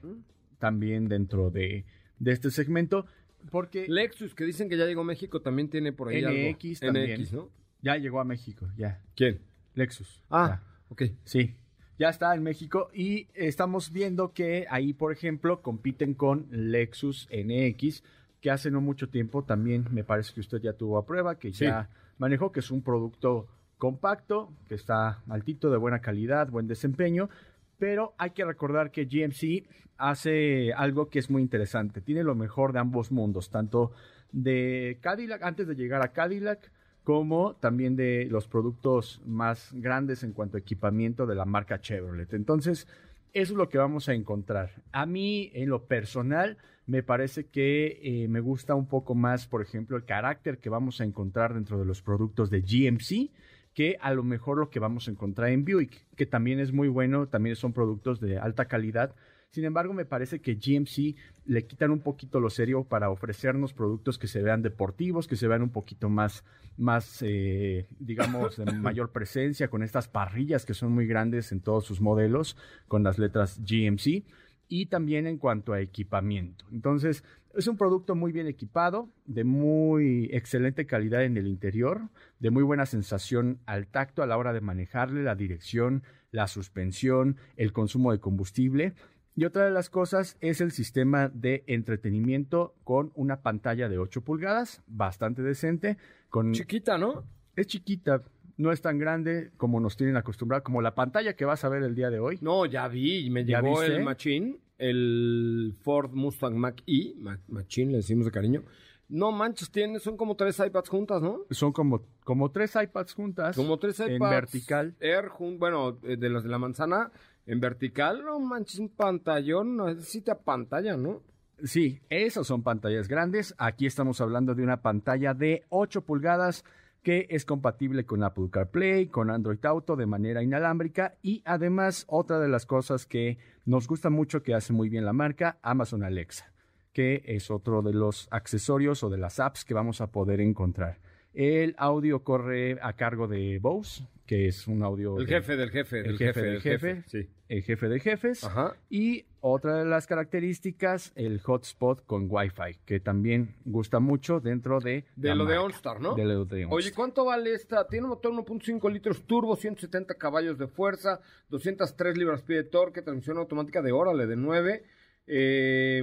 también 0.58 1.08
dentro 1.08 1.52
de, 1.52 1.86
de 2.18 2.32
este 2.32 2.50
segmento, 2.50 3.06
porque 3.52 3.86
Lexus, 3.88 4.34
que 4.34 4.46
dicen 4.46 4.70
que 4.70 4.78
ya 4.78 4.86
llegó 4.86 5.02
a 5.02 5.06
México, 5.06 5.42
también 5.42 5.70
tiene 5.70 5.92
por 5.94 6.10
ahí 6.10 6.24
algo. 6.24 6.50
NX 6.52 6.80
también. 6.80 7.22
NX, 7.22 7.34
¿no? 7.34 7.50
ya 7.82 7.96
llegó 7.98 8.20
a 8.20 8.24
México, 8.24 8.68
ya. 8.76 9.02
¿Quién? 9.16 9.40
Lexus. 9.76 10.24
Ah, 10.30 10.62
ok. 10.90 11.02
ya. 11.04 11.12
sí. 11.26 11.56
Ya 12.00 12.10
está 12.10 12.34
en 12.34 12.44
México 12.44 12.90
y 12.94 13.28
estamos 13.36 13.92
viendo 13.92 14.34
que 14.34 14.66
ahí, 14.70 14.94
por 14.94 15.12
ejemplo, 15.12 15.62
compiten 15.62 16.14
con 16.16 16.48
Lexus 16.50 17.28
NX, 17.32 18.04
que 18.42 18.50
hace 18.52 18.72
no 18.72 18.82
mucho 18.82 19.10
tiempo 19.10 19.44
también 19.44 19.86
me 19.92 20.04
parece 20.04 20.34
que 20.34 20.40
usted 20.40 20.60
ya 20.62 20.74
tuvo 20.74 20.98
a 20.98 21.06
prueba, 21.06 21.36
que 21.38 21.54
Sí. 21.54 21.66
ya 21.66 21.90
manejó, 22.18 22.52
que 22.52 22.62
es 22.62 22.72
un 22.72 22.82
producto 22.82 23.48
compacto, 23.78 24.52
que 24.68 24.76
está 24.76 25.22
altito, 25.30 25.70
de 25.70 25.78
buena 25.78 26.00
calidad, 26.00 26.50
buen 26.50 26.68
desempeño, 26.68 27.30
pero 27.78 28.14
hay 28.18 28.32
que 28.32 28.44
recordar 28.46 28.92
que 28.92 29.06
GMC 29.06 29.68
hace 29.98 30.74
algo 30.74 31.10
que 31.10 31.20
es 31.20 31.30
muy 31.30 31.42
interesante, 31.42 32.02
tiene 32.02 32.24
lo 32.24 32.34
mejor 32.36 32.74
de 32.74 32.80
ambos 32.80 33.12
mundos, 33.12 33.50
tanto 33.50 33.92
de 34.32 34.98
Cadillac, 35.02 35.44
antes 35.44 35.68
de 35.68 35.76
llegar 35.76 36.02
a 36.04 36.12
Cadillac, 36.12 36.72
como 37.04 37.56
también 37.56 37.96
de 37.96 38.28
los 38.30 38.48
productos 38.48 39.22
más 39.26 39.72
grandes 39.74 40.24
en 40.24 40.34
cuanto 40.34 40.58
a 40.58 40.60
equipamiento 40.60 41.26
de 41.26 41.36
la 41.36 41.46
marca 41.46 41.82
Chevrolet. 41.82 42.34
Entonces, 42.34 42.88
eso 43.34 43.54
es 43.54 43.58
lo 43.58 43.70
que 43.70 43.78
vamos 43.78 44.10
a 44.10 44.14
encontrar. 44.14 44.72
A 44.92 45.06
mí, 45.06 45.52
en 45.54 45.70
lo 45.70 45.86
personal, 45.86 46.58
me 46.86 47.04
parece 47.04 47.46
que 47.46 48.00
eh, 48.04 48.28
me 48.28 48.40
gusta 48.40 48.76
un 48.76 48.88
poco 48.88 49.16
más, 49.16 49.48
por 49.48 49.62
ejemplo, 49.62 49.98
el 49.98 50.06
carácter 50.06 50.60
que 50.60 50.70
vamos 50.70 51.02
a 51.02 51.04
encontrar 51.04 51.54
dentro 51.54 51.80
de 51.80 51.86
los 51.86 52.02
productos 52.02 52.50
de 52.50 52.62
GMC 52.62 53.32
que 53.74 53.98
a 54.02 54.14
lo 54.14 54.24
mejor 54.24 54.60
lo 54.60 54.70
que 54.70 54.80
vamos 54.80 55.08
a 55.08 55.12
encontrar 55.12 55.50
en 55.50 55.66
Buick, 55.66 56.06
que 56.16 56.26
también 56.26 56.60
es 56.60 56.72
muy 56.72 56.88
bueno, 56.88 57.28
también 57.28 57.56
son 57.56 57.74
productos 57.74 58.20
de 58.20 58.38
alta 58.38 58.66
calidad. 58.66 59.16
Sin 59.54 59.66
embargo, 59.66 59.94
me 59.94 60.06
parece 60.06 60.42
que 60.42 60.56
GMC 60.56 61.16
le 61.46 61.68
quitan 61.68 61.92
un 61.92 62.00
poquito 62.00 62.40
lo 62.40 62.50
serio 62.50 62.86
para 62.86 63.12
ofrecernos 63.12 63.72
productos 63.72 64.18
que 64.18 64.26
se 64.26 64.42
vean 64.42 64.64
deportivos, 64.64 65.28
que 65.28 65.36
se 65.36 65.48
vean 65.48 65.62
un 65.62 65.70
poquito 65.70 66.10
más, 66.10 66.44
más 66.76 67.22
eh, 67.22 67.86
digamos, 68.00 68.58
de 68.58 68.66
mayor 68.74 69.12
presencia, 69.12 69.68
con 69.68 69.84
estas 69.84 70.08
parrillas 70.08 70.66
que 70.66 70.74
son 70.74 70.92
muy 70.92 71.06
grandes 71.06 71.52
en 71.52 71.62
todos 71.62 71.86
sus 71.86 72.02
modelos, 72.02 72.58
con 72.88 73.04
las 73.04 73.20
letras 73.20 73.62
GMC, 73.64 74.24
y 74.70 74.88
también 74.88 75.28
en 75.28 75.38
cuanto 75.38 75.74
a 75.74 75.82
equipamiento. 75.82 76.66
Entonces, 76.72 77.24
es 77.54 77.68
un 77.68 77.78
producto 77.78 78.16
muy 78.16 78.32
bien 78.32 78.48
equipado, 78.48 79.08
de 79.28 79.44
muy 79.44 80.32
excelente 80.34 80.88
calidad 80.88 81.26
en 81.26 81.38
el 81.38 81.46
interior, 81.46 82.10
de 82.40 82.50
muy 82.50 82.64
buena 82.64 82.88
sensación 82.88 83.60
al 83.68 83.86
tacto 83.86 84.24
a 84.24 84.26
la 84.26 84.36
hora 84.36 84.52
de 84.52 84.62
manejarle, 84.62 85.22
la 85.22 85.36
dirección, 85.36 86.02
la 86.32 86.48
suspensión, 86.48 87.38
el 87.56 87.72
consumo 87.72 88.12
de 88.12 88.20
combustible. 88.20 88.94
Y 89.36 89.46
otra 89.46 89.66
de 89.66 89.72
las 89.72 89.90
cosas 89.90 90.38
es 90.42 90.62
el 90.62 90.72
sistema 90.72 91.30
de 91.30 91.64
entretenimiento 91.68 92.76
con 92.84 93.12
una 93.16 93.42
pantalla 93.42 93.90
de 93.90 93.98
8 93.98 94.22
pulgadas, 94.22 94.84
bastante 94.88 95.42
decente. 95.42 95.98
Con, 96.30 96.52
Chiquita, 96.54 96.98
¿no? 96.98 97.24
es 97.56 97.68
chiquita, 97.68 98.24
no 98.58 98.72
es 98.72 98.82
tan 98.82 98.98
grande 99.00 99.52
como 99.58 99.80
nos 99.80 99.96
tienen 99.98 100.18
acostumbrados, 100.18 100.64
como 100.64 100.82
la 100.82 100.96
pantalla 100.96 101.36
que 101.36 101.46
vas 101.46 101.64
a 101.64 101.70
ver 101.70 101.84
el 101.84 101.96
día 101.96 102.10
de 102.10 102.20
hoy. 102.20 102.38
No, 102.42 102.66
ya 102.66 102.88
vi, 102.88 103.30
me 103.30 103.46
¿Ya 103.46 103.62
llegó 103.62 103.80
viste? 103.80 103.96
el 103.98 104.04
Machine, 104.04 104.58
el 104.78 105.76
Ford 105.82 106.12
Mustang 106.14 106.56
Mach-E, 106.56 107.14
Ma- 107.18 107.40
Machine 107.48 107.92
le 107.92 107.98
decimos 107.98 108.26
de 108.26 108.32
cariño. 108.32 108.64
No 109.10 109.32
manches, 109.32 109.70
tiene, 109.70 110.00
son 110.00 110.18
como 110.18 110.36
tres 110.36 110.60
iPads 110.60 110.90
juntas, 110.90 111.22
¿no? 111.22 111.42
Son 111.52 111.72
como, 111.74 112.04
como 112.24 112.50
tres 112.52 112.76
iPads 112.82 113.14
juntas. 113.14 113.56
Como 113.56 113.78
tres 113.78 114.00
iPads. 114.00 114.12
En 114.14 114.20
vertical. 114.20 114.96
Air, 115.00 115.28
jun- 115.28 115.60
bueno, 115.60 116.00
eh, 116.04 116.18
de 116.18 116.30
los 116.30 116.44
de 116.44 116.50
la 116.50 116.58
manzana, 116.58 117.12
en 117.46 117.60
vertical, 117.60 118.24
no 118.24 118.40
manches, 118.40 118.80
un 118.80 118.90
pantallón, 118.90 119.76
no, 119.76 119.86
te 119.96 120.36
pantalla, 120.36 120.96
¿no? 120.96 121.22
Sí, 121.64 122.02
esas 122.10 122.48
son 122.48 122.64
pantallas 122.64 123.08
grandes. 123.08 123.56
Aquí 123.58 123.86
estamos 123.86 124.20
hablando 124.22 124.56
de 124.56 124.64
una 124.64 124.82
pantalla 124.82 125.34
de 125.34 125.64
8 125.70 126.02
pulgadas 126.02 126.66
que 127.04 127.28
es 127.30 127.46
compatible 127.46 128.06
con 128.06 128.24
Apple 128.24 128.50
CarPlay, 128.50 129.08
con 129.08 129.30
Android 129.30 129.64
Auto 129.66 129.96
de 129.96 130.06
manera 130.06 130.42
inalámbrica 130.42 131.16
y 131.22 131.42
además 131.46 132.06
otra 132.08 132.40
de 132.40 132.48
las 132.48 132.66
cosas 132.66 133.06
que 133.06 133.38
nos 133.66 133.88
gusta 133.88 134.10
mucho 134.10 134.42
que 134.42 134.54
hace 134.54 134.74
muy 134.74 134.90
bien 134.90 135.06
la 135.06 135.14
marca, 135.14 135.58
Amazon 135.62 136.04
Alexa, 136.04 136.52
que 136.94 137.22
es 137.26 137.52
otro 137.52 137.82
de 137.82 137.94
los 137.94 138.28
accesorios 138.32 139.04
o 139.04 139.10
de 139.10 139.18
las 139.18 139.40
apps 139.40 139.66
que 139.66 139.74
vamos 139.74 140.00
a 140.00 140.12
poder 140.12 140.40
encontrar. 140.40 141.00
El 141.34 141.74
audio 141.78 142.24
corre 142.24 142.78
a 142.82 142.94
cargo 142.94 143.28
de 143.28 143.58
Bose, 143.60 144.04
que 144.28 144.48
es 144.48 144.68
un 144.68 144.84
audio... 144.84 145.18
El 145.18 145.26
de- 145.26 145.34
jefe 145.36 145.56
del 145.58 145.72
jefe, 145.72 145.98
el 146.00 146.04
del 146.04 146.18
jefe 146.18 146.34
jefe, 146.34 146.42
del 146.52 146.62
jefe, 146.62 146.96
jefe. 146.96 147.04
Sí. 147.10 147.30
el 147.50 147.64
jefe 147.64 147.90
de 147.90 148.00
jefes. 148.00 148.44
Ajá. 148.44 148.76
Y 148.90 149.26
otra 149.42 149.78
de 149.80 149.86
las 149.86 150.06
características, 150.08 151.12
el 151.16 151.40
hotspot 151.42 152.06
con 152.06 152.28
Wi-Fi, 152.30 152.78
que 152.86 153.00
también 153.00 153.56
gusta 153.66 154.00
mucho 154.00 154.40
dentro 154.40 154.80
de... 154.80 155.06
De 155.16 155.30
la 155.30 155.36
lo 155.36 155.46
de. 155.46 155.58
OnStar, 155.58 156.00
¿no? 156.00 156.14
De 156.16 156.24
lo 156.24 156.46
de 156.46 156.66
Oye, 156.66 156.76
OnStar. 156.76 156.94
¿cuánto 156.94 157.26
vale 157.26 157.54
esta? 157.54 157.88
Tiene 157.88 158.04
un 158.06 158.12
motor 158.12 158.32
1.5 158.32 158.92
litros 158.92 159.24
turbo, 159.24 159.56
170 159.56 160.14
caballos 160.16 160.58
de 160.58 160.68
fuerza, 160.68 161.20
203 161.50 162.18
libras-pie 162.18 162.58
de 162.58 162.64
torque, 162.66 163.02
transmisión 163.02 163.38
automática 163.38 163.82
de 163.82 163.92
órale 163.92 164.28
de 164.28 164.36
9, 164.36 164.84
eh, 165.28 166.02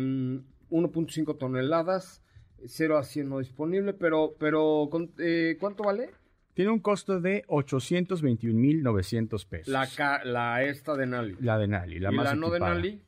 1.5 0.70 1.38
toneladas, 1.38 2.22
0 2.66 2.98
a 2.98 3.02
100 3.04 3.28
no 3.28 3.38
disponible, 3.38 3.92
pero, 3.94 4.34
pero 4.38 4.88
con- 4.90 5.10
eh, 5.18 5.56
¿cuánto 5.60 5.84
vale? 5.84 6.10
Tiene 6.54 6.70
un 6.72 6.80
costo 6.80 7.20
de 7.20 7.44
821.900 7.48 9.44
pesos. 9.46 9.68
La, 9.68 9.86
ca- 9.86 10.24
la 10.24 10.62
esta 10.64 10.94
de 10.96 11.06
Nali. 11.06 11.36
La 11.40 11.58
de 11.58 11.68
Nali, 11.68 11.98
la 12.00 12.12
¿Y 12.12 12.16
más 12.16 12.24
la 12.24 12.34
no 12.34 12.50
de 12.50 12.56
equipada. 12.58 12.74
Nali? 12.74 13.00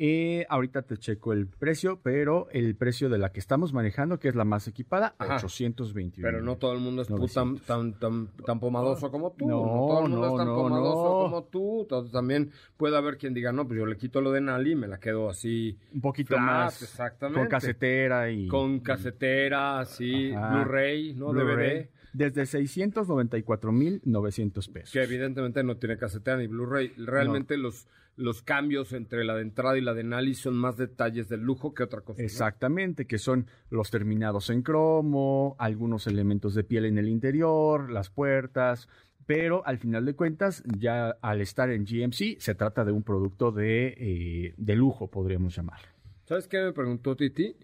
Eh, 0.00 0.46
ahorita 0.48 0.82
te 0.82 0.96
checo 0.96 1.32
el 1.32 1.48
precio, 1.48 1.98
pero 2.00 2.46
el 2.52 2.76
precio 2.76 3.08
de 3.08 3.18
la 3.18 3.32
que 3.32 3.40
estamos 3.40 3.72
manejando, 3.72 4.20
que 4.20 4.28
es 4.28 4.36
la 4.36 4.44
más 4.44 4.68
equipada, 4.68 5.16
Ajá. 5.18 5.44
821. 5.44 6.24
Pero 6.24 6.40
no 6.40 6.56
todo 6.56 6.72
el 6.72 6.78
mundo 6.78 7.02
es 7.02 7.08
tan, 7.08 7.16
900. 7.16 7.66
tan, 7.66 7.94
tan, 7.94 8.28
tan 8.46 8.60
pomadoso 8.60 9.10
como 9.10 9.32
tú. 9.32 9.48
No, 9.48 9.56
todo 9.56 10.04
el 10.04 10.10
mundo 10.10 10.26
no, 10.26 10.32
es 10.32 10.38
tan 10.38 10.46
no, 10.46 10.54
pomadoso 10.54 11.02
no. 11.02 11.10
como 11.24 11.42
tú. 11.42 11.80
Entonces 11.82 12.12
también 12.12 12.52
puede 12.76 12.96
haber 12.96 13.18
quien 13.18 13.34
diga, 13.34 13.50
no, 13.50 13.66
pues 13.66 13.76
yo 13.76 13.86
le 13.86 13.96
quito 13.96 14.20
lo 14.20 14.30
de 14.30 14.40
Nali 14.40 14.70
y 14.70 14.76
me 14.76 14.86
la 14.86 15.00
quedo 15.00 15.28
así. 15.28 15.76
Un 15.92 16.00
poquito 16.00 16.36
flat, 16.36 16.46
más 16.46 16.80
exactamente. 16.80 17.40
con 17.40 17.48
casetera 17.48 18.30
y... 18.30 18.46
Con 18.46 18.78
casetera, 18.78 19.80
así, 19.80 20.32
Ajá. 20.32 20.62
Blu-ray, 20.62 21.14
¿no? 21.14 21.30
Blu-ray, 21.30 21.80
DVD. 21.80 21.88
Desde 22.12 22.44
694.900 22.44 24.72
pesos. 24.72 24.92
Que 24.92 25.02
evidentemente 25.02 25.64
no 25.64 25.76
tiene 25.76 25.96
casetera 25.96 26.36
ni 26.36 26.46
Blu-ray. 26.46 26.92
Realmente 26.98 27.56
los, 27.56 27.88
los 28.18 28.42
cambios 28.42 28.92
entre 28.92 29.24
la 29.24 29.36
de 29.36 29.42
entrada 29.42 29.78
y 29.78 29.80
la 29.80 29.94
de 29.94 30.02
Nali 30.02 30.34
son 30.34 30.56
más 30.56 30.76
detalles 30.76 31.28
del 31.28 31.40
lujo 31.40 31.72
que 31.72 31.84
otra 31.84 32.00
cosa. 32.00 32.20
¿no? 32.20 32.26
Exactamente, 32.26 33.06
que 33.06 33.16
son 33.16 33.46
los 33.70 33.90
terminados 33.90 34.50
en 34.50 34.62
cromo, 34.62 35.54
algunos 35.58 36.06
elementos 36.08 36.54
de 36.54 36.64
piel 36.64 36.84
en 36.84 36.98
el 36.98 37.08
interior, 37.08 37.90
las 37.90 38.10
puertas, 38.10 38.88
pero 39.24 39.64
al 39.66 39.78
final 39.78 40.04
de 40.04 40.14
cuentas, 40.14 40.64
ya 40.78 41.10
al 41.22 41.40
estar 41.40 41.70
en 41.70 41.84
GMC, 41.84 42.40
se 42.40 42.54
trata 42.56 42.84
de 42.84 42.90
un 42.90 43.04
producto 43.04 43.52
de, 43.52 43.94
eh, 43.96 44.54
de 44.56 44.74
lujo, 44.74 45.08
podríamos 45.08 45.54
llamar. 45.54 45.80
¿Sabes 46.24 46.48
qué 46.48 46.60
me 46.60 46.72
preguntó 46.72 47.14
Titi? 47.14 47.54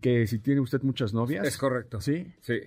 Que 0.00 0.26
si 0.26 0.38
tiene 0.38 0.60
usted 0.60 0.82
muchas 0.82 1.12
novias. 1.12 1.46
Es 1.46 1.58
correcto. 1.58 2.00
¿Sí? 2.00 2.32
Sí. 2.40 2.60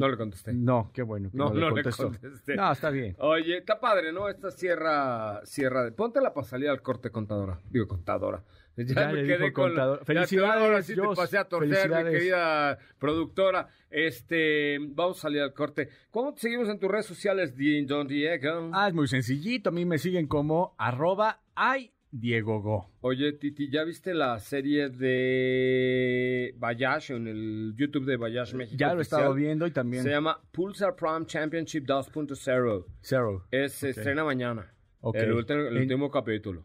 No 0.00 0.08
le 0.08 0.16
contesté. 0.16 0.52
No, 0.52 0.90
qué 0.92 1.02
bueno. 1.02 1.30
que 1.30 1.36
No, 1.36 1.50
no 1.50 1.68
le 1.68 1.82
contestó. 1.82 2.04
contesté. 2.08 2.56
No, 2.56 2.72
está 2.72 2.90
bien. 2.90 3.14
Oye, 3.18 3.58
está 3.58 3.78
padre, 3.78 4.12
¿no? 4.12 4.28
Esta 4.28 4.50
sierra, 4.50 5.40
sierra 5.44 5.84
de... 5.84 5.92
Ponte 5.92 6.20
la 6.20 6.34
para 6.34 6.46
salir 6.46 6.68
al 6.68 6.82
corte 6.82 7.10
contadora. 7.10 7.60
Digo, 7.70 7.86
contadora. 7.86 8.42
Ya, 8.76 8.84
Ya 8.84 9.08
me 9.12 9.22
quedé 9.24 9.52
con... 9.52 9.68
contador. 9.68 10.04
Felicidades, 10.04 10.62
ahora 10.62 10.82
sí 10.82 10.94
te 10.94 11.02
pasé 11.14 11.38
a 11.38 11.44
torcer, 11.44 11.90
mi 11.90 12.10
querida 12.10 12.78
productora. 12.98 13.68
Este, 13.90 14.78
vamos 14.80 15.18
a 15.18 15.22
salir 15.22 15.42
al 15.42 15.52
corte. 15.52 15.88
¿Cómo 16.10 16.32
te 16.34 16.40
seguimos 16.40 16.68
en 16.68 16.78
tus 16.78 16.90
redes 16.90 17.06
sociales, 17.06 17.54
Don 17.86 18.06
Diego? 18.06 18.70
Ah, 18.72 18.88
es 18.88 18.94
muy 18.94 19.08
sencillito. 19.08 19.68
A 19.70 19.72
mí 19.72 19.84
me 19.84 19.98
siguen 19.98 20.26
como 20.26 20.74
arroba 20.78 21.40
ay 21.54 21.92
Diego 22.12 22.60
Go. 22.60 22.90
Oye, 23.02 23.32
Titi, 23.34 23.70
¿ya 23.70 23.84
viste 23.84 24.14
la 24.14 24.38
serie 24.40 24.88
de 24.90 26.54
Bayash 26.58 27.12
en 27.12 27.26
el 27.28 27.74
YouTube 27.76 28.04
de 28.04 28.16
Bayash 28.16 28.54
México? 28.54 28.76
Ya 28.78 28.92
lo 28.92 29.00
he 29.00 29.02
estado 29.02 29.32
viendo 29.34 29.66
y 29.66 29.70
también 29.70 30.02
Se 30.02 30.10
llama 30.10 30.40
Pulsar 30.52 30.96
Prime 30.96 31.24
Championship 31.26 31.84
2.0. 31.86 32.84
Zero. 33.02 33.44
Es, 33.50 33.72
Se 33.72 33.90
estrena 33.90 34.24
mañana. 34.24 34.72
El, 35.14 35.32
ulti- 35.32 35.50
el 35.68 35.76
En- 35.76 35.82
último 35.82 36.10
capítulo. 36.10 36.64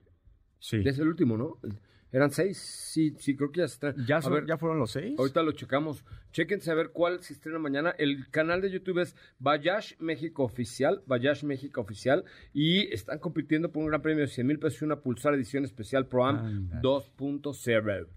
Sí. 0.59 0.81
Es 0.85 0.97
el 0.99 1.07
último, 1.07 1.37
¿no? 1.37 1.57
Eran 2.11 2.31
seis. 2.31 2.57
Sí, 2.57 3.13
sí, 3.19 3.35
creo 3.35 3.51
que 3.51 3.59
ya 3.59 3.67
se 3.67 3.73
estrena. 3.73 4.05
¿Ya, 4.07 4.17
A 4.17 4.21
son- 4.21 4.33
ver, 4.33 4.45
¿Ya 4.45 4.57
fueron 4.57 4.79
los 4.79 4.91
seis? 4.91 5.15
ahorita 5.19 5.43
lo 5.43 5.51
checamos. 5.51 6.05
Chequense 6.31 6.71
a 6.71 6.73
ver 6.73 6.91
cuál 6.91 7.21
se 7.21 7.33
estrena 7.33 7.59
mañana. 7.59 7.89
El 7.97 8.29
canal 8.31 8.61
de 8.61 8.71
YouTube 8.71 8.99
es 8.99 9.15
Bayash 9.39 9.95
México 9.99 10.43
Oficial. 10.43 11.03
Bayash 11.07 11.43
México 11.43 11.81
Oficial. 11.81 12.23
Y 12.53 12.91
están 12.93 13.19
compitiendo 13.19 13.69
por 13.71 13.83
un 13.83 13.89
gran 13.89 14.01
premio 14.01 14.21
de 14.21 14.27
100 14.29 14.47
mil 14.47 14.59
pesos 14.59 14.81
y 14.81 14.85
una 14.85 15.01
Pulsar 15.01 15.33
edición 15.33 15.65
especial 15.65 16.07
Pro 16.07 16.25
Am 16.25 16.37
Ándale. 16.37 16.81
2.0. 16.81 18.07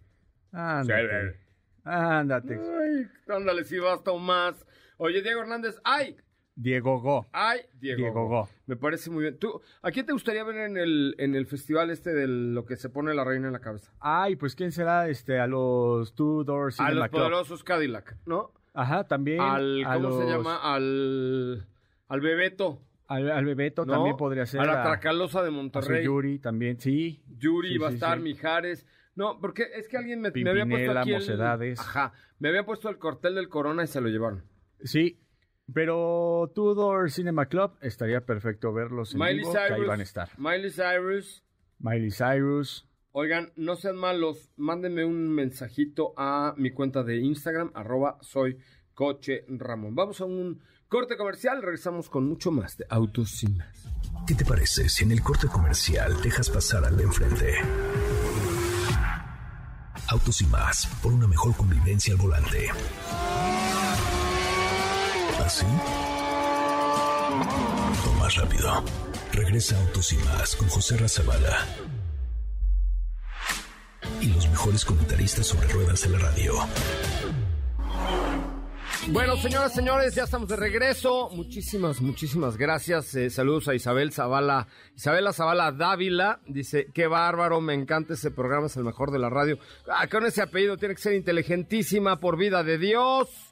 Ándate. 0.53 1.41
Ándate. 1.85 2.55
Ay, 2.55 3.09
ándale, 3.29 3.65
si 3.65 3.79
basta 3.79 4.11
o 4.13 4.19
más. 4.19 4.65
Oye, 4.99 5.23
Diego 5.23 5.41
Hernández. 5.41 5.77
¡Ay! 5.85 6.17
Diego 6.61 7.01
Go. 7.01 7.25
Ay, 7.33 7.61
Diego. 7.81 7.99
Diego 7.99 8.27
Go. 8.29 8.49
Me 8.67 8.75
parece 8.75 9.11
muy 9.11 9.23
bien. 9.23 9.39
¿Tú, 9.39 9.61
¿A 9.81 9.93
quién 9.93 10.05
te 10.07 10.13
gustaría 10.13 10.43
ver 10.43 10.57
en 10.57 10.77
el, 10.77 11.15
en 11.19 11.37
el 11.37 11.47
festival 11.47 11.91
este 11.91 12.13
de 12.13 12.27
lo 12.27 12.67
que 12.67 12.75
se 12.77 12.89
pone 12.91 13.15
la 13.15 13.23
reina 13.23 13.47
en 13.47 13.53
la 13.53 13.61
cabeza? 13.61 13.93
Ay, 14.01 14.35
pues 14.35 14.57
¿quién 14.57 14.73
será? 14.73 15.09
Este, 15.09 15.39
a 15.39 15.47
los 15.47 16.15
Two 16.17 16.43
Door 16.43 16.73
a 16.79 16.91
los 16.91 17.09
Club. 17.09 17.21
poderosos 17.21 17.63
Cadillac, 17.63 18.17
¿no? 18.27 18.53
Ajá, 18.75 19.05
también. 19.05 19.41
Al, 19.41 19.85
a 19.87 19.95
¿cómo 19.95 20.21
se 20.21 20.27
llama? 20.27 20.57
Al, 20.75 21.65
al 22.09 22.21
Bebeto, 22.21 22.81
Al, 23.07 23.31
al 23.31 23.45
Bebeto 23.45 23.87
¿no? 23.87 23.93
también 23.93 24.17
podría 24.17 24.45
ser. 24.45 24.61
A 24.61 24.65
la 24.67 24.81
a- 24.81 24.83
Tracalosa 24.83 25.43
de 25.43 25.49
a 25.49 25.53
Monterrey. 25.53 26.05
Yuri 26.05 26.41
también, 26.41 26.81
sí. 26.81 27.23
Yuri 27.39 27.69
Sí, 27.71 27.79
va 27.79 27.87
a 27.87 27.91
sí, 27.91 27.95
estar, 27.95 28.19
sí. 28.19 28.25
Mijares. 28.25 28.85
No, 29.15 29.39
porque 29.41 29.65
es 29.77 29.87
que 29.89 29.97
alguien 29.97 30.21
me, 30.21 30.31
me 30.33 30.51
había 30.51 30.67
puesto 30.67 30.91
aquí 30.99 31.13
el... 31.13 31.75
Ajá, 31.79 32.13
me 32.41 32.49
había 32.49 32.65
puesto 32.67 32.89
el 32.89 32.99
cortel 32.99 33.35
del 33.37 33.49
Corona 33.49 33.85
y 33.85 33.87
se 33.87 34.01
lo 34.01 34.09
llevaron. 34.09 34.43
Sí. 34.83 35.19
Pero 35.73 36.51
Two 36.55 36.75
Door 36.75 37.11
Cinema 37.11 37.47
Club 37.47 37.73
estaría 37.81 38.25
perfecto 38.25 38.73
verlos 38.73 39.13
en 39.13 39.21
Miley 39.21 39.39
vivo, 39.41 39.53
que 39.53 39.59
ahí 39.59 39.69
Cyrus. 39.75 39.87
van 39.87 40.01
a 40.01 40.03
estar. 40.03 40.29
Miley 40.39 40.71
Cyrus. 40.71 41.45
Miley 41.79 42.11
Cyrus. 42.11 42.89
Oigan, 43.13 43.53
no 43.57 43.77
sean 43.77 43.97
malos, 43.97 44.51
mándenme 44.57 45.05
un 45.05 45.29
mensajito 45.29 46.13
a 46.17 46.55
mi 46.57 46.71
cuenta 46.71 47.03
de 47.03 47.17
Instagram, 47.17 47.73
arroba 47.75 48.19
soy 48.21 48.59
coche 48.95 49.45
Ramón. 49.49 49.95
Vamos 49.95 50.21
a 50.21 50.25
un 50.25 50.61
corte 50.89 51.17
comercial, 51.17 51.61
regresamos 51.63 52.09
con 52.09 52.27
mucho 52.29 52.51
más 52.51 52.77
de 52.77 52.87
Autos 52.89 53.31
Sin 53.31 53.57
Más. 53.57 53.89
¿Qué 54.27 54.35
te 54.35 54.45
parece 54.45 54.89
si 54.89 55.05
en 55.05 55.13
el 55.13 55.23
corte 55.23 55.49
comercial 55.49 56.21
dejas 56.23 56.51
pasar 56.51 56.85
al 56.85 56.97
de 56.97 57.05
enfrente? 57.05 57.55
Autos 60.11 60.41
y 60.41 60.47
más, 60.47 60.87
por 61.03 61.13
una 61.13 61.27
mejor 61.27 61.57
convivencia 61.57 62.15
al 62.15 62.21
volante. 62.21 62.69
¿Así? 65.49 65.65
O 68.07 68.13
más 68.21 68.37
rápido. 68.37 68.85
Regresa 69.33 69.81
Autos 69.81 70.13
y 70.13 70.17
más 70.19 70.55
con 70.55 70.69
José 70.69 70.99
Razabala. 70.99 71.67
Y 74.21 74.27
los 74.27 74.47
mejores 74.51 74.85
comentaristas 74.85 75.47
sobre 75.47 75.69
ruedas 75.69 76.03
de 76.03 76.11
la 76.11 76.19
radio. 76.19 76.53
Bueno, 79.11 79.39
señoras, 79.39 79.73
señores, 79.73 80.15
ya 80.15 80.25
estamos 80.25 80.51
de 80.51 80.57
regreso. 80.57 81.31
Muchísimas, 81.33 82.03
muchísimas 82.03 82.59
gracias. 82.59 83.15
Eh, 83.15 83.31
saludos 83.31 83.69
a 83.69 83.75
Isabel 83.75 84.13
Zavala, 84.13 84.69
Isabela 84.95 85.33
Zavala 85.33 85.73
Dávila. 85.73 86.41
Dice, 86.47 86.89
qué 86.93 87.07
bárbaro, 87.07 87.63
me 87.63 87.73
encanta 87.73 88.13
ese 88.13 88.31
programa, 88.31 88.67
es 88.67 88.77
el 88.77 88.85
mejor 88.85 89.13
de 89.13 89.19
la 89.19 89.31
radio. 89.31 89.59
Ah, 89.91 90.09
con 90.09 90.27
ese 90.27 90.43
apellido 90.43 90.77
tiene 90.77 90.95
que 90.95 91.01
ser 91.01 91.15
inteligentísima 91.15 92.21
por 92.21 92.37
vida 92.37 92.63
de 92.63 92.77
Dios. 92.77 93.48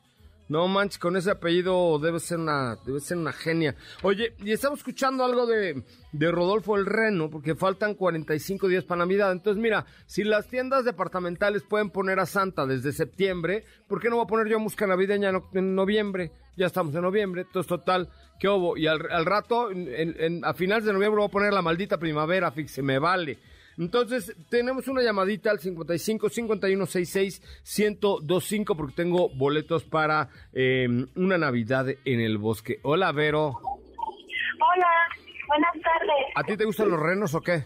No 0.48 0.68
manches, 0.68 0.98
con 0.98 1.16
ese 1.16 1.30
apellido 1.32 1.98
debe 1.98 2.20
ser 2.20 2.38
una, 2.38 2.76
debe 2.86 3.00
ser 3.00 3.16
una 3.18 3.32
genia. 3.32 3.74
Oye, 4.02 4.34
y 4.38 4.52
estamos 4.52 4.78
escuchando 4.78 5.24
algo 5.24 5.44
de, 5.46 5.82
de 6.12 6.30
Rodolfo 6.30 6.76
el 6.76 6.86
Reno, 6.86 7.28
porque 7.30 7.56
faltan 7.56 7.94
45 7.94 8.68
días 8.68 8.84
para 8.84 9.00
Navidad. 9.00 9.32
Entonces, 9.32 9.60
mira, 9.60 9.86
si 10.06 10.22
las 10.22 10.46
tiendas 10.46 10.84
departamentales 10.84 11.64
pueden 11.64 11.90
poner 11.90 12.20
a 12.20 12.26
Santa 12.26 12.64
desde 12.64 12.92
septiembre, 12.92 13.64
¿por 13.88 14.00
qué 14.00 14.08
no 14.08 14.16
voy 14.16 14.24
a 14.24 14.28
poner 14.28 14.46
yo 14.46 14.60
música 14.60 14.86
navideña 14.86 15.32
en, 15.52 15.74
noviembre? 15.74 16.30
Ya 16.56 16.66
estamos 16.66 16.94
en 16.94 17.02
noviembre, 17.02 17.42
entonces 17.42 17.68
total, 17.68 18.08
¿qué 18.38 18.48
hubo? 18.48 18.76
Y 18.76 18.86
al, 18.86 19.10
al 19.10 19.26
rato, 19.26 19.70
en- 19.70 20.14
en- 20.18 20.44
a 20.44 20.54
finales 20.54 20.84
de 20.84 20.92
noviembre 20.92 21.18
voy 21.18 21.28
a 21.28 21.30
poner 21.32 21.52
la 21.52 21.60
maldita 21.62 21.98
primavera, 21.98 22.50
fíjese, 22.52 22.82
me 22.82 22.98
vale. 22.98 23.38
Entonces, 23.78 24.34
tenemos 24.48 24.88
una 24.88 25.02
llamadita 25.02 25.50
al 25.50 25.58
55 25.58 26.28
51 26.30 26.86
66 26.86 27.42
1025 27.78 28.76
porque 28.76 28.94
tengo 28.94 29.28
boletos 29.28 29.84
para 29.84 30.30
eh, 30.52 30.88
una 31.14 31.36
Navidad 31.36 31.86
en 32.04 32.20
el 32.20 32.38
bosque. 32.38 32.78
Hola, 32.82 33.12
Vero. 33.12 33.48
Hola, 33.58 35.08
buenas 35.46 35.72
tardes. 35.74 36.26
¿A 36.34 36.42
ti 36.42 36.56
te 36.56 36.64
gustan 36.64 36.90
los 36.90 37.00
renos 37.00 37.34
o 37.34 37.40
qué? 37.42 37.52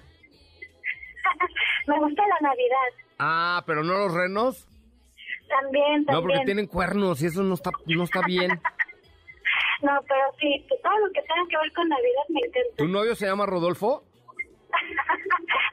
Me 1.87 1.99
gusta 1.99 2.23
la 2.27 2.49
Navidad. 2.49 3.07
Ah, 3.19 3.63
pero 3.67 3.85
no 3.85 3.95
los 3.95 4.13
renos. 4.13 4.67
También, 5.49 6.05
también. 6.05 6.07
No, 6.07 6.23
porque 6.23 6.45
tienen 6.45 6.67
cuernos 6.67 7.23
y 7.23 7.27
eso 7.27 7.43
no 7.43 7.55
está, 7.55 7.71
no 7.87 8.05
está 8.05 8.21
bien. 8.27 8.61
No, 9.83 9.93
pero 10.07 10.21
sí, 10.39 10.67
todo 10.83 10.99
lo 10.99 11.11
que 11.11 11.23
tenga 11.23 11.49
que 11.49 11.57
ver 11.57 11.73
con 11.73 11.89
Navidad 11.89 12.23
me 12.29 12.41
encanta. 12.41 12.77
¿Tu 12.77 12.87
novio 12.87 13.15
se 13.15 13.25
llama 13.25 13.47
Rodolfo? 13.47 14.05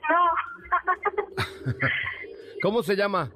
No. 0.10 1.74
¿Cómo 2.62 2.84
se 2.84 2.96
llama? 2.96 3.30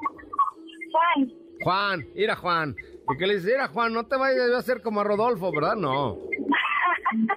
Juan, 0.91 1.31
Juan, 1.63 2.05
mira 2.15 2.35
Juan. 2.35 2.75
¿Y 3.13 3.17
qué 3.17 3.27
le 3.27 3.35
dices? 3.35 3.51
Mira 3.51 3.67
Juan, 3.67 3.93
no 3.93 4.05
te 4.05 4.15
vayas 4.17 4.51
a 4.51 4.57
hacer 4.57 4.81
como 4.81 5.01
a 5.01 5.03
Rodolfo, 5.03 5.51
¿verdad? 5.51 5.75
No. 5.75 6.13
no, 6.15 7.29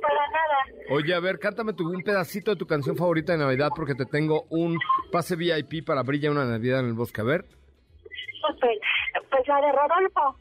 para 0.00 0.26
nada. 0.30 0.56
Oye, 0.90 1.14
a 1.14 1.20
ver, 1.20 1.38
cántame 1.38 1.72
tu, 1.72 1.88
un 1.88 2.02
pedacito 2.02 2.50
de 2.52 2.56
tu 2.56 2.66
canción 2.66 2.96
favorita 2.96 3.32
de 3.32 3.38
Navidad 3.38 3.70
porque 3.74 3.94
te 3.94 4.04
tengo 4.04 4.44
un 4.50 4.78
pase 5.10 5.36
VIP 5.36 5.84
para 5.86 6.02
Brilla 6.02 6.30
una 6.30 6.44
Navidad 6.44 6.80
en 6.80 6.86
el 6.86 6.94
bosque. 6.94 7.20
A 7.22 7.24
ver, 7.24 7.44
Pues, 9.30 9.48
la 9.48 9.56
de 9.60 9.72
Rodolfo. 9.72 10.36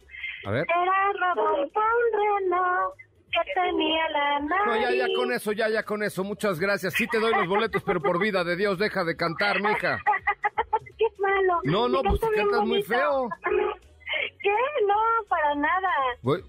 a 0.46 0.52
ver. 0.52 0.66
Era 0.68 1.34
Rodolfo 1.36 1.80
un 1.80 2.50
reno 2.52 2.94
que 3.34 3.54
tenía 3.54 4.10
la 4.10 4.40
nariz. 4.40 4.66
No, 4.66 4.76
ya, 4.76 4.92
ya 4.92 5.08
con 5.16 5.32
eso, 5.32 5.52
ya, 5.52 5.70
ya 5.70 5.84
con 5.84 6.04
eso. 6.04 6.24
Muchas 6.24 6.60
gracias. 6.60 6.94
Sí 6.94 7.08
te 7.08 7.20
doy 7.20 7.34
los 7.34 7.48
boletos, 7.48 7.84
pero 7.84 8.02
por 8.02 8.20
vida 8.20 8.44
de 8.44 8.56
Dios, 8.56 8.78
deja 8.78 9.04
de 9.04 9.16
cantar, 9.16 9.62
mija. 9.62 10.00
Qué 10.98 11.06
malo. 11.20 11.60
No, 11.64 11.90
no, 11.90 12.02
pues 12.04 12.22
cantas 12.36 12.62
muy 12.66 12.84
feo. 12.84 13.30
¿Qué? 14.42 14.52
No, 14.88 15.26
para 15.28 15.56
nada. 15.56 15.90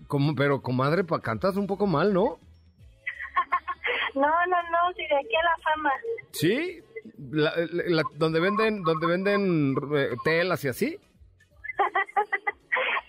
Como, 0.07 0.35
pero 0.35 0.61
comadre, 0.61 1.05
pa, 1.05 1.21
cantas 1.21 1.57
un 1.57 1.67
poco 1.67 1.87
mal, 1.87 2.13
¿no? 2.13 2.39
No, 4.15 4.23
no, 4.23 4.63
no, 4.71 4.93
si 4.97 5.03
de 5.03 5.17
aquí 5.17 5.35
a 5.35 5.43
la 5.45 5.57
fama. 5.63 5.91
¿Sí? 6.31 6.81
La- 7.33 8.03
donde 8.15 8.39
venden, 8.41 8.83
donde 8.85 9.07
venden 9.09 9.75
eh, 9.97 10.11
telas 10.25 10.65
y 10.65 10.69
así. 10.69 10.99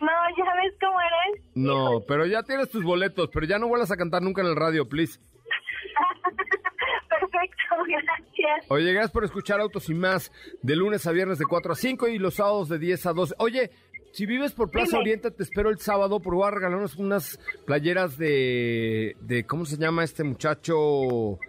No, 0.01 0.11
ya 0.37 0.53
ves 0.61 0.73
cómo 0.79 0.97
eres. 0.99 1.45
No, 1.55 2.01
pero 2.07 2.25
ya 2.25 2.43
tienes 2.43 2.69
tus 2.69 2.83
boletos, 2.83 3.29
pero 3.33 3.45
ya 3.45 3.59
no 3.59 3.67
vuelvas 3.67 3.91
a 3.91 3.97
cantar 3.97 4.21
nunca 4.21 4.41
en 4.41 4.47
el 4.47 4.55
radio, 4.55 4.87
please. 4.87 5.19
Perfecto, 7.09 7.75
gracias. 7.87 8.65
Oye, 8.69 8.91
gracias 8.91 9.11
por 9.11 9.23
escuchar 9.23 9.59
Autos 9.59 9.89
y 9.89 9.93
Más 9.93 10.31
de 10.61 10.75
lunes 10.75 11.07
a 11.07 11.11
viernes 11.11 11.39
de 11.39 11.45
4 11.45 11.73
a 11.73 11.75
5 11.75 12.07
y 12.09 12.19
los 12.19 12.35
sábados 12.35 12.69
de 12.69 12.79
10 12.79 13.05
a 13.05 13.13
12. 13.13 13.35
Oye, 13.39 13.71
si 14.11 14.25
vives 14.25 14.53
por 14.53 14.69
Plaza 14.69 14.97
Dime. 14.97 14.99
Oriente, 15.01 15.31
te 15.31 15.43
espero 15.43 15.69
el 15.69 15.79
sábado 15.79 16.19
porque 16.19 16.37
voy 16.37 16.47
a 16.47 16.51
regalarnos 16.51 16.95
unas 16.95 17.39
playeras 17.65 18.17
de, 18.17 19.15
de 19.21 19.45
¿cómo 19.45 19.65
se 19.65 19.77
llama 19.77 20.03
este 20.03 20.23
muchacho? 20.23 21.39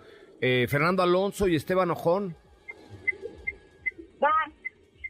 Eh, 0.41 0.67
Fernando 0.69 1.03
Alonso 1.03 1.49
y 1.49 1.57
Esteban 1.57 1.91
Ojón. 1.91 2.37
Va. 4.23 4.31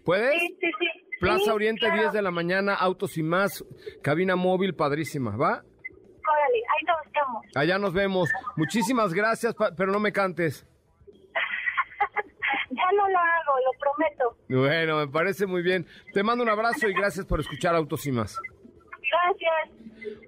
¿Puedes? 0.05 0.39
Sí, 0.41 0.57
sí, 0.61 0.71
sí. 0.79 1.06
Plaza 1.21 1.55
Oriente, 1.55 1.87
claro. 1.87 2.03
10 2.03 2.13
de 2.13 2.23
la 2.23 2.31
mañana, 2.31 2.75
Autos 2.75 3.17
y 3.19 3.23
Más, 3.23 3.65
cabina 4.03 4.37
móvil 4.37 4.75
padrísima, 4.75 5.37
¿va? 5.37 5.63
Órale, 5.63 6.59
ahí 6.69 6.85
te 6.85 6.93
buscamos. 7.05 7.45
Allá 7.55 7.79
nos 7.79 7.93
vemos. 7.93 8.29
Muchísimas 8.57 9.15
gracias, 9.15 9.55
pero 9.77 9.93
no 9.93 10.01
me 10.01 10.13
cantes. 10.13 10.67
Ya 12.69 12.93
no 12.97 13.09
lo 13.09 13.19
hago, 13.19 13.53
lo 13.65 13.79
prometo. 13.79 14.37
Bueno, 14.49 14.99
me 14.99 15.09
parece 15.09 15.47
muy 15.47 15.63
bien. 15.63 15.87
Te 16.13 16.23
mando 16.23 16.43
un 16.43 16.51
abrazo 16.51 16.89
y 16.89 16.93
gracias 16.93 17.25
por 17.25 17.41
escuchar 17.41 17.75
Autos 17.75 18.07
y 18.07 18.13
Más. 18.13 18.39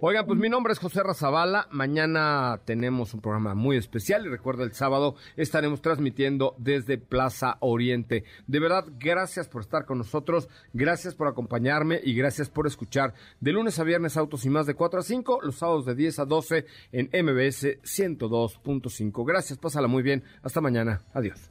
Oigan, 0.00 0.26
pues 0.26 0.38
mi 0.38 0.48
nombre 0.48 0.72
es 0.72 0.78
José 0.78 1.02
Razabala. 1.02 1.66
Mañana 1.72 2.60
tenemos 2.64 3.14
un 3.14 3.20
programa 3.20 3.56
muy 3.56 3.76
especial 3.76 4.24
y 4.24 4.28
recuerda 4.28 4.62
el 4.62 4.72
sábado 4.72 5.16
estaremos 5.36 5.82
transmitiendo 5.82 6.54
desde 6.56 6.98
Plaza 6.98 7.56
Oriente. 7.58 8.22
De 8.46 8.60
verdad, 8.60 8.84
gracias 9.00 9.48
por 9.48 9.62
estar 9.62 9.86
con 9.86 9.98
nosotros, 9.98 10.48
gracias 10.72 11.16
por 11.16 11.26
acompañarme 11.26 12.00
y 12.04 12.14
gracias 12.14 12.48
por 12.48 12.68
escuchar 12.68 13.12
de 13.40 13.50
lunes 13.50 13.80
a 13.80 13.84
viernes 13.84 14.16
Autos 14.16 14.44
y 14.44 14.50
más 14.50 14.66
de 14.66 14.74
4 14.74 15.00
a 15.00 15.02
5, 15.02 15.40
los 15.42 15.56
sábados 15.56 15.84
de 15.84 15.96
10 15.96 16.20
a 16.20 16.24
12 16.26 16.66
en 16.92 17.06
MBS 17.06 17.82
102.5. 17.82 19.26
Gracias, 19.26 19.58
pásala 19.58 19.88
muy 19.88 20.04
bien. 20.04 20.22
Hasta 20.44 20.60
mañana. 20.60 21.02
Adiós. 21.12 21.50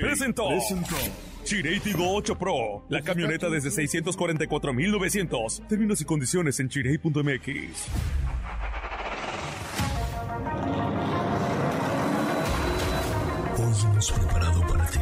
Presentó. 0.00 0.48
Chirey 1.46 1.78
Tigo 1.78 2.12
8 2.12 2.36
Pro, 2.36 2.84
la 2.88 3.00
camioneta 3.02 3.48
desde 3.48 3.70
644,900. 3.70 5.62
Términos 5.68 6.00
y 6.00 6.04
condiciones 6.04 6.58
en 6.58 6.68
chirey.mx. 6.68 7.86
Hoy 13.58 13.74
hemos 13.84 14.10
preparado 14.10 14.60
para 14.62 14.86
ti 14.86 14.98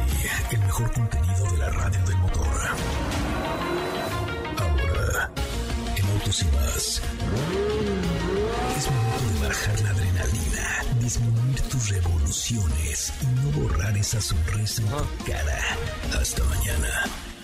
el 0.51 0.59
mejor 0.59 0.91
contenido 0.93 1.51
de 1.51 1.57
la 1.57 1.69
radio 1.71 2.05
del 2.05 2.17
motor. 2.19 2.47
Ahora, 4.59 5.31
en 5.97 6.05
Autos 6.11 6.43
y 6.43 6.45
más, 6.55 7.01
es 8.77 8.91
momento 8.91 9.33
de 9.33 9.47
bajar 9.47 9.81
la 9.81 9.89
adrenalina, 9.89 10.84
disminuir 11.05 11.61
tus 11.69 11.89
revoluciones 11.89 13.13
y 13.21 13.25
no 13.27 13.51
borrar 13.61 13.95
esa 13.95 14.19
sonrisa 14.19 14.81
en 14.81 14.87
tu 14.87 15.25
cara. 15.25 15.61
Hasta 16.19 16.43
mañana. 16.45 17.34